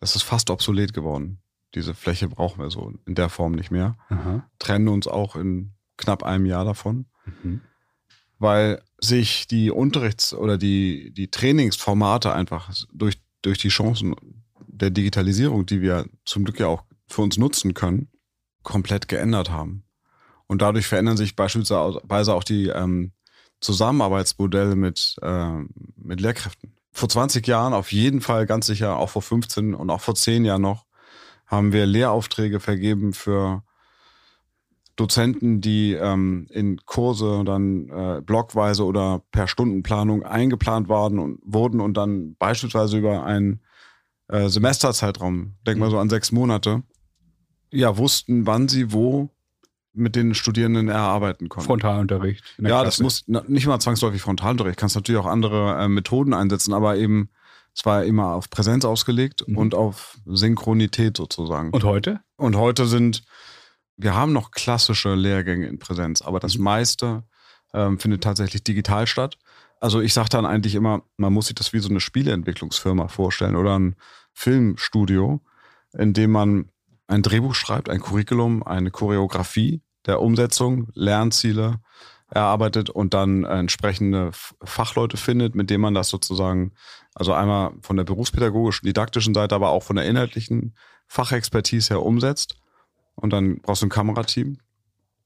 Das 0.00 0.16
ist 0.16 0.22
fast 0.22 0.50
obsolet 0.50 0.92
geworden 0.92 1.40
diese 1.76 1.94
Fläche 1.94 2.26
brauchen 2.26 2.60
wir 2.60 2.70
so 2.70 2.94
in 3.04 3.14
der 3.14 3.28
Form 3.28 3.52
nicht 3.52 3.70
mehr. 3.70 3.96
Aha. 4.08 4.48
Trennen 4.58 4.88
uns 4.88 5.06
auch 5.06 5.36
in 5.36 5.74
knapp 5.98 6.22
einem 6.22 6.46
Jahr 6.46 6.64
davon, 6.64 7.04
mhm. 7.42 7.60
weil 8.38 8.82
sich 8.98 9.46
die 9.46 9.70
Unterrichts- 9.70 10.34
oder 10.34 10.56
die, 10.56 11.12
die 11.12 11.30
Trainingsformate 11.30 12.32
einfach 12.32 12.72
durch, 12.92 13.20
durch 13.42 13.58
die 13.58 13.68
Chancen 13.68 14.16
der 14.66 14.90
Digitalisierung, 14.90 15.66
die 15.66 15.82
wir 15.82 16.06
zum 16.24 16.44
Glück 16.44 16.58
ja 16.58 16.66
auch 16.66 16.82
für 17.08 17.22
uns 17.22 17.36
nutzen 17.36 17.74
können, 17.74 18.08
komplett 18.62 19.06
geändert 19.06 19.50
haben. 19.50 19.84
Und 20.46 20.62
dadurch 20.62 20.86
verändern 20.86 21.18
sich 21.18 21.36
beispielsweise 21.36 22.34
auch 22.34 22.44
die 22.44 22.68
ähm, 22.68 23.12
Zusammenarbeitsmodelle 23.60 24.76
mit, 24.76 25.16
äh, 25.20 25.58
mit 25.96 26.20
Lehrkräften. 26.20 26.72
Vor 26.92 27.10
20 27.10 27.46
Jahren 27.46 27.74
auf 27.74 27.92
jeden 27.92 28.22
Fall 28.22 28.46
ganz 28.46 28.66
sicher, 28.66 28.96
auch 28.96 29.10
vor 29.10 29.20
15 29.20 29.74
und 29.74 29.90
auch 29.90 30.00
vor 30.00 30.14
10 30.14 30.46
Jahren 30.46 30.62
noch, 30.62 30.85
haben 31.46 31.72
wir 31.72 31.86
Lehraufträge 31.86 32.60
vergeben 32.60 33.12
für 33.12 33.62
Dozenten, 34.96 35.60
die 35.60 35.92
ähm, 35.92 36.46
in 36.50 36.78
Kurse 36.86 37.42
dann 37.44 37.88
äh, 37.90 38.22
blockweise 38.22 38.84
oder 38.84 39.22
per 39.30 39.46
Stundenplanung 39.46 40.22
eingeplant 40.22 40.88
waren 40.88 41.18
und 41.18 41.38
wurden 41.44 41.80
und 41.80 41.96
dann 41.96 42.34
beispielsweise 42.36 42.96
über 42.98 43.24
einen 43.24 43.60
äh, 44.28 44.48
Semesterzeitraum, 44.48 45.54
denk 45.66 45.78
mal 45.78 45.90
so 45.90 45.98
an 45.98 46.08
sechs 46.08 46.32
Monate, 46.32 46.82
ja, 47.70 47.98
wussten, 47.98 48.46
wann 48.46 48.68
sie 48.68 48.92
wo 48.92 49.30
mit 49.92 50.14
den 50.14 50.34
Studierenden 50.34 50.88
erarbeiten 50.88 51.48
konnten. 51.48 51.66
Frontalunterricht. 51.66 52.44
Ja, 52.58 52.82
Klasse. 52.82 52.84
das 52.84 53.00
muss 53.00 53.24
nicht 53.48 53.66
mal 53.66 53.80
zwangsläufig 53.80 54.20
Frontalunterricht. 54.20 54.78
Kannst 54.78 54.94
natürlich 54.94 55.20
auch 55.20 55.26
andere 55.26 55.82
äh, 55.82 55.88
Methoden 55.88 56.34
einsetzen, 56.34 56.74
aber 56.74 56.96
eben 56.96 57.30
es 57.76 57.84
war 57.84 58.04
immer 58.04 58.32
auf 58.34 58.48
Präsenz 58.48 58.86
ausgelegt 58.86 59.46
mhm. 59.46 59.58
und 59.58 59.74
auf 59.74 60.16
Synchronität 60.24 61.16
sozusagen. 61.16 61.70
Und 61.70 61.84
heute? 61.84 62.20
Und 62.36 62.56
heute 62.56 62.86
sind, 62.86 63.22
wir 63.98 64.14
haben 64.14 64.32
noch 64.32 64.50
klassische 64.50 65.14
Lehrgänge 65.14 65.66
in 65.66 65.78
Präsenz, 65.78 66.22
aber 66.22 66.40
das 66.40 66.56
mhm. 66.56 66.64
meiste 66.64 67.24
ähm, 67.74 67.98
findet 67.98 68.24
tatsächlich 68.24 68.64
digital 68.64 69.06
statt. 69.06 69.36
Also 69.78 70.00
ich 70.00 70.14
sage 70.14 70.30
dann 70.30 70.46
eigentlich 70.46 70.74
immer, 70.74 71.02
man 71.18 71.34
muss 71.34 71.48
sich 71.48 71.54
das 71.54 71.74
wie 71.74 71.80
so 71.80 71.90
eine 71.90 72.00
Spieleentwicklungsfirma 72.00 73.08
vorstellen 73.08 73.56
oder 73.56 73.78
ein 73.78 73.96
Filmstudio, 74.32 75.42
in 75.92 76.14
dem 76.14 76.30
man 76.30 76.70
ein 77.08 77.22
Drehbuch 77.22 77.54
schreibt, 77.54 77.90
ein 77.90 78.00
Curriculum, 78.00 78.62
eine 78.62 78.90
Choreografie 78.90 79.82
der 80.06 80.22
Umsetzung, 80.22 80.88
Lernziele, 80.94 81.80
erarbeitet 82.30 82.90
und 82.90 83.14
dann 83.14 83.44
entsprechende 83.44 84.30
Fachleute 84.32 85.16
findet, 85.16 85.54
mit 85.54 85.70
denen 85.70 85.82
man 85.82 85.94
das 85.94 86.08
sozusagen, 86.08 86.72
also 87.18 87.32
einmal 87.32 87.72
von 87.80 87.96
der 87.96 88.04
berufspädagogischen, 88.04 88.84
didaktischen 88.84 89.32
Seite, 89.32 89.54
aber 89.54 89.70
auch 89.70 89.82
von 89.82 89.96
der 89.96 90.04
inhaltlichen 90.04 90.74
Fachexpertise 91.06 91.94
her 91.94 92.02
umsetzt. 92.02 92.56
Und 93.14 93.32
dann 93.32 93.58
brauchst 93.62 93.80
du 93.80 93.86
ein 93.86 93.90
Kamerateam, 93.90 94.58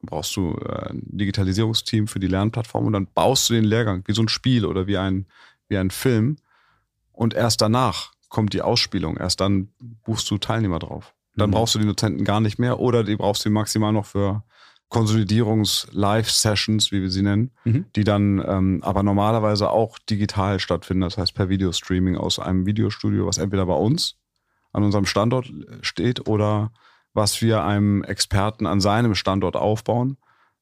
brauchst 0.01 0.37
du 0.37 0.55
äh, 0.55 0.91
ein 0.91 1.03
Digitalisierungsteam 1.07 2.07
für 2.07 2.21
die 2.21 2.29
Lernplattform 2.29 2.87
und 2.87 2.93
dann 2.93 3.09
baust 3.13 3.51
du 3.51 3.55
den 3.55 3.65
Lehrgang 3.65 4.05
wie 4.07 4.13
so 4.13 4.23
ein 4.23 4.29
Spiel 4.29 4.67
oder 4.67 4.87
wie 4.87 4.99
ein, 4.99 5.27
wie 5.67 5.79
ein 5.79 5.91
Film. 5.91 6.37
Und 7.11 7.35
erst 7.35 7.61
danach 7.61 8.13
kommt 8.29 8.53
die 8.53 8.63
Ausspielung. 8.63 9.17
Erst 9.17 9.41
dann 9.41 9.71
buchst 10.05 10.31
du 10.31 10.39
Teilnehmer 10.39 10.79
drauf. 10.79 11.13
Dann 11.35 11.51
mhm. 11.51 11.55
brauchst 11.55 11.75
du 11.75 11.81
die 11.81 11.87
Dozenten 11.87 12.25
gar 12.25 12.41
nicht 12.41 12.61
mehr 12.61 12.79
oder 12.79 13.03
die 13.03 13.17
brauchst 13.17 13.45
du 13.45 13.51
maximal 13.51 13.93
noch 13.93 14.07
für 14.07 14.45
Konsolidierungs-Live-Sessions, 14.91 16.93
wie 16.93 17.01
wir 17.01 17.11
sie 17.11 17.23
nennen, 17.23 17.53
mhm. 17.65 17.87
die 17.97 18.05
dann 18.05 18.45
ähm, 18.47 18.81
aber 18.83 19.03
normalerweise 19.03 19.71
auch 19.71 19.99
digital 19.99 20.61
stattfinden, 20.61 21.03
das 21.03 21.17
heißt 21.17 21.35
per 21.35 21.49
Videostreaming 21.49 22.17
aus 22.17 22.39
einem 22.39 22.67
Videostudio, 22.67 23.27
was 23.27 23.39
entweder 23.39 23.67
bei 23.67 23.75
uns 23.75 24.17
an 24.73 24.85
unserem 24.85 25.07
Standort 25.07 25.51
steht 25.81 26.29
oder 26.29 26.73
was 27.15 27.41
wir 27.41 27.65
einem 27.65 28.05
Experten 28.05 28.67
an 28.67 28.81
seinem 28.81 29.15
Standort 29.15 29.57
aufbauen, 29.57 30.19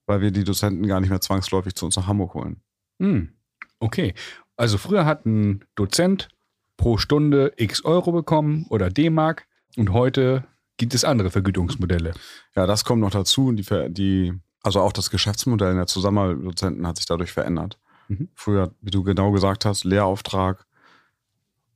weil 0.06 0.20
wir 0.20 0.30
die 0.30 0.44
Dozenten 0.44 0.86
gar 0.86 1.00
nicht 1.00 1.10
mehr 1.10 1.20
zwangsläufig 1.20 1.74
zu 1.74 1.86
uns 1.86 1.96
nach 1.96 2.06
Hamburg 2.06 2.34
holen. 2.34 2.62
Mhm. 2.98 3.32
Okay, 3.80 4.14
also 4.56 4.78
früher 4.78 5.04
hat 5.04 5.24
ein 5.24 5.64
Dozent 5.74 6.28
pro 6.76 6.98
Stunde 6.98 7.52
x 7.56 7.84
Euro 7.84 8.12
bekommen 8.12 8.66
oder 8.70 8.90
D-Mark 8.90 9.46
und 9.76 9.92
heute 9.92 10.44
gibt 10.78 10.94
es 10.94 11.04
andere 11.04 11.30
Vergütungsmodelle. 11.30 12.14
Ja, 12.56 12.66
das 12.66 12.84
kommt 12.84 13.02
noch 13.02 13.10
dazu. 13.10 13.52
Die, 13.52 13.64
die, 13.90 14.32
also 14.62 14.80
auch 14.80 14.92
das 14.92 15.10
Geschäftsmodell 15.10 15.74
der 15.74 15.86
Zusammenarbeit 15.86 16.38
mit 16.38 16.46
Dozenten 16.46 16.86
hat 16.86 16.96
sich 16.96 17.06
dadurch 17.06 17.32
verändert. 17.32 17.78
Mhm. 18.08 18.28
Früher, 18.34 18.72
wie 18.80 18.90
du 18.90 19.02
genau 19.02 19.30
gesagt 19.32 19.64
hast, 19.64 19.84
Lehrauftrag, 19.84 20.64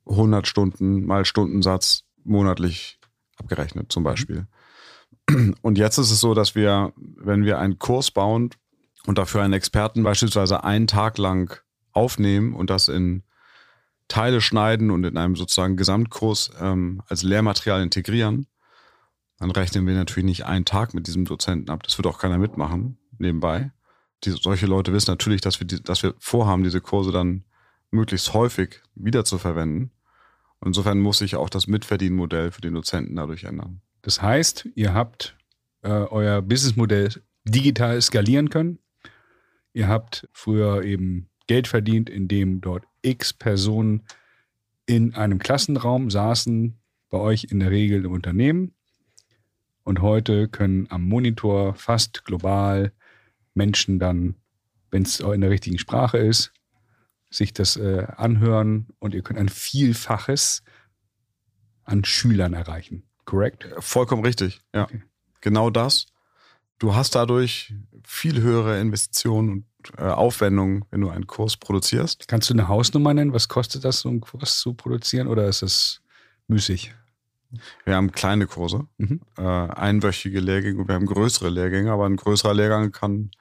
100 0.07 0.47
Stunden 0.47 1.05
mal 1.05 1.25
Stundensatz 1.25 2.03
monatlich 2.23 2.99
abgerechnet 3.37 3.91
zum 3.91 4.03
Beispiel. 4.03 4.47
Mhm. 5.29 5.55
Und 5.61 5.77
jetzt 5.77 5.97
ist 5.97 6.11
es 6.11 6.19
so, 6.19 6.33
dass 6.33 6.55
wir, 6.55 6.93
wenn 6.95 7.45
wir 7.45 7.59
einen 7.59 7.79
Kurs 7.79 8.11
bauen 8.11 8.49
und 9.05 9.17
dafür 9.17 9.41
einen 9.43 9.53
Experten 9.53 10.03
beispielsweise 10.03 10.63
einen 10.63 10.87
Tag 10.87 11.17
lang 11.17 11.61
aufnehmen 11.91 12.53
und 12.53 12.69
das 12.69 12.87
in 12.87 13.23
Teile 14.07 14.41
schneiden 14.41 14.91
und 14.91 15.03
in 15.05 15.17
einem 15.17 15.35
sozusagen 15.35 15.77
Gesamtkurs 15.77 16.51
ähm, 16.59 17.01
als 17.07 17.23
Lehrmaterial 17.23 17.81
integrieren, 17.81 18.47
dann 19.43 19.51
rechnen 19.51 19.85
wir 19.85 19.93
natürlich 19.93 20.25
nicht 20.25 20.45
einen 20.45 20.63
Tag 20.63 20.93
mit 20.93 21.05
diesem 21.05 21.25
Dozenten 21.25 21.69
ab. 21.69 21.83
Das 21.83 21.97
wird 21.97 22.07
auch 22.07 22.17
keiner 22.17 22.37
mitmachen 22.37 22.97
nebenbei. 23.17 23.71
Die, 24.23 24.31
solche 24.31 24.67
Leute 24.67 24.93
wissen 24.93 25.11
natürlich, 25.11 25.41
dass 25.41 25.59
wir, 25.59 25.67
die, 25.67 25.83
dass 25.83 26.01
wir 26.01 26.13
vorhaben, 26.17 26.63
diese 26.63 26.79
Kurse 26.79 27.11
dann 27.11 27.43
möglichst 27.91 28.33
häufig 28.33 28.81
wieder 28.95 29.25
zu 29.25 29.37
verwenden. 29.37 29.91
Und 30.59 30.69
insofern 30.69 31.01
muss 31.01 31.17
sich 31.17 31.35
auch 31.35 31.49
das 31.49 31.67
Mitverdienmodell 31.67 32.51
für 32.51 32.61
den 32.61 32.73
Dozenten 32.73 33.17
dadurch 33.17 33.43
ändern. 33.43 33.81
Das 34.01 34.21
heißt, 34.21 34.69
ihr 34.75 34.93
habt 34.93 35.35
äh, 35.81 35.89
euer 35.89 36.41
Businessmodell 36.41 37.09
digital 37.43 38.01
skalieren 38.01 38.49
können. 38.49 38.79
Ihr 39.73 39.89
habt 39.89 40.29
früher 40.31 40.83
eben 40.83 41.29
Geld 41.47 41.67
verdient, 41.67 42.09
indem 42.09 42.61
dort 42.61 42.85
x 43.01 43.33
Personen 43.33 44.03
in 44.85 45.15
einem 45.15 45.39
Klassenraum 45.39 46.09
saßen, 46.09 46.79
bei 47.09 47.17
euch 47.17 47.47
in 47.51 47.59
der 47.59 47.71
Regel 47.71 48.05
im 48.05 48.13
Unternehmen. 48.13 48.73
Und 49.83 50.01
heute 50.01 50.47
können 50.47 50.87
am 50.89 51.03
Monitor 51.03 51.75
fast 51.75 52.25
global 52.25 52.93
Menschen 53.53 53.99
dann, 53.99 54.35
wenn 54.91 55.03
es 55.03 55.19
in 55.19 55.41
der 55.41 55.49
richtigen 55.49 55.77
Sprache 55.77 56.17
ist, 56.17 56.53
sich 57.29 57.53
das 57.53 57.77
äh, 57.77 58.07
anhören 58.15 58.87
und 58.99 59.13
ihr 59.13 59.23
könnt 59.23 59.39
ein 59.39 59.49
Vielfaches 59.49 60.63
an 61.83 62.05
Schülern 62.05 62.53
erreichen. 62.53 63.03
Korrekt? 63.25 63.67
Vollkommen 63.79 64.23
richtig, 64.23 64.61
ja. 64.73 64.83
Okay. 64.83 65.03
Genau 65.41 65.69
das. 65.69 66.05
Du 66.79 66.95
hast 66.95 67.15
dadurch 67.15 67.73
viel 68.05 68.41
höhere 68.41 68.79
Investitionen 68.79 69.49
und 69.49 69.65
äh, 69.97 70.03
Aufwendungen, 70.03 70.85
wenn 70.91 71.01
du 71.01 71.09
einen 71.09 71.27
Kurs 71.27 71.57
produzierst. 71.57 72.27
Kannst 72.27 72.49
du 72.49 72.53
eine 72.53 72.67
Hausnummer 72.67 73.13
nennen? 73.13 73.33
Was 73.33 73.47
kostet 73.47 73.83
das, 73.83 73.99
so 73.99 74.09
einen 74.09 74.21
Kurs 74.21 74.59
zu 74.59 74.73
produzieren 74.73 75.27
oder 75.27 75.47
ist 75.47 75.61
das 75.61 76.01
müßig? 76.47 76.93
Wir 77.85 77.95
haben 77.95 78.11
kleine 78.11 78.47
Kurse, 78.47 78.87
mhm. 78.97 79.21
äh, 79.37 79.41
einwöchige 79.41 80.39
Lehrgänge 80.39 80.79
und 80.79 80.87
wir 80.87 80.95
haben 80.95 81.05
größere 81.05 81.49
Lehrgänge, 81.49 81.91
aber 81.91 82.05
ein 82.05 82.15
größerer 82.15 82.53
Lehrgang 82.53 82.91
kann 82.91 83.31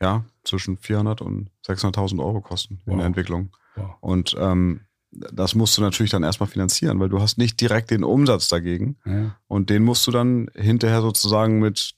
ja 0.00 0.24
zwischen 0.44 0.76
400 0.76 1.20
und 1.22 1.50
600.000 1.66 2.20
Euro 2.24 2.40
kosten 2.40 2.80
wow. 2.84 2.92
in 2.92 2.98
der 2.98 3.06
Entwicklung. 3.06 3.50
Wow. 3.74 3.96
Und 4.00 4.36
ähm, 4.38 4.80
das 5.10 5.54
musst 5.54 5.76
du 5.78 5.82
natürlich 5.82 6.10
dann 6.10 6.22
erstmal 6.22 6.48
finanzieren, 6.48 7.00
weil 7.00 7.08
du 7.08 7.20
hast 7.20 7.38
nicht 7.38 7.60
direkt 7.60 7.90
den 7.90 8.04
Umsatz 8.04 8.48
dagegen. 8.48 8.96
Ja. 9.04 9.36
Und 9.48 9.70
den 9.70 9.82
musst 9.82 10.06
du 10.06 10.10
dann 10.10 10.48
hinterher 10.54 11.00
sozusagen 11.00 11.58
mit 11.58 11.94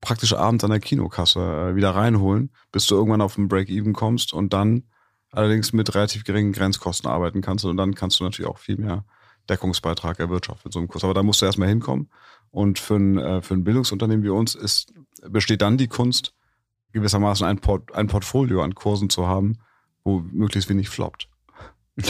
praktisch 0.00 0.34
abends 0.34 0.64
an 0.64 0.70
der 0.70 0.80
Kinokasse 0.80 1.40
äh, 1.40 1.76
wieder 1.76 1.94
reinholen, 1.94 2.50
bis 2.70 2.86
du 2.86 2.96
irgendwann 2.96 3.20
auf 3.20 3.36
den 3.36 3.48
Break-Even 3.48 3.92
kommst 3.92 4.32
und 4.32 4.52
dann 4.52 4.84
allerdings 5.30 5.72
mit 5.72 5.94
relativ 5.94 6.24
geringen 6.24 6.52
Grenzkosten 6.52 7.10
arbeiten 7.10 7.40
kannst. 7.40 7.64
Und 7.64 7.76
dann 7.76 7.94
kannst 7.94 8.20
du 8.20 8.24
natürlich 8.24 8.50
auch 8.50 8.58
viel 8.58 8.76
mehr 8.76 9.04
Deckungsbeitrag 9.48 10.18
erwirtschaften 10.18 10.62
mit 10.64 10.72
so 10.72 10.78
einem 10.78 10.88
Kurs. 10.88 11.04
Aber 11.04 11.14
da 11.14 11.22
musst 11.22 11.42
du 11.42 11.46
erstmal 11.46 11.68
hinkommen. 11.68 12.10
Und 12.50 12.78
für 12.78 12.96
ein, 12.96 13.18
äh, 13.18 13.42
für 13.42 13.54
ein 13.54 13.64
Bildungsunternehmen 13.64 14.24
wie 14.24 14.28
uns 14.28 14.54
ist, 14.54 14.92
besteht 15.28 15.62
dann 15.62 15.78
die 15.78 15.88
Kunst, 15.88 16.34
gewissermaßen 16.92 17.46
ein, 17.46 17.58
Port, 17.58 17.94
ein 17.94 18.08
Portfolio 18.08 18.62
an 18.62 18.74
Kursen 18.74 19.08
zu 19.08 19.26
haben, 19.26 19.58
wo 20.04 20.20
möglichst 20.20 20.68
wenig 20.68 20.88
floppt. 20.88 21.28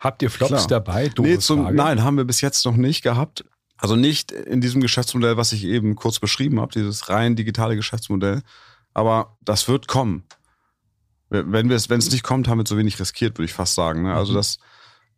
Habt 0.00 0.22
ihr 0.22 0.30
Flops 0.30 0.66
Klar. 0.66 0.66
dabei? 0.66 1.10
Nee, 1.18 1.38
zum, 1.38 1.74
nein, 1.74 2.04
haben 2.04 2.16
wir 2.16 2.24
bis 2.24 2.40
jetzt 2.40 2.64
noch 2.66 2.76
nicht 2.76 3.02
gehabt. 3.02 3.44
Also 3.78 3.96
nicht 3.96 4.32
in 4.32 4.60
diesem 4.60 4.80
Geschäftsmodell, 4.80 5.36
was 5.36 5.52
ich 5.52 5.64
eben 5.64 5.96
kurz 5.96 6.18
beschrieben 6.18 6.60
habe, 6.60 6.72
dieses 6.72 7.08
rein 7.08 7.36
digitale 7.36 7.76
Geschäftsmodell. 7.76 8.42
Aber 8.94 9.36
das 9.42 9.68
wird 9.68 9.88
kommen. 9.88 10.24
Wenn 11.28 11.70
es 11.70 11.88
nicht 11.88 12.22
kommt, 12.22 12.48
haben 12.48 12.58
wir 12.58 12.64
zu 12.64 12.76
wenig 12.76 12.98
riskiert, 13.00 13.36
würde 13.36 13.46
ich 13.46 13.52
fast 13.52 13.74
sagen. 13.74 14.04
Ne? 14.04 14.14
Also 14.14 14.32
mhm. 14.32 14.36
das, 14.36 14.58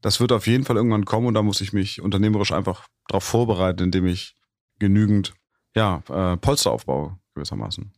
das 0.00 0.20
wird 0.20 0.32
auf 0.32 0.46
jeden 0.46 0.64
Fall 0.64 0.76
irgendwann 0.76 1.04
kommen 1.04 1.26
und 1.26 1.34
da 1.34 1.42
muss 1.42 1.61
ich 1.61 1.72
mich 1.72 2.00
unternehmerisch 2.00 2.52
einfach 2.52 2.88
darauf 3.08 3.24
vorbereiten, 3.24 3.84
indem 3.84 4.06
ich 4.06 4.37
genügend 4.78 5.34
ja, 5.74 6.02
äh, 6.08 6.37
Polster 6.37 6.70
aufbaue, 6.70 7.18
gewissermaßen. 7.34 7.92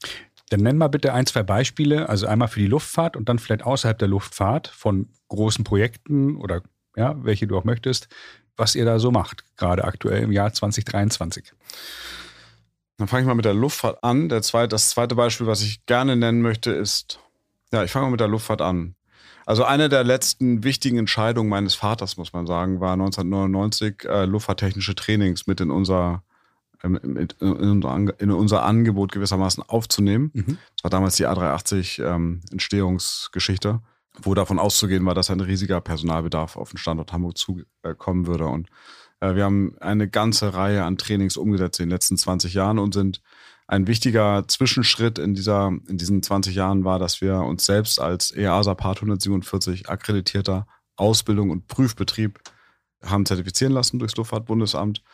Dann 0.50 0.60
nenn 0.60 0.78
mal 0.78 0.88
bitte 0.88 1.12
ein, 1.14 1.26
zwei 1.26 1.42
Beispiele, 1.42 2.08
also 2.08 2.26
einmal 2.26 2.48
für 2.48 2.60
die 2.60 2.66
Luftfahrt 2.66 3.16
und 3.16 3.28
dann 3.28 3.38
vielleicht 3.38 3.62
außerhalb 3.62 3.98
der 3.98 4.08
Luftfahrt 4.08 4.68
von 4.68 5.08
großen 5.28 5.64
Projekten 5.64 6.36
oder 6.36 6.62
ja, 6.96 7.14
welche 7.24 7.46
du 7.46 7.56
auch 7.56 7.64
möchtest, 7.64 8.08
was 8.56 8.74
ihr 8.74 8.84
da 8.84 8.98
so 8.98 9.10
macht, 9.10 9.44
gerade 9.56 9.84
aktuell 9.84 10.24
im 10.24 10.32
Jahr 10.32 10.52
2023. 10.52 11.52
Dann 12.96 13.08
fange 13.08 13.22
ich 13.22 13.26
mal 13.26 13.34
mit 13.34 13.44
der 13.44 13.54
Luftfahrt 13.54 14.02
an. 14.02 14.28
Der 14.28 14.42
zweite, 14.42 14.68
das 14.68 14.90
zweite 14.90 15.14
Beispiel, 15.14 15.46
was 15.46 15.62
ich 15.62 15.86
gerne 15.86 16.16
nennen 16.16 16.42
möchte, 16.42 16.70
ist, 16.72 17.20
ja, 17.72 17.84
ich 17.84 17.90
fange 17.90 18.06
mal 18.06 18.10
mit 18.10 18.20
der 18.20 18.28
Luftfahrt 18.28 18.60
an. 18.60 18.94
Also 19.50 19.64
eine 19.64 19.88
der 19.88 20.04
letzten 20.04 20.62
wichtigen 20.62 20.96
Entscheidungen 20.96 21.48
meines 21.48 21.74
Vaters, 21.74 22.16
muss 22.16 22.32
man 22.32 22.46
sagen, 22.46 22.78
war 22.78 22.92
1999 22.92 24.04
äh, 24.04 24.24
luftfahrttechnische 24.24 24.94
Trainings 24.94 25.48
mit 25.48 25.60
in 25.60 25.72
unser, 25.72 26.22
ähm, 26.84 26.96
in, 27.02 27.28
unser, 27.40 28.20
in 28.20 28.30
unser 28.30 28.62
Angebot 28.62 29.10
gewissermaßen 29.10 29.64
aufzunehmen. 29.66 30.30
Mhm. 30.34 30.58
Das 30.76 30.84
war 30.84 30.90
damals 30.92 31.16
die 31.16 31.26
A380 31.26 32.00
ähm, 32.00 32.42
Entstehungsgeschichte 32.52 33.80
wo 34.22 34.34
davon 34.34 34.58
auszugehen 34.58 35.04
war, 35.06 35.14
dass 35.14 35.30
ein 35.30 35.40
riesiger 35.40 35.80
Personalbedarf 35.80 36.56
auf 36.56 36.70
den 36.70 36.78
Standort 36.78 37.12
Hamburg 37.12 37.38
zukommen 37.38 38.26
würde. 38.26 38.46
Und 38.46 38.68
äh, 39.18 39.34
wir 39.34 39.44
haben 39.44 39.76
eine 39.80 40.08
ganze 40.08 40.54
Reihe 40.54 40.84
an 40.84 40.96
Trainings 40.96 41.36
umgesetzt 41.36 41.80
in 41.80 41.86
den 41.86 41.92
letzten 41.92 42.16
20 42.16 42.54
Jahren 42.54 42.78
und 42.78 42.94
sind 42.94 43.20
ein 43.70 43.86
wichtiger 43.86 44.48
Zwischenschritt 44.48 45.20
in, 45.20 45.34
dieser, 45.34 45.68
in 45.68 45.96
diesen 45.96 46.24
20 46.24 46.56
Jahren 46.56 46.84
war, 46.84 46.98
dass 46.98 47.20
wir 47.20 47.36
uns 47.36 47.64
selbst 47.64 48.00
als 48.00 48.32
EASA 48.32 48.74
Part 48.74 48.98
147 48.98 49.88
akkreditierter 49.88 50.66
Ausbildung 50.96 51.50
und 51.50 51.68
Prüfbetrieb 51.68 52.40
haben 53.00 53.24
zertifizieren 53.24 53.72
lassen 53.72 54.00
durchs 54.00 54.16
Luftfahrtbundesamt. 54.16 55.04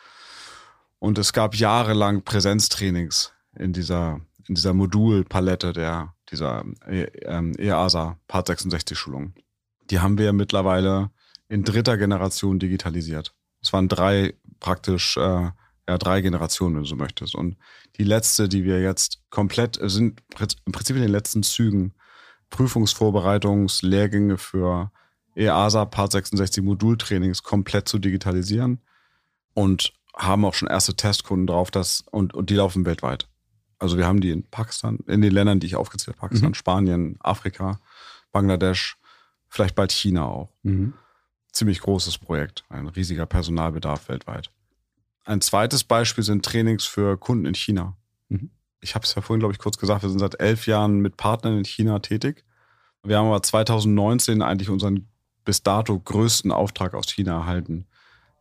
Und 0.97 1.19
es 1.19 1.33
gab 1.33 1.53
jahrelang 1.53 2.23
Präsenztrainings 2.23 3.31
in 3.55 3.73
dieser, 3.73 4.21
in 4.47 4.55
dieser 4.55 4.73
Modulpalette 4.73 5.71
der 5.71 6.15
dieser 6.31 6.65
EASA 6.87 8.07
ähm, 8.09 8.15
Part 8.27 8.47
66 8.47 8.97
Schulung. 8.97 9.33
Die 9.91 9.99
haben 9.99 10.17
wir 10.17 10.33
mittlerweile 10.33 11.11
in 11.47 11.63
dritter 11.63 11.95
Generation 11.95 12.57
digitalisiert. 12.57 13.35
Es 13.61 13.71
waren 13.71 13.87
drei 13.87 14.33
praktisch, 14.59 15.15
äh, 15.15 15.51
ja, 15.87 15.97
drei 15.97 16.21
Generationen, 16.21 16.75
wenn 16.75 16.83
du 16.83 16.89
so 16.89 16.95
möchtest. 16.95 17.35
Und 17.35 17.57
die 17.97 18.03
letzte, 18.03 18.49
die 18.49 18.63
wir 18.63 18.81
jetzt 18.81 19.21
komplett, 19.29 19.79
äh, 19.81 19.89
sind 19.89 20.21
im 20.65 20.71
Prinzip 20.71 20.95
in 20.95 21.01
den 21.01 21.11
letzten 21.11 21.43
Zügen 21.43 21.93
Prüfungsvorbereitungslehrgänge 22.49 24.37
für 24.37 24.91
EASA 25.35 25.85
Part 25.85 26.11
66 26.13 26.63
Modultrainings 26.63 27.43
komplett 27.43 27.87
zu 27.87 27.99
digitalisieren 27.99 28.81
und 29.53 29.93
haben 30.15 30.45
auch 30.45 30.53
schon 30.53 30.67
erste 30.67 30.95
Testkunden 30.95 31.47
drauf, 31.47 31.71
dass, 31.71 32.03
und, 32.11 32.33
und 32.33 32.49
die 32.49 32.55
laufen 32.55 32.85
weltweit. 32.85 33.27
Also 33.79 33.97
wir 33.97 34.07
haben 34.07 34.21
die 34.21 34.31
in 34.31 34.43
Pakistan, 34.43 34.97
in 35.07 35.21
den 35.21 35.31
Ländern, 35.31 35.59
die 35.59 35.67
ich 35.67 35.75
aufgezählt 35.75 36.17
habe, 36.17 36.27
Pakistan, 36.27 36.49
mhm. 36.49 36.55
Spanien, 36.55 37.17
Afrika, 37.19 37.79
Bangladesch, 38.31 38.97
vielleicht 39.47 39.75
bald 39.75 39.91
China 39.91 40.25
auch. 40.25 40.51
Mhm. 40.63 40.93
Ziemlich 41.51 41.81
großes 41.81 42.17
Projekt, 42.17 42.65
ein 42.69 42.87
riesiger 42.87 43.25
Personalbedarf 43.25 44.09
weltweit. 44.09 44.51
Ein 45.27 45.41
zweites 45.41 45.83
Beispiel 45.83 46.23
sind 46.23 46.45
Trainings 46.45 46.85
für 46.85 47.17
Kunden 47.17 47.45
in 47.45 47.53
China. 47.53 47.97
Mhm. 48.29 48.49
Ich 48.79 48.95
habe 48.95 49.03
es 49.03 49.13
ja 49.13 49.21
vorhin, 49.21 49.41
glaube 49.41 49.51
ich, 49.51 49.59
kurz 49.59 49.77
gesagt, 49.77 50.03
wir 50.03 50.09
sind 50.09 50.19
seit 50.19 50.39
elf 50.39 50.67
Jahren 50.67 51.01
mit 51.01 51.17
Partnern 51.17 51.57
in 51.57 51.65
China 51.65 51.99
tätig. 51.99 52.45
Wir 53.03 53.17
haben 53.17 53.27
aber 53.27 53.43
2019 53.43 54.41
eigentlich 54.41 54.69
unseren 54.69 55.09
bis 55.43 55.63
dato 55.63 55.99
größten 55.99 56.53
Auftrag 56.53 56.93
aus 56.93 57.11
China 57.11 57.39
erhalten. 57.39 57.87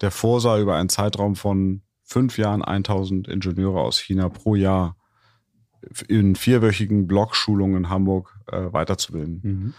Der 0.00 0.12
vorsah 0.12 0.60
über 0.60 0.76
einen 0.76 0.88
Zeitraum 0.88 1.34
von 1.34 1.82
fünf 2.04 2.38
Jahren 2.38 2.62
1000 2.62 3.26
Ingenieure 3.26 3.80
aus 3.80 3.98
China 3.98 4.28
pro 4.28 4.54
Jahr 4.54 4.96
in 6.06 6.36
vierwöchigen 6.36 7.08
Blogschulungen 7.08 7.78
in 7.78 7.88
Hamburg 7.88 8.38
äh, 8.46 8.72
weiterzubilden. 8.72 9.40
Mhm. 9.42 9.74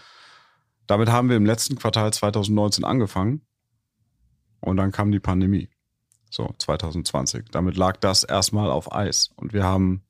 Damit 0.86 1.08
haben 1.08 1.30
wir 1.30 1.38
im 1.38 1.46
letzten 1.46 1.76
Quartal 1.76 2.12
2019 2.12 2.84
angefangen 2.84 3.40
und 4.60 4.76
dann 4.76 4.92
kam 4.92 5.10
die 5.10 5.20
Pandemie. 5.20 5.70
So, 6.30 6.54
2020. 6.58 7.46
Damit 7.50 7.76
lag 7.76 7.96
das 7.96 8.24
erstmal 8.24 8.70
auf 8.70 8.92
Eis. 8.92 9.30
Und 9.36 9.52
wir 9.52 9.64
haben 9.64 10.02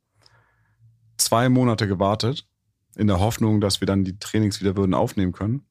zwei 1.17 1.49
Monate 1.49 1.87
gewartet, 1.87 2.47
in 2.97 3.07
der 3.07 3.21
Hoffnung, 3.21 3.61
dass 3.61 3.81
wir 3.81 3.87
dann 3.87 4.05
die 4.05 4.19
Trainings 4.19 4.61
wieder 4.61 4.77
würden 4.77 4.95
aufnehmen 4.95 5.33
können. 5.33 5.65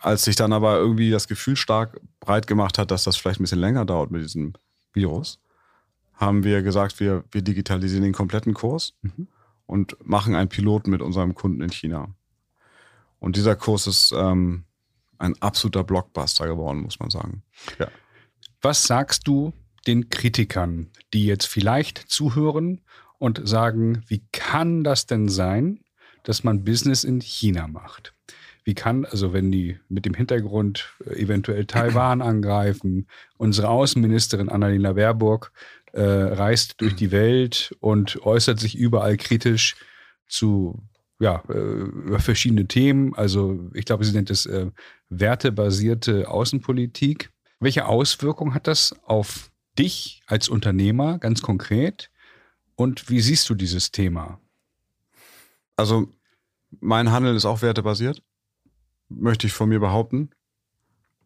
Als 0.00 0.24
sich 0.24 0.36
dann 0.36 0.52
aber 0.52 0.76
irgendwie 0.76 1.10
das 1.10 1.28
Gefühl 1.28 1.56
stark 1.56 2.00
breit 2.20 2.46
gemacht 2.46 2.78
hat, 2.78 2.90
dass 2.90 3.04
das 3.04 3.16
vielleicht 3.16 3.40
ein 3.40 3.44
bisschen 3.44 3.60
länger 3.60 3.84
dauert 3.84 4.10
mit 4.10 4.22
diesem 4.22 4.54
Virus, 4.92 5.40
haben 6.14 6.44
wir 6.44 6.62
gesagt, 6.62 6.98
wir, 7.00 7.24
wir 7.30 7.42
digitalisieren 7.42 8.02
den 8.02 8.12
kompletten 8.12 8.54
Kurs 8.54 8.94
mhm. 9.02 9.28
und 9.66 9.96
machen 10.04 10.34
einen 10.34 10.48
Piloten 10.48 10.90
mit 10.90 11.02
unserem 11.02 11.34
Kunden 11.34 11.60
in 11.60 11.70
China. 11.70 12.08
Und 13.20 13.36
dieser 13.36 13.56
Kurs 13.56 13.86
ist 13.86 14.12
ähm, 14.16 14.64
ein 15.18 15.40
absoluter 15.40 15.84
Blockbuster 15.84 16.46
geworden, 16.46 16.82
muss 16.82 16.98
man 16.98 17.10
sagen. 17.10 17.42
Ja. 17.78 17.88
Was 18.66 18.82
sagst 18.82 19.28
du 19.28 19.52
den 19.86 20.10
Kritikern, 20.10 20.90
die 21.14 21.24
jetzt 21.24 21.46
vielleicht 21.46 21.98
zuhören 21.98 22.80
und 23.20 23.46
sagen, 23.46 24.02
wie 24.08 24.24
kann 24.32 24.82
das 24.82 25.06
denn 25.06 25.28
sein, 25.28 25.84
dass 26.24 26.42
man 26.42 26.64
Business 26.64 27.04
in 27.04 27.20
China 27.20 27.68
macht? 27.68 28.12
Wie 28.64 28.74
kann, 28.74 29.04
also 29.04 29.32
wenn 29.32 29.52
die 29.52 29.78
mit 29.88 30.04
dem 30.04 30.14
Hintergrund 30.14 30.96
äh, 31.06 31.10
eventuell 31.10 31.66
Taiwan 31.66 32.20
angreifen, 32.32 33.06
unsere 33.36 33.68
Außenministerin 33.68 34.48
Annalena 34.48 34.94
Baerbock 34.94 35.52
äh, 35.92 36.02
reist 36.02 36.80
durch 36.80 36.96
die 36.96 37.12
Welt 37.12 37.72
und 37.78 38.20
äußert 38.26 38.58
sich 38.58 38.76
überall 38.76 39.16
kritisch 39.16 39.76
zu 40.26 40.82
ja, 41.20 41.44
äh, 41.48 41.52
über 41.52 42.18
verschiedene 42.18 42.66
Themen. 42.66 43.14
Also 43.14 43.70
ich 43.74 43.84
glaube, 43.84 44.04
sie 44.04 44.12
nennt 44.12 44.30
es 44.30 44.44
äh, 44.44 44.72
wertebasierte 45.08 46.28
Außenpolitik. 46.28 47.30
Welche 47.58 47.86
Auswirkungen 47.86 48.54
hat 48.54 48.66
das 48.66 48.94
auf 49.04 49.50
dich 49.78 50.22
als 50.26 50.48
Unternehmer 50.48 51.18
ganz 51.18 51.42
konkret? 51.42 52.10
Und 52.74 53.08
wie 53.08 53.20
siehst 53.20 53.48
du 53.48 53.54
dieses 53.54 53.90
Thema? 53.90 54.40
Also 55.76 56.08
mein 56.80 57.10
Handeln 57.10 57.36
ist 57.36 57.44
auch 57.44 57.62
wertebasiert, 57.62 58.22
möchte 59.08 59.46
ich 59.46 59.52
von 59.52 59.68
mir 59.68 59.80
behaupten. 59.80 60.30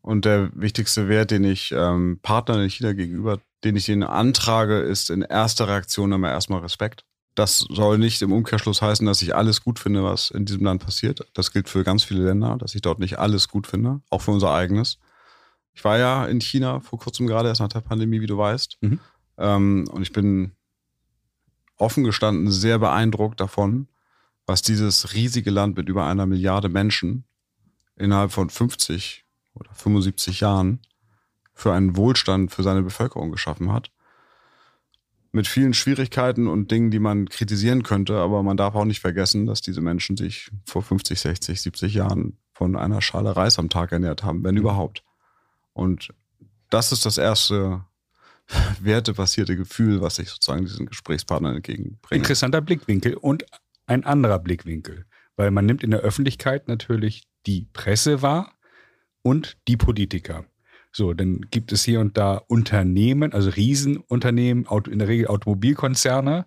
Und 0.02 0.24
der 0.24 0.50
wichtigste 0.54 1.08
Wert, 1.08 1.30
den 1.30 1.44
ich 1.44 1.72
ähm, 1.72 2.20
Partnern 2.22 2.62
in 2.62 2.70
China 2.70 2.92
gegenüber, 2.92 3.38
den 3.64 3.76
ich 3.76 3.88
ihnen 3.88 4.02
antrage, 4.02 4.78
ist 4.78 5.10
in 5.10 5.22
erster 5.22 5.68
Reaktion 5.68 6.12
immer 6.12 6.30
erstmal 6.30 6.60
Respekt. 6.60 7.04
Das 7.34 7.60
soll 7.68 7.98
nicht 7.98 8.22
im 8.22 8.32
Umkehrschluss 8.32 8.82
heißen, 8.82 9.06
dass 9.06 9.22
ich 9.22 9.34
alles 9.34 9.62
gut 9.62 9.78
finde, 9.78 10.02
was 10.02 10.30
in 10.30 10.46
diesem 10.46 10.64
Land 10.64 10.84
passiert. 10.84 11.28
Das 11.34 11.52
gilt 11.52 11.68
für 11.68 11.84
ganz 11.84 12.02
viele 12.02 12.24
Länder, 12.24 12.56
dass 12.56 12.74
ich 12.74 12.82
dort 12.82 12.98
nicht 12.98 13.18
alles 13.18 13.48
gut 13.48 13.66
finde, 13.66 14.00
auch 14.10 14.22
für 14.22 14.30
unser 14.30 14.52
eigenes. 14.52 14.98
Ich 15.72 15.84
war 15.84 15.98
ja 15.98 16.26
in 16.26 16.40
China 16.40 16.80
vor 16.80 16.98
kurzem 16.98 17.26
gerade 17.26 17.48
erst 17.48 17.60
nach 17.60 17.68
der 17.68 17.80
Pandemie, 17.80 18.20
wie 18.20 18.26
du 18.26 18.36
weißt. 18.36 18.78
Mhm. 18.80 19.00
Ähm, 19.38 19.88
und 19.90 20.02
ich 20.02 20.12
bin 20.12 20.52
offen 21.76 22.04
gestanden 22.04 22.50
sehr 22.50 22.78
beeindruckt 22.78 23.40
davon, 23.40 23.88
was 24.46 24.62
dieses 24.62 25.14
riesige 25.14 25.50
Land 25.50 25.76
mit 25.76 25.88
über 25.88 26.06
einer 26.06 26.26
Milliarde 26.26 26.68
Menschen 26.68 27.24
innerhalb 27.96 28.32
von 28.32 28.50
50 28.50 29.24
oder 29.54 29.72
75 29.74 30.40
Jahren 30.40 30.80
für 31.54 31.72
einen 31.72 31.96
Wohlstand 31.96 32.50
für 32.50 32.62
seine 32.62 32.82
Bevölkerung 32.82 33.30
geschaffen 33.30 33.72
hat. 33.72 33.90
Mit 35.32 35.46
vielen 35.46 35.74
Schwierigkeiten 35.74 36.48
und 36.48 36.70
Dingen, 36.70 36.90
die 36.90 36.98
man 36.98 37.28
kritisieren 37.28 37.84
könnte, 37.84 38.16
aber 38.16 38.42
man 38.42 38.56
darf 38.56 38.74
auch 38.74 38.84
nicht 38.84 39.00
vergessen, 39.00 39.46
dass 39.46 39.60
diese 39.60 39.80
Menschen 39.80 40.16
sich 40.16 40.50
vor 40.64 40.82
50, 40.82 41.20
60, 41.20 41.60
70 41.60 41.94
Jahren 41.94 42.38
von 42.52 42.76
einer 42.76 43.00
Schale 43.00 43.36
Reis 43.36 43.58
am 43.58 43.68
Tag 43.68 43.92
ernährt 43.92 44.24
haben, 44.24 44.42
wenn 44.42 44.56
überhaupt. 44.56 45.04
Und 45.80 46.12
das 46.68 46.92
ist 46.92 47.06
das 47.06 47.16
erste 47.16 47.86
wertebasierte 48.80 49.56
Gefühl, 49.56 50.02
was 50.02 50.18
ich 50.18 50.28
sozusagen 50.28 50.66
diesen 50.66 50.84
Gesprächspartnern 50.84 51.56
entgegenbringe. 51.56 52.20
Interessanter 52.20 52.60
Blickwinkel 52.60 53.14
und 53.14 53.46
ein 53.86 54.04
anderer 54.04 54.38
Blickwinkel, 54.38 55.06
weil 55.36 55.50
man 55.50 55.64
nimmt 55.64 55.82
in 55.82 55.90
der 55.90 56.00
Öffentlichkeit 56.00 56.68
natürlich 56.68 57.22
die 57.46 57.66
Presse 57.72 58.20
wahr 58.20 58.52
und 59.22 59.56
die 59.68 59.78
Politiker. 59.78 60.44
So, 60.92 61.14
dann 61.14 61.46
gibt 61.50 61.72
es 61.72 61.82
hier 61.84 62.00
und 62.00 62.18
da 62.18 62.34
Unternehmen, 62.36 63.32
also 63.32 63.48
Riesenunternehmen, 63.48 64.66
in 64.90 64.98
der 64.98 65.08
Regel 65.08 65.28
Automobilkonzerne, 65.28 66.44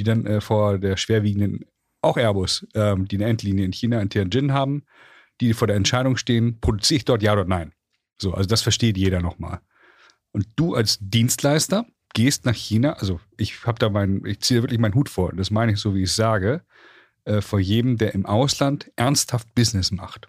die 0.00 0.02
dann 0.04 0.26
äh, 0.26 0.40
vor 0.40 0.78
der 0.78 0.96
schwerwiegenden, 0.96 1.64
auch 2.02 2.16
Airbus, 2.16 2.66
ähm, 2.74 3.06
die 3.06 3.18
eine 3.18 3.26
Endlinie 3.26 3.64
in 3.64 3.72
China, 3.72 4.00
in 4.00 4.10
Tianjin 4.10 4.52
haben, 4.52 4.82
die 5.40 5.52
vor 5.52 5.68
der 5.68 5.76
Entscheidung 5.76 6.16
stehen, 6.16 6.58
produziere 6.60 6.96
ich 6.96 7.04
dort 7.04 7.22
ja 7.22 7.34
oder 7.34 7.44
nein? 7.44 7.72
So, 8.18 8.32
also 8.34 8.48
das 8.48 8.62
versteht 8.62 8.96
jeder 8.96 9.20
nochmal. 9.20 9.60
Und 10.32 10.46
du 10.56 10.74
als 10.74 10.98
Dienstleister 11.00 11.86
gehst 12.12 12.44
nach 12.44 12.54
China, 12.54 12.94
also 12.94 13.20
ich 13.36 13.66
habe 13.66 13.78
da 13.78 13.88
meinen, 13.88 14.24
ich 14.24 14.40
ziehe 14.40 14.62
wirklich 14.62 14.80
meinen 14.80 14.94
Hut 14.94 15.08
vor, 15.08 15.32
das 15.32 15.50
meine 15.50 15.72
ich 15.72 15.78
so, 15.78 15.94
wie 15.94 16.02
ich 16.04 16.12
sage, 16.12 16.64
äh, 17.24 17.40
vor 17.40 17.60
jedem, 17.60 17.98
der 17.98 18.14
im 18.14 18.26
Ausland 18.26 18.90
ernsthaft 18.96 19.54
Business 19.54 19.90
macht. 19.90 20.28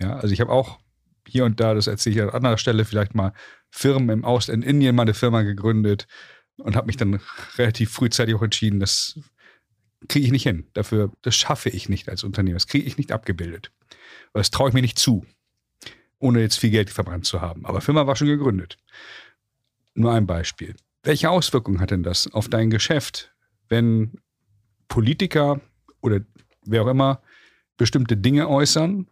Ja, 0.00 0.16
also 0.16 0.32
ich 0.32 0.40
habe 0.40 0.52
auch 0.52 0.78
hier 1.26 1.44
und 1.44 1.58
da, 1.60 1.74
das 1.74 1.86
erzähle 1.86 2.16
ich 2.16 2.22
an 2.22 2.30
anderer 2.30 2.58
Stelle, 2.58 2.84
vielleicht 2.84 3.14
mal 3.14 3.32
Firmen 3.70 4.10
im 4.10 4.24
Ausland, 4.24 4.62
in 4.62 4.70
Indien 4.70 4.94
mal 4.94 5.02
eine 5.02 5.14
Firma 5.14 5.42
gegründet 5.42 6.06
und 6.58 6.76
habe 6.76 6.86
mich 6.86 6.96
dann 6.96 7.20
relativ 7.56 7.90
frühzeitig 7.90 8.34
auch 8.34 8.42
entschieden, 8.42 8.80
das 8.80 9.18
kriege 10.08 10.26
ich 10.26 10.32
nicht 10.32 10.44
hin. 10.44 10.68
Dafür, 10.74 11.12
das 11.22 11.34
schaffe 11.34 11.68
ich 11.70 11.88
nicht 11.88 12.08
als 12.08 12.22
Unternehmer. 12.22 12.56
Das 12.56 12.66
kriege 12.66 12.86
ich 12.86 12.98
nicht 12.98 13.12
abgebildet. 13.12 13.72
Das 14.32 14.50
traue 14.50 14.68
ich 14.68 14.74
mir 14.74 14.82
nicht 14.82 14.98
zu 14.98 15.26
ohne 16.18 16.40
jetzt 16.40 16.58
viel 16.58 16.70
Geld 16.70 16.90
verbrannt 16.90 17.26
zu 17.26 17.40
haben. 17.40 17.64
Aber 17.66 17.80
Firma 17.80 18.06
war 18.06 18.16
schon 18.16 18.28
gegründet. 18.28 18.76
Nur 19.94 20.12
ein 20.12 20.26
Beispiel. 20.26 20.74
Welche 21.02 21.30
Auswirkungen 21.30 21.80
hat 21.80 21.90
denn 21.90 22.02
das 22.02 22.32
auf 22.32 22.48
dein 22.48 22.70
Geschäft, 22.70 23.32
wenn 23.68 24.20
Politiker 24.88 25.60
oder 26.00 26.20
wer 26.64 26.82
auch 26.82 26.88
immer 26.88 27.20
bestimmte 27.76 28.16
Dinge 28.16 28.48
äußern? 28.48 29.08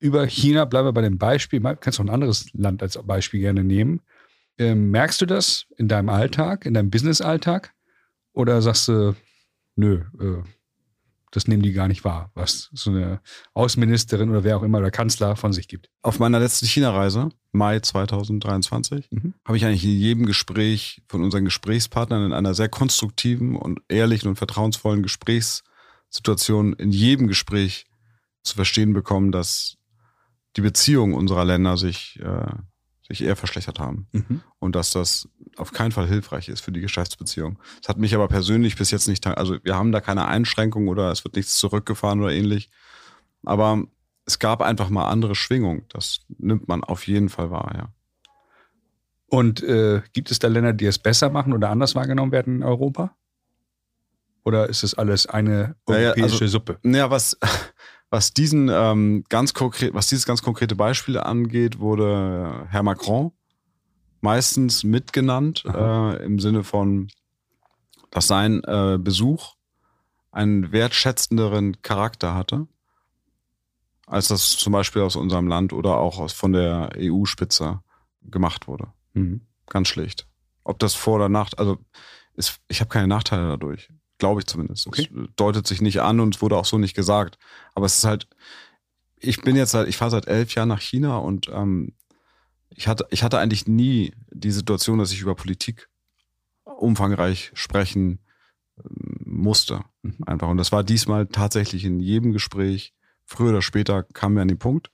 Über 0.00 0.26
China, 0.26 0.64
bleiben 0.64 0.88
wir 0.88 0.92
bei 0.92 1.02
dem 1.02 1.18
Beispiel, 1.18 1.60
kannst 1.60 1.98
du 1.98 2.04
ein 2.04 2.10
anderes 2.10 2.52
Land 2.52 2.82
als 2.82 2.98
Beispiel 3.04 3.40
gerne 3.40 3.64
nehmen. 3.64 4.00
Ähm, 4.58 4.90
merkst 4.90 5.20
du 5.20 5.26
das 5.26 5.66
in 5.76 5.88
deinem 5.88 6.08
Alltag, 6.08 6.66
in 6.66 6.74
deinem 6.74 6.90
Business-Alltag? 6.90 7.72
Oder 8.32 8.62
sagst 8.62 8.88
du, 8.88 9.16
nö, 9.76 10.02
äh, 10.20 10.42
das 11.30 11.46
nehmen 11.46 11.62
die 11.62 11.72
gar 11.72 11.88
nicht 11.88 12.04
wahr, 12.04 12.30
was 12.34 12.70
so 12.72 12.90
eine 12.90 13.20
Außenministerin 13.54 14.30
oder 14.30 14.44
wer 14.44 14.56
auch 14.56 14.62
immer 14.62 14.80
der 14.80 14.90
Kanzler 14.90 15.36
von 15.36 15.52
sich 15.52 15.68
gibt. 15.68 15.90
Auf 16.02 16.18
meiner 16.18 16.40
letzten 16.40 16.66
China-Reise, 16.66 17.30
Mai 17.52 17.80
2023, 17.80 19.08
mhm. 19.10 19.34
habe 19.44 19.56
ich 19.56 19.64
eigentlich 19.64 19.84
in 19.84 19.90
jedem 19.90 20.26
Gespräch 20.26 21.02
von 21.08 21.22
unseren 21.22 21.44
Gesprächspartnern 21.44 22.26
in 22.26 22.32
einer 22.32 22.54
sehr 22.54 22.68
konstruktiven 22.68 23.56
und 23.56 23.80
ehrlichen 23.88 24.28
und 24.28 24.36
vertrauensvollen 24.36 25.02
Gesprächssituation 25.02 26.72
in 26.74 26.90
jedem 26.90 27.26
Gespräch 27.26 27.86
zu 28.42 28.54
verstehen 28.54 28.92
bekommen, 28.92 29.32
dass 29.32 29.76
die 30.56 30.62
Beziehungen 30.62 31.14
unserer 31.14 31.44
Länder 31.44 31.76
sich 31.76 32.18
äh, 32.20 32.52
sich 33.08 33.22
eher 33.22 33.36
verschlechtert 33.36 33.78
haben. 33.78 34.06
Mhm. 34.12 34.42
Und 34.58 34.76
dass 34.76 34.90
das 34.92 35.28
auf 35.56 35.72
keinen 35.72 35.92
Fall 35.92 36.06
hilfreich 36.06 36.48
ist 36.48 36.60
für 36.60 36.72
die 36.72 36.80
Geschäftsbeziehung. 36.80 37.58
Das 37.80 37.88
hat 37.88 37.98
mich 37.98 38.14
aber 38.14 38.28
persönlich 38.28 38.76
bis 38.76 38.90
jetzt 38.90 39.08
nicht, 39.08 39.26
also 39.26 39.56
wir 39.62 39.74
haben 39.74 39.92
da 39.92 40.00
keine 40.00 40.26
Einschränkung 40.26 40.88
oder 40.88 41.10
es 41.10 41.24
wird 41.24 41.36
nichts 41.36 41.56
zurückgefahren 41.56 42.20
oder 42.20 42.32
ähnlich. 42.32 42.70
Aber 43.44 43.82
es 44.26 44.38
gab 44.38 44.60
einfach 44.60 44.90
mal 44.90 45.08
andere 45.08 45.34
Schwingungen. 45.34 45.84
Das 45.88 46.20
nimmt 46.36 46.68
man 46.68 46.84
auf 46.84 47.06
jeden 47.06 47.30
Fall 47.30 47.50
wahr, 47.50 47.72
ja. 47.74 47.88
Und 49.30 49.62
äh, 49.62 50.02
gibt 50.12 50.30
es 50.30 50.38
da 50.38 50.48
Länder, 50.48 50.72
die 50.72 50.86
es 50.86 50.98
besser 50.98 51.30
machen 51.30 51.52
oder 51.52 51.68
anders 51.70 51.94
wahrgenommen 51.94 52.32
werden 52.32 52.56
in 52.56 52.62
Europa? 52.62 53.14
Oder 54.44 54.68
ist 54.68 54.82
es 54.82 54.94
alles 54.94 55.26
eine 55.26 55.76
europäische 55.84 56.20
naja, 56.20 56.24
also, 56.24 56.46
Suppe? 56.46 56.78
Naja, 56.82 57.10
was, 57.10 57.36
was 58.10 58.32
diesen 58.32 58.68
ähm, 58.70 59.24
ganz 59.28 59.54
konkret, 59.54 59.94
was 59.94 60.08
dieses 60.08 60.26
ganz 60.26 60.42
konkrete 60.42 60.74
Beispiel 60.76 61.18
angeht, 61.18 61.78
wurde 61.78 62.66
Herr 62.70 62.82
Macron 62.82 63.32
meistens 64.20 64.82
mitgenannt 64.82 65.64
äh, 65.64 66.24
im 66.24 66.38
Sinne 66.38 66.64
von 66.64 67.08
dass 68.10 68.26
sein 68.26 68.62
äh, 68.64 68.98
Besuch 68.98 69.54
einen 70.30 70.72
wertschätzenderen 70.72 71.82
Charakter 71.82 72.34
hatte, 72.34 72.66
als 74.06 74.28
das 74.28 74.56
zum 74.56 74.72
Beispiel 74.72 75.02
aus 75.02 75.16
unserem 75.16 75.46
Land 75.46 75.72
oder 75.72 75.98
auch 75.98 76.18
aus, 76.18 76.32
von 76.32 76.52
der 76.52 76.90
EU-Spitze 76.96 77.82
gemacht 78.22 78.68
wurde. 78.68 78.88
Mhm. 79.12 79.42
Ganz 79.66 79.88
schlicht. 79.88 80.26
Ob 80.64 80.78
das 80.78 80.94
vor 80.94 81.16
oder 81.16 81.28
nach, 81.28 81.50
also 81.56 81.78
ist, 82.34 82.60
ich 82.68 82.80
habe 82.80 82.88
keine 82.88 83.08
Nachteile 83.08 83.48
dadurch. 83.48 83.90
Glaube 84.18 84.40
ich 84.40 84.46
zumindest. 84.46 84.86
Okay. 84.86 85.08
Es 85.12 85.28
deutet 85.36 85.66
sich 85.66 85.80
nicht 85.80 86.00
an 86.00 86.20
und 86.20 86.34
es 86.34 86.42
wurde 86.42 86.56
auch 86.56 86.64
so 86.64 86.78
nicht 86.78 86.94
gesagt. 86.94 87.38
Aber 87.74 87.86
es 87.86 87.98
ist 87.98 88.04
halt, 88.04 88.28
ich 89.16 89.40
bin 89.42 89.56
jetzt 89.56 89.70
seit, 89.70 89.88
ich 89.88 89.96
fahre 89.96 90.10
seit 90.10 90.26
elf 90.26 90.54
Jahren 90.54 90.68
nach 90.68 90.80
China 90.80 91.18
und 91.18 91.48
ähm, 91.48 91.94
ich 92.70 92.88
hatte, 92.88 93.06
ich 93.10 93.22
hatte 93.22 93.38
eigentlich 93.38 93.66
nie 93.66 94.12
die 94.30 94.50
Situation, 94.50 94.98
dass 94.98 95.12
ich 95.12 95.20
über 95.20 95.34
Politik 95.34 95.88
umfangreich 96.64 97.50
sprechen 97.54 98.20
ähm, 98.78 99.20
musste. 99.24 99.84
Mhm. 100.02 100.16
Einfach. 100.26 100.48
Und 100.48 100.58
das 100.58 100.72
war 100.72 100.84
diesmal 100.84 101.26
tatsächlich 101.26 101.84
in 101.84 102.00
jedem 102.00 102.32
Gespräch. 102.32 102.94
Früher 103.24 103.50
oder 103.50 103.62
später 103.62 104.02
kamen 104.02 104.36
wir 104.36 104.42
an 104.42 104.48
den 104.48 104.58
Punkt 104.58 104.90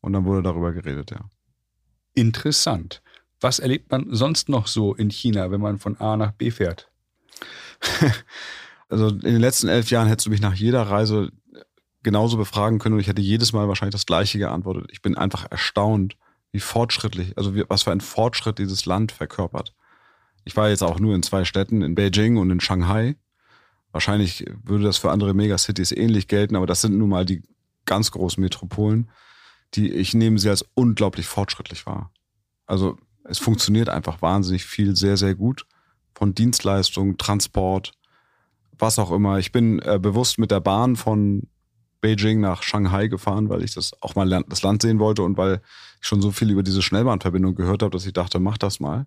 und 0.00 0.12
dann 0.12 0.24
wurde 0.24 0.42
darüber 0.42 0.72
geredet, 0.72 1.10
ja. 1.10 1.28
Interessant. 2.14 3.02
Was 3.40 3.60
erlebt 3.60 3.90
man 3.92 4.06
sonst 4.10 4.48
noch 4.48 4.66
so 4.66 4.94
in 4.94 5.10
China, 5.10 5.52
wenn 5.52 5.60
man 5.60 5.78
von 5.78 5.96
A 6.00 6.16
nach 6.16 6.32
B 6.32 6.50
fährt? 6.50 6.90
also 8.88 9.08
in 9.08 9.20
den 9.20 9.40
letzten 9.40 9.68
elf 9.68 9.90
Jahren 9.90 10.08
hättest 10.08 10.26
du 10.26 10.30
mich 10.30 10.40
nach 10.40 10.54
jeder 10.54 10.82
Reise 10.82 11.30
genauso 12.02 12.36
befragen 12.36 12.78
können 12.78 12.94
und 12.94 13.00
ich 13.00 13.08
hätte 13.08 13.22
jedes 13.22 13.52
Mal 13.52 13.68
wahrscheinlich 13.68 13.94
das 13.94 14.06
Gleiche 14.06 14.38
geantwortet. 14.38 14.86
Ich 14.92 15.02
bin 15.02 15.16
einfach 15.16 15.50
erstaunt, 15.50 16.16
wie 16.52 16.60
fortschrittlich, 16.60 17.36
also 17.36 17.54
wie, 17.54 17.64
was 17.68 17.82
für 17.82 17.92
ein 17.92 18.00
Fortschritt 18.00 18.58
dieses 18.58 18.86
Land 18.86 19.12
verkörpert. 19.12 19.74
Ich 20.44 20.56
war 20.56 20.68
jetzt 20.68 20.82
auch 20.82 20.98
nur 20.98 21.14
in 21.14 21.22
zwei 21.22 21.44
Städten, 21.44 21.82
in 21.82 21.94
Beijing 21.94 22.38
und 22.38 22.50
in 22.50 22.60
Shanghai. 22.60 23.16
Wahrscheinlich 23.92 24.46
würde 24.62 24.84
das 24.84 24.96
für 24.96 25.10
andere 25.10 25.34
Megacities 25.34 25.92
ähnlich 25.92 26.28
gelten, 26.28 26.56
aber 26.56 26.66
das 26.66 26.80
sind 26.80 26.96
nun 26.96 27.08
mal 27.08 27.24
die 27.24 27.42
ganz 27.84 28.10
großen 28.10 28.40
Metropolen, 28.40 29.10
die 29.74 29.92
ich 29.92 30.14
nehme 30.14 30.38
sie 30.38 30.48
als 30.48 30.64
unglaublich 30.74 31.26
fortschrittlich 31.26 31.84
wahr. 31.86 32.12
Also 32.66 32.98
es 33.24 33.38
funktioniert 33.38 33.88
einfach 33.88 34.22
wahnsinnig 34.22 34.64
viel, 34.64 34.96
sehr, 34.96 35.16
sehr 35.16 35.34
gut. 35.34 35.66
Von 36.18 36.34
Dienstleistungen, 36.34 37.16
Transport, 37.16 37.92
was 38.76 38.98
auch 38.98 39.12
immer. 39.12 39.38
Ich 39.38 39.52
bin 39.52 39.78
äh, 39.78 40.00
bewusst 40.02 40.38
mit 40.38 40.50
der 40.50 40.60
Bahn 40.60 40.96
von 40.96 41.46
Beijing 42.00 42.40
nach 42.40 42.64
Shanghai 42.64 43.06
gefahren, 43.06 43.48
weil 43.48 43.62
ich 43.62 43.74
das 43.74 43.92
auch 44.02 44.16
mal 44.16 44.28
das 44.48 44.62
Land 44.62 44.82
sehen 44.82 44.98
wollte 44.98 45.22
und 45.22 45.36
weil 45.36 45.60
ich 46.00 46.06
schon 46.08 46.20
so 46.20 46.32
viel 46.32 46.50
über 46.50 46.64
diese 46.64 46.82
Schnellbahnverbindung 46.82 47.54
gehört 47.54 47.82
habe, 47.82 47.92
dass 47.92 48.04
ich 48.04 48.12
dachte, 48.12 48.40
mach 48.40 48.58
das 48.58 48.80
mal. 48.80 49.06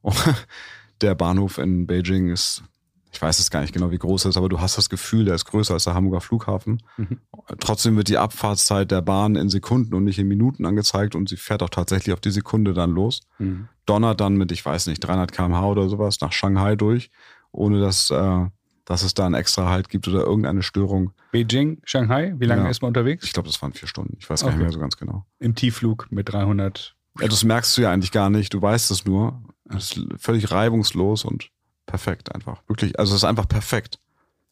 Und 0.00 0.16
der 1.02 1.14
Bahnhof 1.14 1.58
in 1.58 1.86
Beijing 1.86 2.30
ist, 2.30 2.62
ich 3.12 3.20
weiß 3.20 3.40
es 3.40 3.50
gar 3.50 3.60
nicht 3.60 3.72
genau, 3.72 3.90
wie 3.90 3.98
groß 3.98 4.24
er 4.24 4.28
ist, 4.30 4.36
aber 4.36 4.48
du 4.48 4.60
hast 4.60 4.78
das 4.78 4.88
Gefühl, 4.88 5.24
der 5.24 5.34
ist 5.34 5.44
größer 5.44 5.74
als 5.74 5.84
der 5.84 5.94
Hamburger 5.94 6.20
Flughafen. 6.20 6.82
Mhm. 6.96 7.18
Trotzdem 7.58 7.96
wird 7.96 8.08
die 8.08 8.18
Abfahrtszeit 8.18 8.90
der 8.90 9.02
Bahn 9.02 9.34
in 9.36 9.48
Sekunden 9.48 9.94
und 9.94 10.04
nicht 10.04 10.18
in 10.18 10.28
Minuten 10.28 10.64
angezeigt 10.64 11.14
und 11.14 11.28
sie 11.28 11.36
fährt 11.36 11.62
auch 11.62 11.70
tatsächlich 11.70 12.12
auf 12.12 12.20
die 12.20 12.30
Sekunde 12.30 12.72
dann 12.72 12.90
los. 12.90 13.22
Mhm. 13.38 13.68
Donnert 13.86 14.20
dann 14.20 14.34
mit, 14.34 14.52
ich 14.52 14.64
weiß 14.64 14.86
nicht, 14.86 15.00
300 15.00 15.32
kmh 15.32 15.66
oder 15.66 15.88
sowas 15.88 16.20
nach 16.20 16.32
Shanghai 16.32 16.76
durch, 16.76 17.10
ohne 17.50 17.80
dass, 17.80 18.10
äh, 18.10 18.46
dass 18.84 19.02
es 19.02 19.14
da 19.14 19.26
einen 19.26 19.34
extra 19.34 19.68
Halt 19.68 19.88
gibt 19.88 20.06
oder 20.06 20.20
irgendeine 20.20 20.62
Störung. 20.62 21.12
Beijing, 21.32 21.80
Shanghai, 21.84 22.34
wie 22.38 22.46
lange 22.46 22.64
ja. 22.64 22.70
ist 22.70 22.80
man 22.80 22.88
unterwegs? 22.88 23.24
Ich 23.24 23.32
glaube, 23.32 23.48
das 23.48 23.60
waren 23.60 23.72
vier 23.72 23.88
Stunden. 23.88 24.16
Ich 24.20 24.30
weiß 24.30 24.42
okay. 24.42 24.50
gar 24.50 24.56
nicht 24.56 24.62
mehr 24.62 24.72
so 24.72 24.80
ganz 24.80 24.96
genau. 24.96 25.26
Im 25.40 25.54
Tiefflug 25.54 26.06
mit 26.10 26.32
300 26.32 26.94
ja, 27.18 27.28
das 27.28 27.44
merkst 27.44 27.76
du 27.76 27.82
ja 27.82 27.92
eigentlich 27.92 28.12
gar 28.12 28.30
nicht. 28.30 28.54
Du 28.54 28.62
weißt 28.62 28.90
es 28.90 29.04
nur. 29.04 29.42
Es 29.68 29.96
ist 29.96 30.06
völlig 30.16 30.50
reibungslos 30.50 31.24
und 31.24 31.50
perfekt 31.90 32.34
einfach. 32.34 32.62
Wirklich. 32.68 32.98
Also 32.98 33.14
es 33.14 33.22
ist 33.22 33.28
einfach 33.28 33.48
perfekt. 33.48 33.98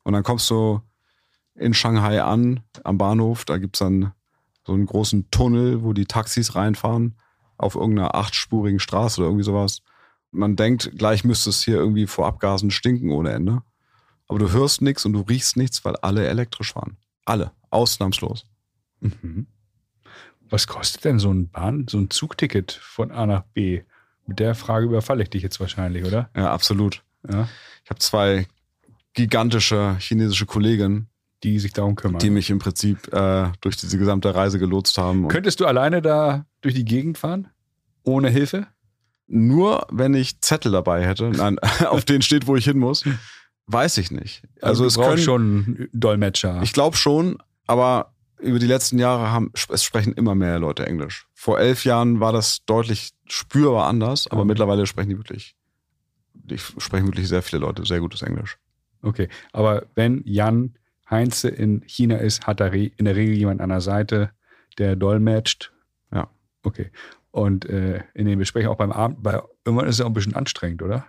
Und 0.03 0.13
dann 0.13 0.25
kommst 0.25 0.51
du 0.51 0.81
in 1.55 1.73
Shanghai 1.73 2.23
an, 2.23 2.61
am 2.85 2.99
Bahnhof. 2.99 3.45
Da 3.45 3.59
gibt's 3.59 3.79
dann 3.79 4.13
so 4.67 4.73
einen 4.73 4.87
großen 4.87 5.31
Tunnel, 5.31 5.83
wo 5.83 5.93
die 5.93 6.07
Taxis 6.07 6.55
reinfahren 6.55 7.17
auf 7.57 7.75
irgendeiner 7.75 8.15
achtspurigen 8.15 8.81
Straße 8.81 9.21
oder 9.21 9.29
irgendwie 9.29 9.45
sowas. 9.45 9.83
Man 10.31 10.57
denkt, 10.57 10.93
gleich 10.97 11.25
müsste 11.25 11.51
es 11.51 11.63
hier 11.65 11.77
irgendwie 11.77 12.07
vor 12.07 12.27
Abgasen 12.27 12.71
stinken 12.71 13.11
ohne 13.11 13.33
Ende. 13.33 13.63
Aber 14.29 14.39
du 14.39 14.53
hörst 14.53 14.83
nichts 14.83 15.07
und 15.07 15.15
du 15.15 15.21
riechst 15.21 15.57
nichts, 15.57 15.85
weil 15.85 15.97
alle 15.97 16.27
elektrisch 16.27 16.73
fahren. 16.73 16.99
Alle. 17.25 17.53
Ausnahmslos. 17.71 18.45
Mhm. 19.01 19.47
Was 20.51 20.67
kostet 20.67 21.05
denn 21.05 21.19
so 21.19 21.33
ein 21.33 21.51
Bahn, 21.51 21.87
so 21.89 21.99
ein 21.99 22.11
Zugticket 22.11 22.73
von 22.73 23.11
A 23.11 23.27
nach 23.27 23.43
B? 23.43 23.83
Mit 24.27 24.39
der 24.39 24.55
Frage 24.55 24.87
überfalle 24.87 25.23
ich 25.23 25.31
dich 25.31 25.43
jetzt 25.43 25.61
wahrscheinlich, 25.61 26.05
oder? 26.05 26.31
Ja, 26.37 26.53
absolut. 26.53 27.03
Ja. 27.31 27.49
Ich 27.85 27.91
habe 27.91 28.01
zwei 28.01 28.47
gigantische 29.15 29.97
chinesische 29.99 30.47
Kollegen, 30.47 31.09
die 31.43 31.59
sich 31.59 31.73
darum 31.73 31.95
kümmern. 31.95 32.19
Die 32.19 32.31
mich 32.31 32.51
im 32.51 32.59
Prinzip 32.59 33.13
äh, 33.13 33.51
durch 33.61 33.77
diese 33.77 33.99
gesamte 33.99 34.35
Reise 34.35 34.59
gelotst 34.59 34.99
haben. 34.99 35.29
Könntest 35.29 35.61
du 35.61 35.67
alleine 35.67 36.03
da 36.03 36.47
durch 36.61 36.75
die 36.75 36.85
Gegend 36.85 37.19
fahren? 37.19 37.49
Ohne 38.03 38.29
Hilfe? 38.29 38.67
Nur 39.27 39.87
wenn 39.91 40.15
ich 40.15 40.41
Zettel 40.41 40.73
dabei 40.73 41.07
hätte, 41.07 41.31
nein, 41.31 41.59
auf 41.87 42.05
denen 42.05 42.23
steht, 42.23 42.47
wo 42.47 42.57
ich 42.57 42.65
hin 42.65 42.79
muss, 42.79 43.05
weiß 43.67 43.99
ich 43.99 44.11
nicht. 44.11 44.43
Also, 44.61 44.85
also 44.85 45.01
es 45.03 45.07
können 45.07 45.23
schon 45.23 45.89
Dolmetscher. 45.93 46.63
Ich 46.63 46.73
glaube 46.73 46.97
schon, 46.97 47.39
aber 47.67 48.13
über 48.41 48.59
die 48.59 48.67
letzten 48.67 48.99
Jahre 48.99 49.31
haben, 49.31 49.53
es 49.69 49.85
sprechen 49.85 50.13
immer 50.15 50.35
mehr 50.35 50.59
Leute 50.59 50.87
Englisch. 50.87 51.27
Vor 51.35 51.59
elf 51.59 51.85
Jahren 51.85 52.21
war 52.21 52.33
das 52.33 52.65
deutlich 52.65 53.11
spürbar 53.27 53.87
anders, 53.87 54.27
aber 54.29 54.41
okay. 54.41 54.49
mittlerweile 54.49 54.87
sprechen 54.87 55.11
die 55.11 55.19
wirklich, 55.19 55.57
die 56.35 56.59
sprechen 56.59 57.07
wirklich 57.07 57.29
sehr 57.29 57.43
viele 57.43 57.61
Leute 57.61 57.85
sehr 57.85 58.01
gutes 58.01 58.23
Englisch. 58.23 58.59
Okay, 59.03 59.29
aber 59.53 59.87
wenn 59.95 60.23
Jan 60.25 60.75
Heinze 61.11 61.49
in 61.49 61.83
China 61.87 62.17
ist, 62.17 62.47
hat 62.47 62.61
er 62.61 62.73
in 62.73 63.05
der 63.05 63.17
Regel 63.17 63.35
jemand 63.35 63.61
an 63.61 63.71
der 63.71 63.81
Seite, 63.81 64.31
der 64.79 64.97
dolmetscht. 64.97 65.73
Ja. 66.13 66.29
Okay. 66.63 66.91
Und 67.31 67.67
äh, 67.67 68.03
in 68.15 68.27
den 68.27 68.39
Besprechungen 68.39 68.73
auch 68.73 68.79
beim 68.79 68.93
Abend, 68.93 69.23
bei, 69.23 69.41
irgendwann 69.65 69.87
ist 69.87 69.97
es 69.97 69.99
ja 70.01 70.05
auch 70.05 70.11
ein 70.11 70.15
bisschen 70.15 70.35
anstrengend, 70.35 70.83
oder? 70.83 71.07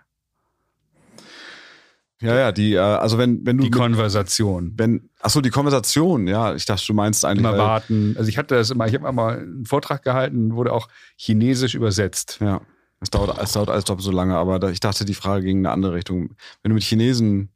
Ja, 2.21 2.35
ja, 2.35 2.51
die, 2.51 2.73
äh, 2.73 2.79
also 2.79 3.17
wenn, 3.17 3.45
wenn 3.45 3.57
du. 3.57 3.63
Die 3.63 3.71
Konversation. 3.71 4.73
Wenn, 4.75 5.09
ach 5.21 5.29
so, 5.29 5.39
die 5.39 5.49
Konversation, 5.49 6.27
ja. 6.27 6.53
Ich 6.53 6.65
dachte, 6.65 6.85
du 6.85 6.93
meinst 6.93 7.23
eigentlich. 7.23 7.45
Immer 7.45 7.57
warten. 7.57 8.15
Also 8.17 8.29
ich 8.29 8.37
hatte 8.37 8.55
das 8.55 8.71
immer, 8.71 8.87
ich 8.87 8.93
habe 8.93 9.09
mal 9.13 9.39
einen 9.39 9.65
Vortrag 9.65 10.03
gehalten, 10.03 10.53
wurde 10.55 10.73
auch 10.73 10.89
chinesisch 11.15 11.75
übersetzt. 11.75 12.39
Ja. 12.41 12.61
Es 13.01 13.09
dauert, 13.09 13.37
es 13.41 13.53
dauert 13.53 13.69
alles 13.69 13.85
doppelt 13.85 14.03
so 14.03 14.11
lange, 14.11 14.35
aber 14.35 14.69
ich 14.71 14.79
dachte, 14.79 15.05
die 15.05 15.13
Frage 15.13 15.45
ging 15.45 15.59
in 15.59 15.65
eine 15.65 15.73
andere 15.73 15.93
Richtung. 15.93 16.35
Wenn 16.61 16.69
du 16.69 16.75
mit 16.75 16.83
Chinesen 16.83 17.49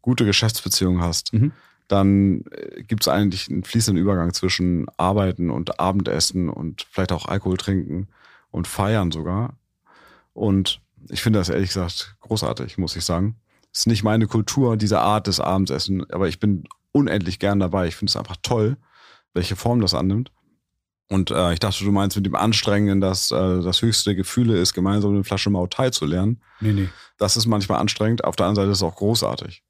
gute 0.00 0.24
Geschäftsbeziehungen 0.24 1.02
hast, 1.02 1.32
mhm. 1.32 1.52
dann 1.88 2.44
äh, 2.50 2.82
gibt 2.82 3.02
es 3.02 3.08
eigentlich 3.08 3.50
einen 3.50 3.64
fließenden 3.64 4.02
Übergang 4.02 4.32
zwischen 4.32 4.86
Arbeiten 4.96 5.50
und 5.50 5.78
Abendessen 5.78 6.48
und 6.48 6.86
vielleicht 6.90 7.12
auch 7.12 7.26
Alkohol 7.26 7.58
trinken 7.58 8.08
und 8.50 8.66
feiern 8.66 9.12
sogar. 9.12 9.56
Und 10.32 10.80
ich 11.10 11.22
finde 11.22 11.38
das 11.38 11.48
ehrlich 11.48 11.68
gesagt 11.68 12.16
großartig, 12.20 12.78
muss 12.78 12.96
ich 12.96 13.04
sagen 13.04 13.36
ist 13.72 13.86
nicht 13.86 14.02
meine 14.02 14.26
Kultur, 14.26 14.76
diese 14.76 15.00
Art 15.00 15.26
des 15.26 15.40
Abendessen, 15.40 16.08
aber 16.10 16.28
ich 16.28 16.40
bin 16.40 16.64
unendlich 16.92 17.38
gern 17.38 17.60
dabei. 17.60 17.86
Ich 17.86 17.96
finde 17.96 18.10
es 18.10 18.16
einfach 18.16 18.36
toll, 18.42 18.76
welche 19.34 19.56
Form 19.56 19.80
das 19.80 19.94
annimmt. 19.94 20.32
Und 21.08 21.30
äh, 21.30 21.54
ich 21.54 21.58
dachte, 21.58 21.84
du 21.84 21.90
meinst 21.90 22.16
mit 22.16 22.26
dem 22.26 22.34
Anstrengen, 22.34 23.00
dass 23.00 23.30
äh, 23.30 23.62
das 23.62 23.80
höchste 23.80 24.10
der 24.10 24.14
Gefühle 24.14 24.58
ist, 24.58 24.74
gemeinsam 24.74 25.12
eine 25.12 25.24
Flasche 25.24 25.48
Mautai 25.48 25.90
zu 25.90 26.04
lernen. 26.04 26.42
Nee, 26.60 26.72
nee. 26.72 26.88
Das 27.16 27.36
ist 27.36 27.46
manchmal 27.46 27.80
anstrengend. 27.80 28.24
Auf 28.24 28.36
der 28.36 28.46
anderen 28.46 28.66
Seite 28.66 28.72
ist 28.72 28.78
es 28.78 28.82
auch 28.82 28.96
großartig. 28.96 29.62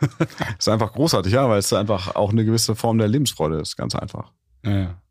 ist 0.58 0.68
einfach 0.68 0.92
großartig, 0.92 1.32
ja, 1.32 1.48
weil 1.48 1.58
es 1.58 1.72
einfach 1.72 2.14
auch 2.14 2.30
eine 2.30 2.44
gewisse 2.44 2.76
Form 2.76 2.98
der 2.98 3.08
Lebensfreude 3.08 3.58
ist, 3.58 3.76
ganz 3.76 3.94
einfach. 3.94 4.32
Ja, 4.64 4.78
ja. 4.78 5.02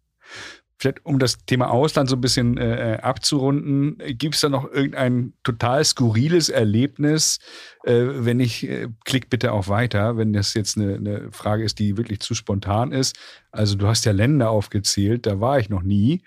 Vielleicht 0.83 1.05
um 1.05 1.17
das 1.17 1.45
Thema 1.45 1.69
Ausland 1.69 2.09
so 2.09 2.17
ein 2.17 2.21
bisschen 2.21 2.57
äh, 2.57 2.95
äh 2.95 2.97
abzurunden, 2.97 3.99
gibt 4.17 4.35
es 4.35 4.41
da 4.41 4.49
noch 4.49 4.69
irgendein 4.69 5.31
total 5.43 5.85
skurriles 5.85 6.49
Erlebnis? 6.49 7.39
Äh, 7.85 8.03
wenn 8.25 8.41
ich, 8.41 8.67
äh, 8.67 8.89
klick 9.05 9.29
bitte 9.29 9.53
auch 9.53 9.69
weiter, 9.69 10.17
wenn 10.17 10.33
das 10.33 10.53
jetzt 10.55 10.77
eine, 10.77 10.95
eine, 10.95 11.31
Frage 11.31 11.63
ist, 11.63 11.79
die 11.79 11.95
wirklich 11.95 12.19
zu 12.19 12.33
spontan 12.33 12.91
ist. 12.91 13.15
Also 13.51 13.75
du 13.75 13.87
hast 13.87 14.03
ja 14.03 14.11
Länder 14.11 14.49
aufgezählt, 14.49 15.25
da 15.25 15.39
war 15.39 15.57
ich 15.57 15.69
noch 15.69 15.83
nie. 15.83 16.21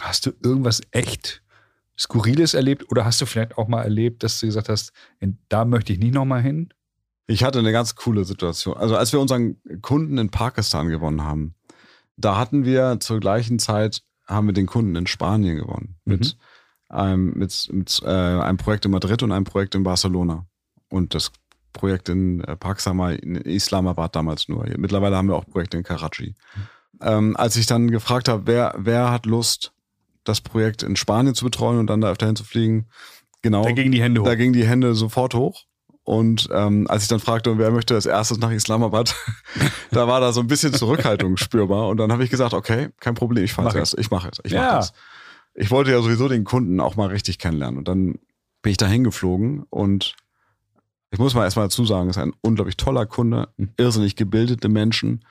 Hast 0.00 0.24
du 0.24 0.30
irgendwas 0.42 0.80
echt 0.92 1.42
Skurriles 1.98 2.54
erlebt 2.54 2.90
oder 2.90 3.04
hast 3.04 3.20
du 3.20 3.26
vielleicht 3.26 3.58
auch 3.58 3.68
mal 3.68 3.82
erlebt, 3.82 4.22
dass 4.22 4.40
du 4.40 4.46
gesagt 4.46 4.70
hast, 4.70 4.92
da 5.50 5.66
möchte 5.66 5.92
ich 5.92 5.98
nicht 5.98 6.14
nochmal 6.14 6.40
hin? 6.40 6.72
Ich 7.26 7.44
hatte 7.44 7.58
eine 7.58 7.72
ganz 7.72 7.94
coole 7.94 8.24
Situation. 8.24 8.74
Also 8.76 8.96
als 8.96 9.12
wir 9.12 9.20
unseren 9.20 9.56
Kunden 9.82 10.16
in 10.16 10.30
Pakistan 10.30 10.88
gewonnen 10.88 11.24
haben, 11.24 11.54
da 12.16 12.36
hatten 12.36 12.64
wir 12.64 12.98
zur 13.00 13.20
gleichen 13.20 13.58
Zeit, 13.58 14.02
haben 14.26 14.46
wir 14.46 14.54
den 14.54 14.66
Kunden 14.66 14.96
in 14.96 15.06
Spanien 15.06 15.56
gewonnen. 15.56 15.96
Mhm. 16.04 16.12
Mit, 16.12 16.36
einem, 16.88 17.32
mit, 17.34 17.68
mit 17.72 18.00
äh, 18.04 18.08
einem 18.08 18.58
Projekt 18.58 18.84
in 18.84 18.90
Madrid 18.90 19.22
und 19.22 19.32
einem 19.32 19.44
Projekt 19.44 19.74
in 19.74 19.82
Barcelona. 19.82 20.46
Und 20.88 21.14
das 21.14 21.32
Projekt 21.72 22.08
in 22.08 22.42
äh, 22.44 22.56
Pakistan 22.56 22.96
mal 22.96 23.16
in 23.16 23.36
Islamabad 23.36 24.14
damals 24.14 24.48
nur. 24.48 24.66
Mittlerweile 24.76 25.16
haben 25.16 25.28
wir 25.28 25.36
auch 25.36 25.46
Projekte 25.46 25.78
in 25.78 25.84
Karachi. 25.84 26.34
Mhm. 26.54 26.68
Ähm, 27.00 27.36
als 27.36 27.56
ich 27.56 27.66
dann 27.66 27.90
gefragt 27.90 28.28
habe, 28.28 28.46
wer, 28.46 28.74
wer 28.78 29.10
hat 29.10 29.26
Lust, 29.26 29.72
das 30.24 30.40
Projekt 30.40 30.82
in 30.82 30.96
Spanien 30.96 31.34
zu 31.34 31.44
betreuen 31.44 31.78
und 31.78 31.88
dann 31.88 32.00
da 32.00 32.10
öfter 32.10 32.26
hinzufliegen, 32.26 32.88
genau. 33.40 33.64
Da 33.64 33.72
gingen 33.72 33.92
die 33.92 34.02
Hände 34.02 34.20
hoch. 34.20 34.26
Da 34.26 34.34
gingen 34.34 34.52
die 34.52 34.66
Hände 34.66 34.94
sofort 34.94 35.34
hoch. 35.34 35.64
Und 36.04 36.48
ähm, 36.52 36.86
als 36.88 37.04
ich 37.04 37.08
dann 37.08 37.20
fragte, 37.20 37.56
wer 37.58 37.70
möchte 37.70 37.94
als 37.94 38.06
erstes 38.06 38.38
nach 38.38 38.50
Islamabad, 38.50 39.14
da 39.92 40.08
war 40.08 40.20
da 40.20 40.32
so 40.32 40.40
ein 40.40 40.48
bisschen 40.48 40.74
Zurückhaltung 40.74 41.36
spürbar. 41.36 41.88
Und 41.88 41.98
dann 41.98 42.10
habe 42.10 42.24
ich 42.24 42.30
gesagt, 42.30 42.54
okay, 42.54 42.88
kein 42.98 43.14
Problem, 43.14 43.44
ich 43.44 43.52
fahre 43.52 43.68
Mach 43.68 43.76
erst, 43.76 43.96
ich 43.98 44.10
mache 44.10 44.28
es, 44.30 44.40
ich 44.44 44.52
Ja. 44.52 44.62
mache 44.62 44.76
das. 44.76 44.92
Ich 45.54 45.70
wollte 45.70 45.92
ja 45.92 46.00
sowieso 46.00 46.28
den 46.28 46.44
Kunden 46.44 46.80
auch 46.80 46.96
mal 46.96 47.08
richtig 47.08 47.38
kennenlernen. 47.38 47.78
Und 47.78 47.86
dann 47.86 48.14
bin 48.62 48.70
ich 48.72 48.78
da 48.78 48.86
hingeflogen 48.86 49.64
und 49.70 50.14
ich 51.10 51.18
muss 51.18 51.34
mal 51.34 51.44
erstmal 51.44 51.66
dazu 51.66 51.84
sagen, 51.84 52.08
es 52.08 52.16
ist 52.16 52.22
ein 52.22 52.32
unglaublich 52.40 52.76
toller 52.78 53.04
Kunde, 53.06 53.48
irrsinnig 53.76 54.16
gebildete 54.16 54.68
Menschen. 54.70 55.24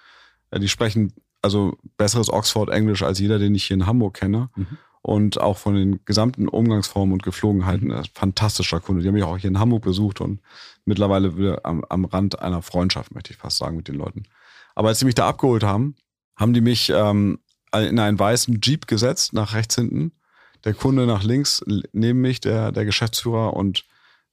Äh, 0.52 0.60
Die 0.60 0.70
sprechen 0.70 1.12
also 1.42 1.76
besseres 1.98 2.32
Oxford-Englisch 2.32 3.02
als 3.02 3.18
jeder, 3.20 3.40
den 3.40 3.56
ich 3.56 3.64
hier 3.66 3.74
in 3.76 3.88
Hamburg 3.88 4.14
kenne. 4.14 4.50
Mhm. 4.56 4.68
Und 5.04 5.42
auch 5.42 5.58
von 5.58 5.76
den 5.76 6.06
gesamten 6.06 6.48
Umgangsformen 6.48 7.14
und 7.14 7.24
Geflogenheiten, 7.24 7.92
ein 7.92 8.06
fantastischer 8.14 8.80
Kunde. 8.80 9.02
Die 9.02 9.08
haben 9.08 9.16
mich 9.16 9.24
auch 9.24 9.38
hier 9.38 9.50
in 9.50 9.60
Hamburg 9.60 9.84
besucht 9.84 10.22
und 10.22 10.42
mittlerweile 10.86 11.38
wieder 11.38 11.66
am, 11.66 11.84
am 11.90 12.06
Rand 12.06 12.40
einer 12.40 12.62
Freundschaft, 12.62 13.14
möchte 13.14 13.34
ich 13.34 13.38
fast 13.38 13.58
sagen, 13.58 13.78
mit 13.78 13.88
den 13.88 13.96
Leuten. 13.96 14.24
Aber 14.76 14.90
als 14.90 15.00
sie 15.00 15.06
mich 15.06 15.16
da 15.16 15.28
abgeholt 15.28 15.64
haben, 15.64 15.96
haben 16.36 16.54
die 16.54 16.62
mich 16.62 16.92
ähm, 16.96 17.40
in 17.74 18.00
einen 18.00 18.20
weißen 18.20 18.60
Jeep 18.62 18.88
gesetzt, 18.88 19.34
nach 19.34 19.54
rechts 19.54 19.76
hinten. 19.76 20.12
Der 20.66 20.74
Kunde 20.74 21.08
nach 21.08 21.24
links, 21.24 21.64
neben 21.92 22.22
mich, 22.22 22.40
der, 22.40 22.72
der 22.72 22.86
Geschäftsführer 22.86 23.54
und 23.54 23.86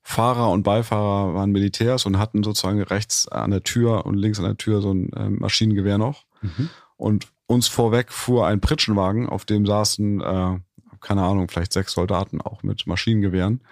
Fahrer 0.02 0.50
und 0.50 0.62
Beifahrer 0.62 1.34
waren 1.34 1.50
Militärs 1.50 2.06
und 2.06 2.18
hatten 2.18 2.42
sozusagen 2.42 2.82
rechts 2.82 3.28
an 3.28 3.50
der 3.50 3.62
Tür 3.62 4.06
und 4.06 4.16
links 4.16 4.38
an 4.38 4.46
der 4.46 4.56
Tür 4.56 4.80
so 4.80 4.92
ein 4.92 5.10
ähm, 5.16 5.38
Maschinengewehr 5.38 5.98
noch. 5.98 6.24
Mhm. 6.40 6.70
Und 6.96 7.28
uns 7.48 7.66
vorweg 7.66 8.12
fuhr 8.12 8.46
ein 8.46 8.60
Pritschenwagen, 8.60 9.28
auf 9.28 9.44
dem 9.44 9.66
saßen, 9.66 10.20
äh, 10.20 10.58
keine 11.00 11.22
Ahnung, 11.22 11.48
vielleicht 11.48 11.72
sechs 11.72 11.92
Soldaten 11.92 12.40
auch 12.40 12.62
mit 12.62 12.86
Maschinengewehren. 12.86 13.64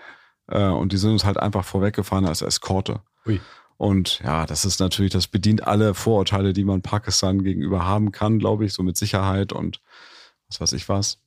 Äh, 0.49 0.65
und 0.69 0.93
die 0.93 0.97
sind 0.97 1.13
uns 1.13 1.25
halt 1.25 1.37
einfach 1.37 1.65
vorweggefahren 1.65 2.27
als 2.27 2.43
Eskorte. 2.43 3.03
Ui. 3.27 3.41
Und 3.77 4.21
ja, 4.25 4.47
das 4.47 4.65
ist 4.65 4.81
natürlich, 4.81 5.13
das 5.13 5.27
bedient 5.27 5.67
alle 5.67 5.93
Vorurteile, 5.93 6.55
die 6.55 6.65
man 6.65 6.81
Pakistan 6.81 7.45
gegenüber 7.45 7.85
haben 7.85 8.11
kann, 8.13 8.39
glaube 8.39 8.65
ich, 8.65 8.73
so 8.73 8.83
mit 8.83 8.97
Sicherheit 8.97 9.53
und 9.53 9.83
was 10.49 10.61
weiß 10.61 10.73
ich 10.73 10.89
was. 10.89 11.19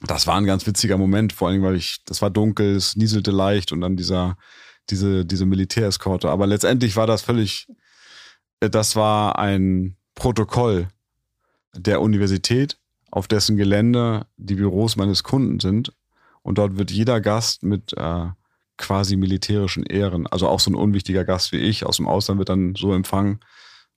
Das 0.00 0.28
war 0.28 0.36
ein 0.36 0.46
ganz 0.46 0.64
witziger 0.64 0.96
Moment, 0.96 1.32
vor 1.32 1.48
allem, 1.48 1.62
weil 1.64 1.74
ich, 1.74 2.04
das 2.04 2.22
war 2.22 2.30
dunkel, 2.30 2.76
es 2.76 2.94
nieselte 2.94 3.32
leicht 3.32 3.72
und 3.72 3.80
dann 3.80 3.96
dieser, 3.96 4.36
diese, 4.90 5.26
diese 5.26 5.44
Militäreskorte. 5.44 6.30
Aber 6.30 6.46
letztendlich 6.46 6.94
war 6.94 7.08
das 7.08 7.22
völlig, 7.22 7.66
äh, 8.60 8.70
das 8.70 8.94
war 8.94 9.40
ein 9.40 9.96
Protokoll 10.14 10.86
der 11.74 12.00
Universität, 12.00 12.78
auf 13.10 13.28
dessen 13.28 13.56
Gelände 13.56 14.26
die 14.36 14.54
Büros 14.54 14.96
meines 14.96 15.22
Kunden 15.22 15.60
sind. 15.60 15.92
Und 16.42 16.58
dort 16.58 16.78
wird 16.78 16.90
jeder 16.90 17.20
Gast 17.20 17.62
mit 17.62 17.92
äh, 17.96 18.26
quasi 18.76 19.16
militärischen 19.16 19.82
Ehren, 19.82 20.26
also 20.26 20.48
auch 20.48 20.60
so 20.60 20.70
ein 20.70 20.76
unwichtiger 20.76 21.24
Gast 21.24 21.52
wie 21.52 21.58
ich 21.58 21.84
aus 21.84 21.96
dem 21.96 22.06
Ausland 22.06 22.38
wird 22.38 22.48
dann 22.48 22.74
so 22.74 22.94
empfangen 22.94 23.40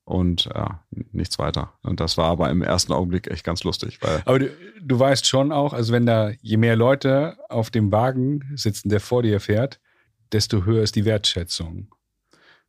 und 0.04 0.46
ja, 0.46 0.84
nichts 1.12 1.40
weiter. 1.40 1.74
Und 1.84 2.00
das 2.00 2.18
war 2.18 2.26
aber 2.26 2.50
im 2.50 2.62
ersten 2.62 2.92
Augenblick 2.92 3.30
echt 3.30 3.46
ganz 3.46 3.64
lustig, 3.64 4.00
Aber 4.26 4.40
du, 4.40 4.50
du 4.82 5.00
weißt 5.00 5.28
schon 5.28 5.52
auch, 5.52 5.74
also 5.74 5.94
wenn 5.94 6.06
da 6.06 6.32
je 6.42 6.58
mehr 6.58 6.76
Leute 6.76 7.38
auf 7.48 7.70
dem 7.70 7.92
Wagen 7.92 8.52
sitzen, 8.56 8.90
der 8.90 9.00
vor 9.00 9.24
dir 9.24 9.40
fährt, 9.40 9.80
desto 10.32 10.66
höher 10.66 10.84
ist 10.84 10.96
die 10.96 11.06
Wertschätzung. 11.06 11.94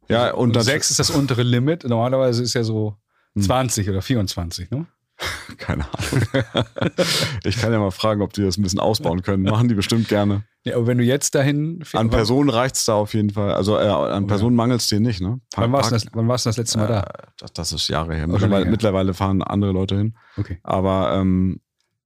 ja 0.08 0.32
und 0.32 0.56
Und 0.56 0.62
sechs 0.62 0.90
ist 0.90 0.98
das 0.98 1.10
untere 1.10 1.42
Limit. 1.42 1.84
Normalerweise 1.84 2.42
ist 2.42 2.54
ja 2.54 2.62
so. 2.62 2.96
20 3.38 3.88
oder 3.90 4.02
24, 4.02 4.70
ne? 4.70 4.86
keine 5.58 5.84
Ahnung. 5.84 6.22
ich 7.44 7.56
kann 7.56 7.72
ja 7.72 7.78
mal 7.78 7.90
fragen, 7.92 8.22
ob 8.22 8.32
die 8.32 8.42
das 8.42 8.56
ein 8.58 8.62
bisschen 8.62 8.80
ausbauen 8.80 9.22
können. 9.22 9.44
Machen 9.44 9.68
die 9.68 9.74
bestimmt 9.74 10.08
gerne. 10.08 10.42
Ja, 10.64 10.76
aber 10.76 10.86
wenn 10.88 10.98
du 10.98 11.04
jetzt 11.04 11.34
dahin. 11.34 11.84
An 11.92 12.10
Personen 12.10 12.50
reicht's 12.50 12.84
da 12.86 12.94
auf 12.94 13.14
jeden 13.14 13.30
Fall. 13.30 13.52
Also 13.54 13.76
äh, 13.78 13.82
an 13.86 14.24
Oh, 14.24 14.26
Personen 14.26 14.56
mangelt's 14.56 14.88
dir 14.88 14.98
nicht, 15.00 15.20
ne? 15.20 15.40
Wann 15.54 15.70
warst, 15.72 15.90
du 15.90 15.94
Park- 15.94 16.04
das, 16.04 16.14
wann 16.14 16.28
warst 16.28 16.46
du 16.46 16.48
das 16.48 16.56
letzte 16.56 16.78
Mal 16.78 16.88
da? 16.88 17.00
Äh, 17.02 17.26
das, 17.38 17.52
das 17.52 17.72
ist 17.72 17.88
Jahre 17.88 18.14
her. 18.16 18.26
Mittlerweile, 18.26 18.64
mittlerweile 18.66 19.14
fahren 19.14 19.42
andere 19.42 19.70
Leute 19.72 19.96
hin. 19.96 20.16
Okay. 20.36 20.58
Aber 20.64 21.14
ähm, 21.14 21.60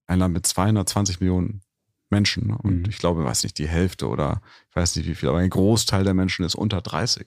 ein 0.07 0.19
Land 0.19 0.35
mit 0.35 0.47
220 0.47 1.21
Millionen 1.21 1.63
Menschen. 2.11 2.49
Ne? 2.49 2.59
Und 2.63 2.83
Mhm. 2.83 2.85
ich 2.91 2.99
glaube, 2.99 3.25
weiß 3.25 3.45
nicht, 3.45 3.57
die 3.59 3.69
Hälfte 3.69 4.09
oder 4.09 4.41
ich 4.71 4.77
weiß 4.77 4.95
nicht 4.97 5.09
wie 5.09 5.15
viel, 5.15 5.29
aber 5.29 5.39
ein 5.39 5.51
Großteil 5.51 6.05
der 6.05 6.15
Menschen 6.15 6.45
ist 6.45 6.55
unter 6.55 6.83
30. 6.83 7.27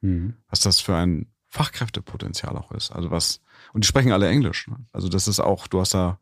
Mhm. 0.00 0.34
Was 0.48 0.60
das 0.60 0.80
für 0.80 0.94
ein 0.96 1.26
Fachkräftepotenzial 1.56 2.56
auch 2.56 2.70
ist. 2.72 2.90
Also 2.90 3.10
was, 3.10 3.40
und 3.72 3.84
die 3.84 3.88
sprechen 3.88 4.12
alle 4.12 4.28
Englisch. 4.28 4.68
Ne? 4.68 4.76
Also 4.92 5.08
das 5.08 5.26
ist 5.26 5.40
auch, 5.40 5.66
du 5.66 5.80
hast 5.80 5.94
da 5.94 6.18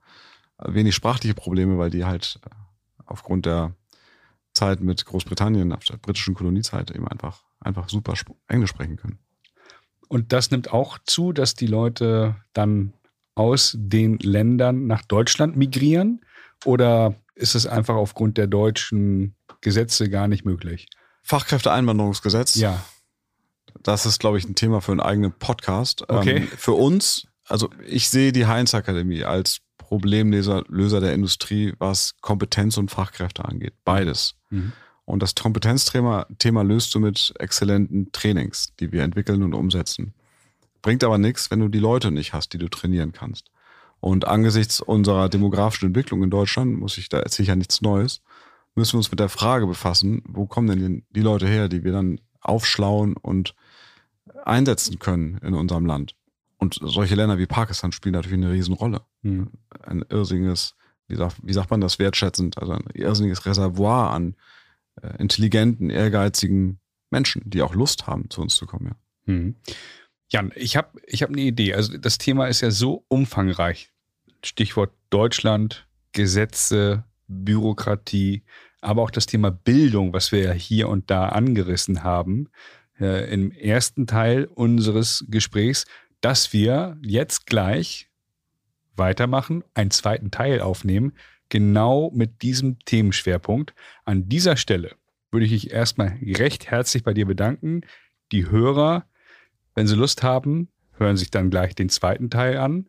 wenig 0.58 0.94
sprachliche 0.94 1.34
Probleme, 1.34 1.76
weil 1.76 1.90
die 1.90 2.04
halt 2.04 2.38
äh, 2.46 2.50
aufgrund 3.04 3.46
der 3.46 3.74
Zeit 4.52 4.80
mit 4.80 5.04
Großbritannien, 5.04 5.72
auf 5.72 5.84
der 5.84 5.96
britischen 5.96 6.34
Koloniezeit 6.34 6.92
eben 6.92 7.08
einfach, 7.08 7.42
einfach 7.58 7.88
super 7.88 8.14
Englisch 8.46 8.70
sprechen 8.70 8.96
können. 8.96 9.18
Und 10.06 10.32
das 10.32 10.52
nimmt 10.52 10.72
auch 10.72 10.98
zu, 11.04 11.32
dass 11.32 11.56
die 11.56 11.66
Leute 11.66 12.36
dann 12.52 12.92
aus 13.34 13.76
den 13.76 14.18
Ländern 14.18 14.86
nach 14.86 15.02
Deutschland 15.02 15.56
migrieren? 15.56 16.24
Oder 16.64 17.16
ist 17.34 17.54
es 17.54 17.66
einfach 17.66 17.96
aufgrund 17.96 18.38
der 18.38 18.46
deutschen 18.46 19.34
Gesetze 19.60 20.08
gar 20.08 20.28
nicht 20.28 20.44
möglich? 20.44 20.86
Fachkräfteeinwanderungsgesetz. 21.22 22.54
Ja. 22.54 22.84
Das 23.82 24.06
ist, 24.06 24.18
glaube 24.18 24.38
ich, 24.38 24.44
ein 24.48 24.54
Thema 24.54 24.80
für 24.80 24.92
einen 24.92 25.00
eigenen 25.00 25.32
Podcast. 25.32 26.08
Okay. 26.08 26.36
Ähm, 26.36 26.48
für 26.48 26.72
uns, 26.72 27.26
also 27.46 27.70
ich 27.86 28.08
sehe 28.08 28.32
die 28.32 28.46
Heinz 28.46 28.74
Akademie 28.74 29.24
als 29.24 29.60
Problemlöser 29.76 30.64
Löser 30.68 31.00
der 31.00 31.12
Industrie, 31.12 31.74
was 31.78 32.14
Kompetenz 32.20 32.78
und 32.78 32.90
Fachkräfte 32.90 33.44
angeht. 33.44 33.74
Beides. 33.84 34.34
Mhm. 34.50 34.72
Und 35.04 35.22
das 35.22 35.34
Kompetenzthema 35.34 36.26
Thema 36.38 36.62
löst 36.62 36.94
du 36.94 37.00
mit 37.00 37.34
exzellenten 37.38 38.10
Trainings, 38.12 38.72
die 38.80 38.92
wir 38.92 39.02
entwickeln 39.02 39.42
und 39.42 39.52
umsetzen. 39.52 40.14
Bringt 40.80 41.04
aber 41.04 41.18
nichts, 41.18 41.50
wenn 41.50 41.60
du 41.60 41.68
die 41.68 41.78
Leute 41.78 42.10
nicht 42.10 42.32
hast, 42.32 42.52
die 42.54 42.58
du 42.58 42.68
trainieren 42.68 43.12
kannst. 43.12 43.50
Und 44.00 44.26
angesichts 44.26 44.80
unserer 44.80 45.28
demografischen 45.28 45.88
Entwicklung 45.88 46.22
in 46.22 46.30
Deutschland, 46.30 46.78
muss 46.78 46.98
ich, 46.98 47.08
da 47.08 47.20
erzähle 47.20 47.44
ich 47.44 47.48
ja 47.48 47.56
nichts 47.56 47.80
Neues, 47.80 48.22
müssen 48.74 48.94
wir 48.94 48.98
uns 48.98 49.10
mit 49.10 49.20
der 49.20 49.28
Frage 49.28 49.66
befassen, 49.66 50.22
wo 50.26 50.46
kommen 50.46 50.68
denn 50.68 51.06
die 51.10 51.20
Leute 51.20 51.46
her, 51.46 51.68
die 51.68 51.84
wir 51.84 51.92
dann 51.92 52.20
aufschlauen 52.44 53.16
und 53.16 53.54
einsetzen 54.44 54.98
können 54.98 55.38
in 55.38 55.54
unserem 55.54 55.86
Land. 55.86 56.14
Und 56.58 56.78
solche 56.80 57.14
Länder 57.14 57.38
wie 57.38 57.46
Pakistan 57.46 57.92
spielen 57.92 58.14
natürlich 58.14 58.38
eine 58.38 58.52
Riesenrolle. 58.52 59.02
Mhm. 59.22 59.50
Ein 59.82 60.04
irrsinniges, 60.08 60.76
wie 61.08 61.16
sagt, 61.16 61.36
wie 61.42 61.52
sagt 61.52 61.70
man 61.70 61.80
das 61.80 61.98
wertschätzend, 61.98 62.58
also 62.58 62.72
ein 62.72 62.84
irrsinniges 62.94 63.44
Reservoir 63.44 64.12
an 64.12 64.36
äh, 65.02 65.16
intelligenten, 65.18 65.90
ehrgeizigen 65.90 66.80
Menschen, 67.10 67.42
die 67.44 67.62
auch 67.62 67.74
Lust 67.74 68.06
haben, 68.06 68.30
zu 68.30 68.40
uns 68.40 68.54
zu 68.54 68.66
kommen. 68.66 68.86
Ja. 68.86 69.32
Mhm. 69.32 69.56
Jan, 70.28 70.52
ich 70.56 70.76
habe 70.76 71.00
ich 71.06 71.22
hab 71.22 71.30
eine 71.30 71.42
Idee. 71.42 71.74
Also 71.74 71.96
das 71.98 72.18
Thema 72.18 72.46
ist 72.46 72.60
ja 72.60 72.70
so 72.70 73.04
umfangreich. 73.08 73.92
Stichwort 74.42 74.92
Deutschland, 75.10 75.86
Gesetze, 76.12 77.04
Bürokratie, 77.28 78.42
aber 78.84 79.02
auch 79.02 79.10
das 79.10 79.26
Thema 79.26 79.50
Bildung, 79.50 80.12
was 80.12 80.32
wir 80.32 80.40
ja 80.40 80.52
hier 80.52 80.88
und 80.88 81.10
da 81.10 81.28
angerissen 81.28 82.02
haben, 82.02 82.48
äh, 83.00 83.32
im 83.32 83.50
ersten 83.50 84.06
Teil 84.06 84.44
unseres 84.44 85.24
Gesprächs, 85.28 85.86
dass 86.20 86.52
wir 86.52 86.96
jetzt 87.02 87.46
gleich 87.46 88.08
weitermachen, 88.96 89.64
einen 89.74 89.90
zweiten 89.90 90.30
Teil 90.30 90.60
aufnehmen, 90.60 91.12
genau 91.48 92.10
mit 92.14 92.42
diesem 92.42 92.78
Themenschwerpunkt. 92.80 93.74
An 94.04 94.28
dieser 94.28 94.56
Stelle 94.56 94.92
würde 95.30 95.46
ich 95.46 95.52
mich 95.52 95.70
erstmal 95.70 96.16
recht 96.22 96.70
herzlich 96.70 97.02
bei 97.02 97.12
dir 97.12 97.26
bedanken. 97.26 97.82
Die 98.32 98.50
Hörer, 98.50 99.06
wenn 99.74 99.86
sie 99.86 99.96
Lust 99.96 100.22
haben, 100.22 100.68
hören 100.96 101.16
sich 101.16 101.30
dann 101.30 101.50
gleich 101.50 101.74
den 101.74 101.88
zweiten 101.88 102.30
Teil 102.30 102.56
an. 102.58 102.86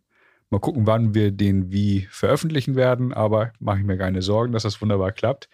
Mal 0.56 0.62
gucken, 0.62 0.88
wann 0.88 1.14
wir 1.14 1.32
den 1.32 1.74
wie 1.74 2.08
veröffentlichen 2.10 2.78
werden, 2.78 3.14
aber 3.14 3.52
mache 3.60 3.80
ich 3.80 3.84
mir 3.84 3.98
keine 3.98 4.22
Sorgen, 4.22 4.54
dass 4.54 4.64
das 4.64 4.82
wunderbar 4.82 5.12
klappt. 5.12 5.50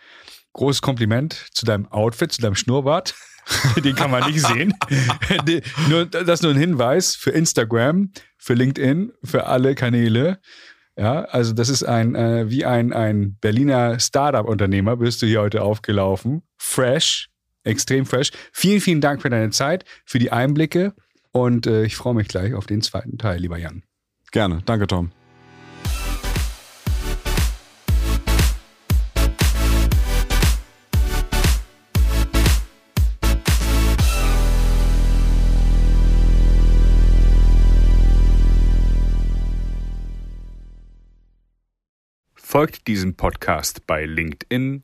Großes 0.54 0.84
Kompliment 0.84 1.47
zu 1.54 1.66
deinem 1.66 1.88
Outfit, 1.88 2.32
zu 2.32 2.39
deinem 2.39 2.54
Schnurrbart. 2.54 3.16
Den 3.84 3.95
kann 3.95 4.12
man 4.12 4.30
nicht 4.30 4.45
sehen. 4.45 4.76
Nur, 5.89 6.06
das 6.06 6.30
ist 6.30 6.43
nur 6.43 6.52
ein 6.52 6.60
Hinweis 6.60 7.16
für 7.16 7.32
Instagram, 7.32 8.12
für 8.38 8.54
LinkedIn, 8.54 9.12
für 9.24 9.47
alle 9.47 9.74
Kanäle. 9.74 10.39
Ja, 10.95 11.22
also 11.24 11.54
das 11.54 11.70
ist 11.70 11.82
ein, 11.82 12.14
äh, 12.14 12.52
wie 12.52 12.64
ein, 12.64 12.93
ein 12.93 13.38
Berliner 13.41 13.99
Startup-Unternehmer 13.99 14.97
bist 14.97 15.24
du 15.24 15.26
hier 15.26 15.41
heute 15.41 15.64
aufgelaufen. 15.64 16.43
Fresh, 16.60 17.32
extrem 17.64 18.06
fresh. 18.06 18.30
Vielen, 18.54 18.82
vielen 18.82 19.02
Dank 19.02 19.24
für 19.24 19.32
deine 19.32 19.49
Zeit, 19.49 19.84
für 20.06 20.20
die 20.20 20.32
Einblicke 20.32 20.93
und 21.32 21.66
äh, 21.66 21.86
ich 21.86 21.95
freue 21.95 22.14
mich 22.14 22.28
gleich 22.28 22.54
auf 22.54 22.68
den 22.68 22.84
zweiten 22.84 23.18
Teil, 23.18 23.39
lieber 23.39 23.58
Jan. 23.58 23.82
Gerne. 24.32 24.62
Danke, 24.66 24.88
Tom. 24.88 25.12
Folgt 42.34 42.88
diesem 42.88 43.16
Podcast 43.16 43.86
bei 43.88 44.06
LinkedIn 44.06 44.84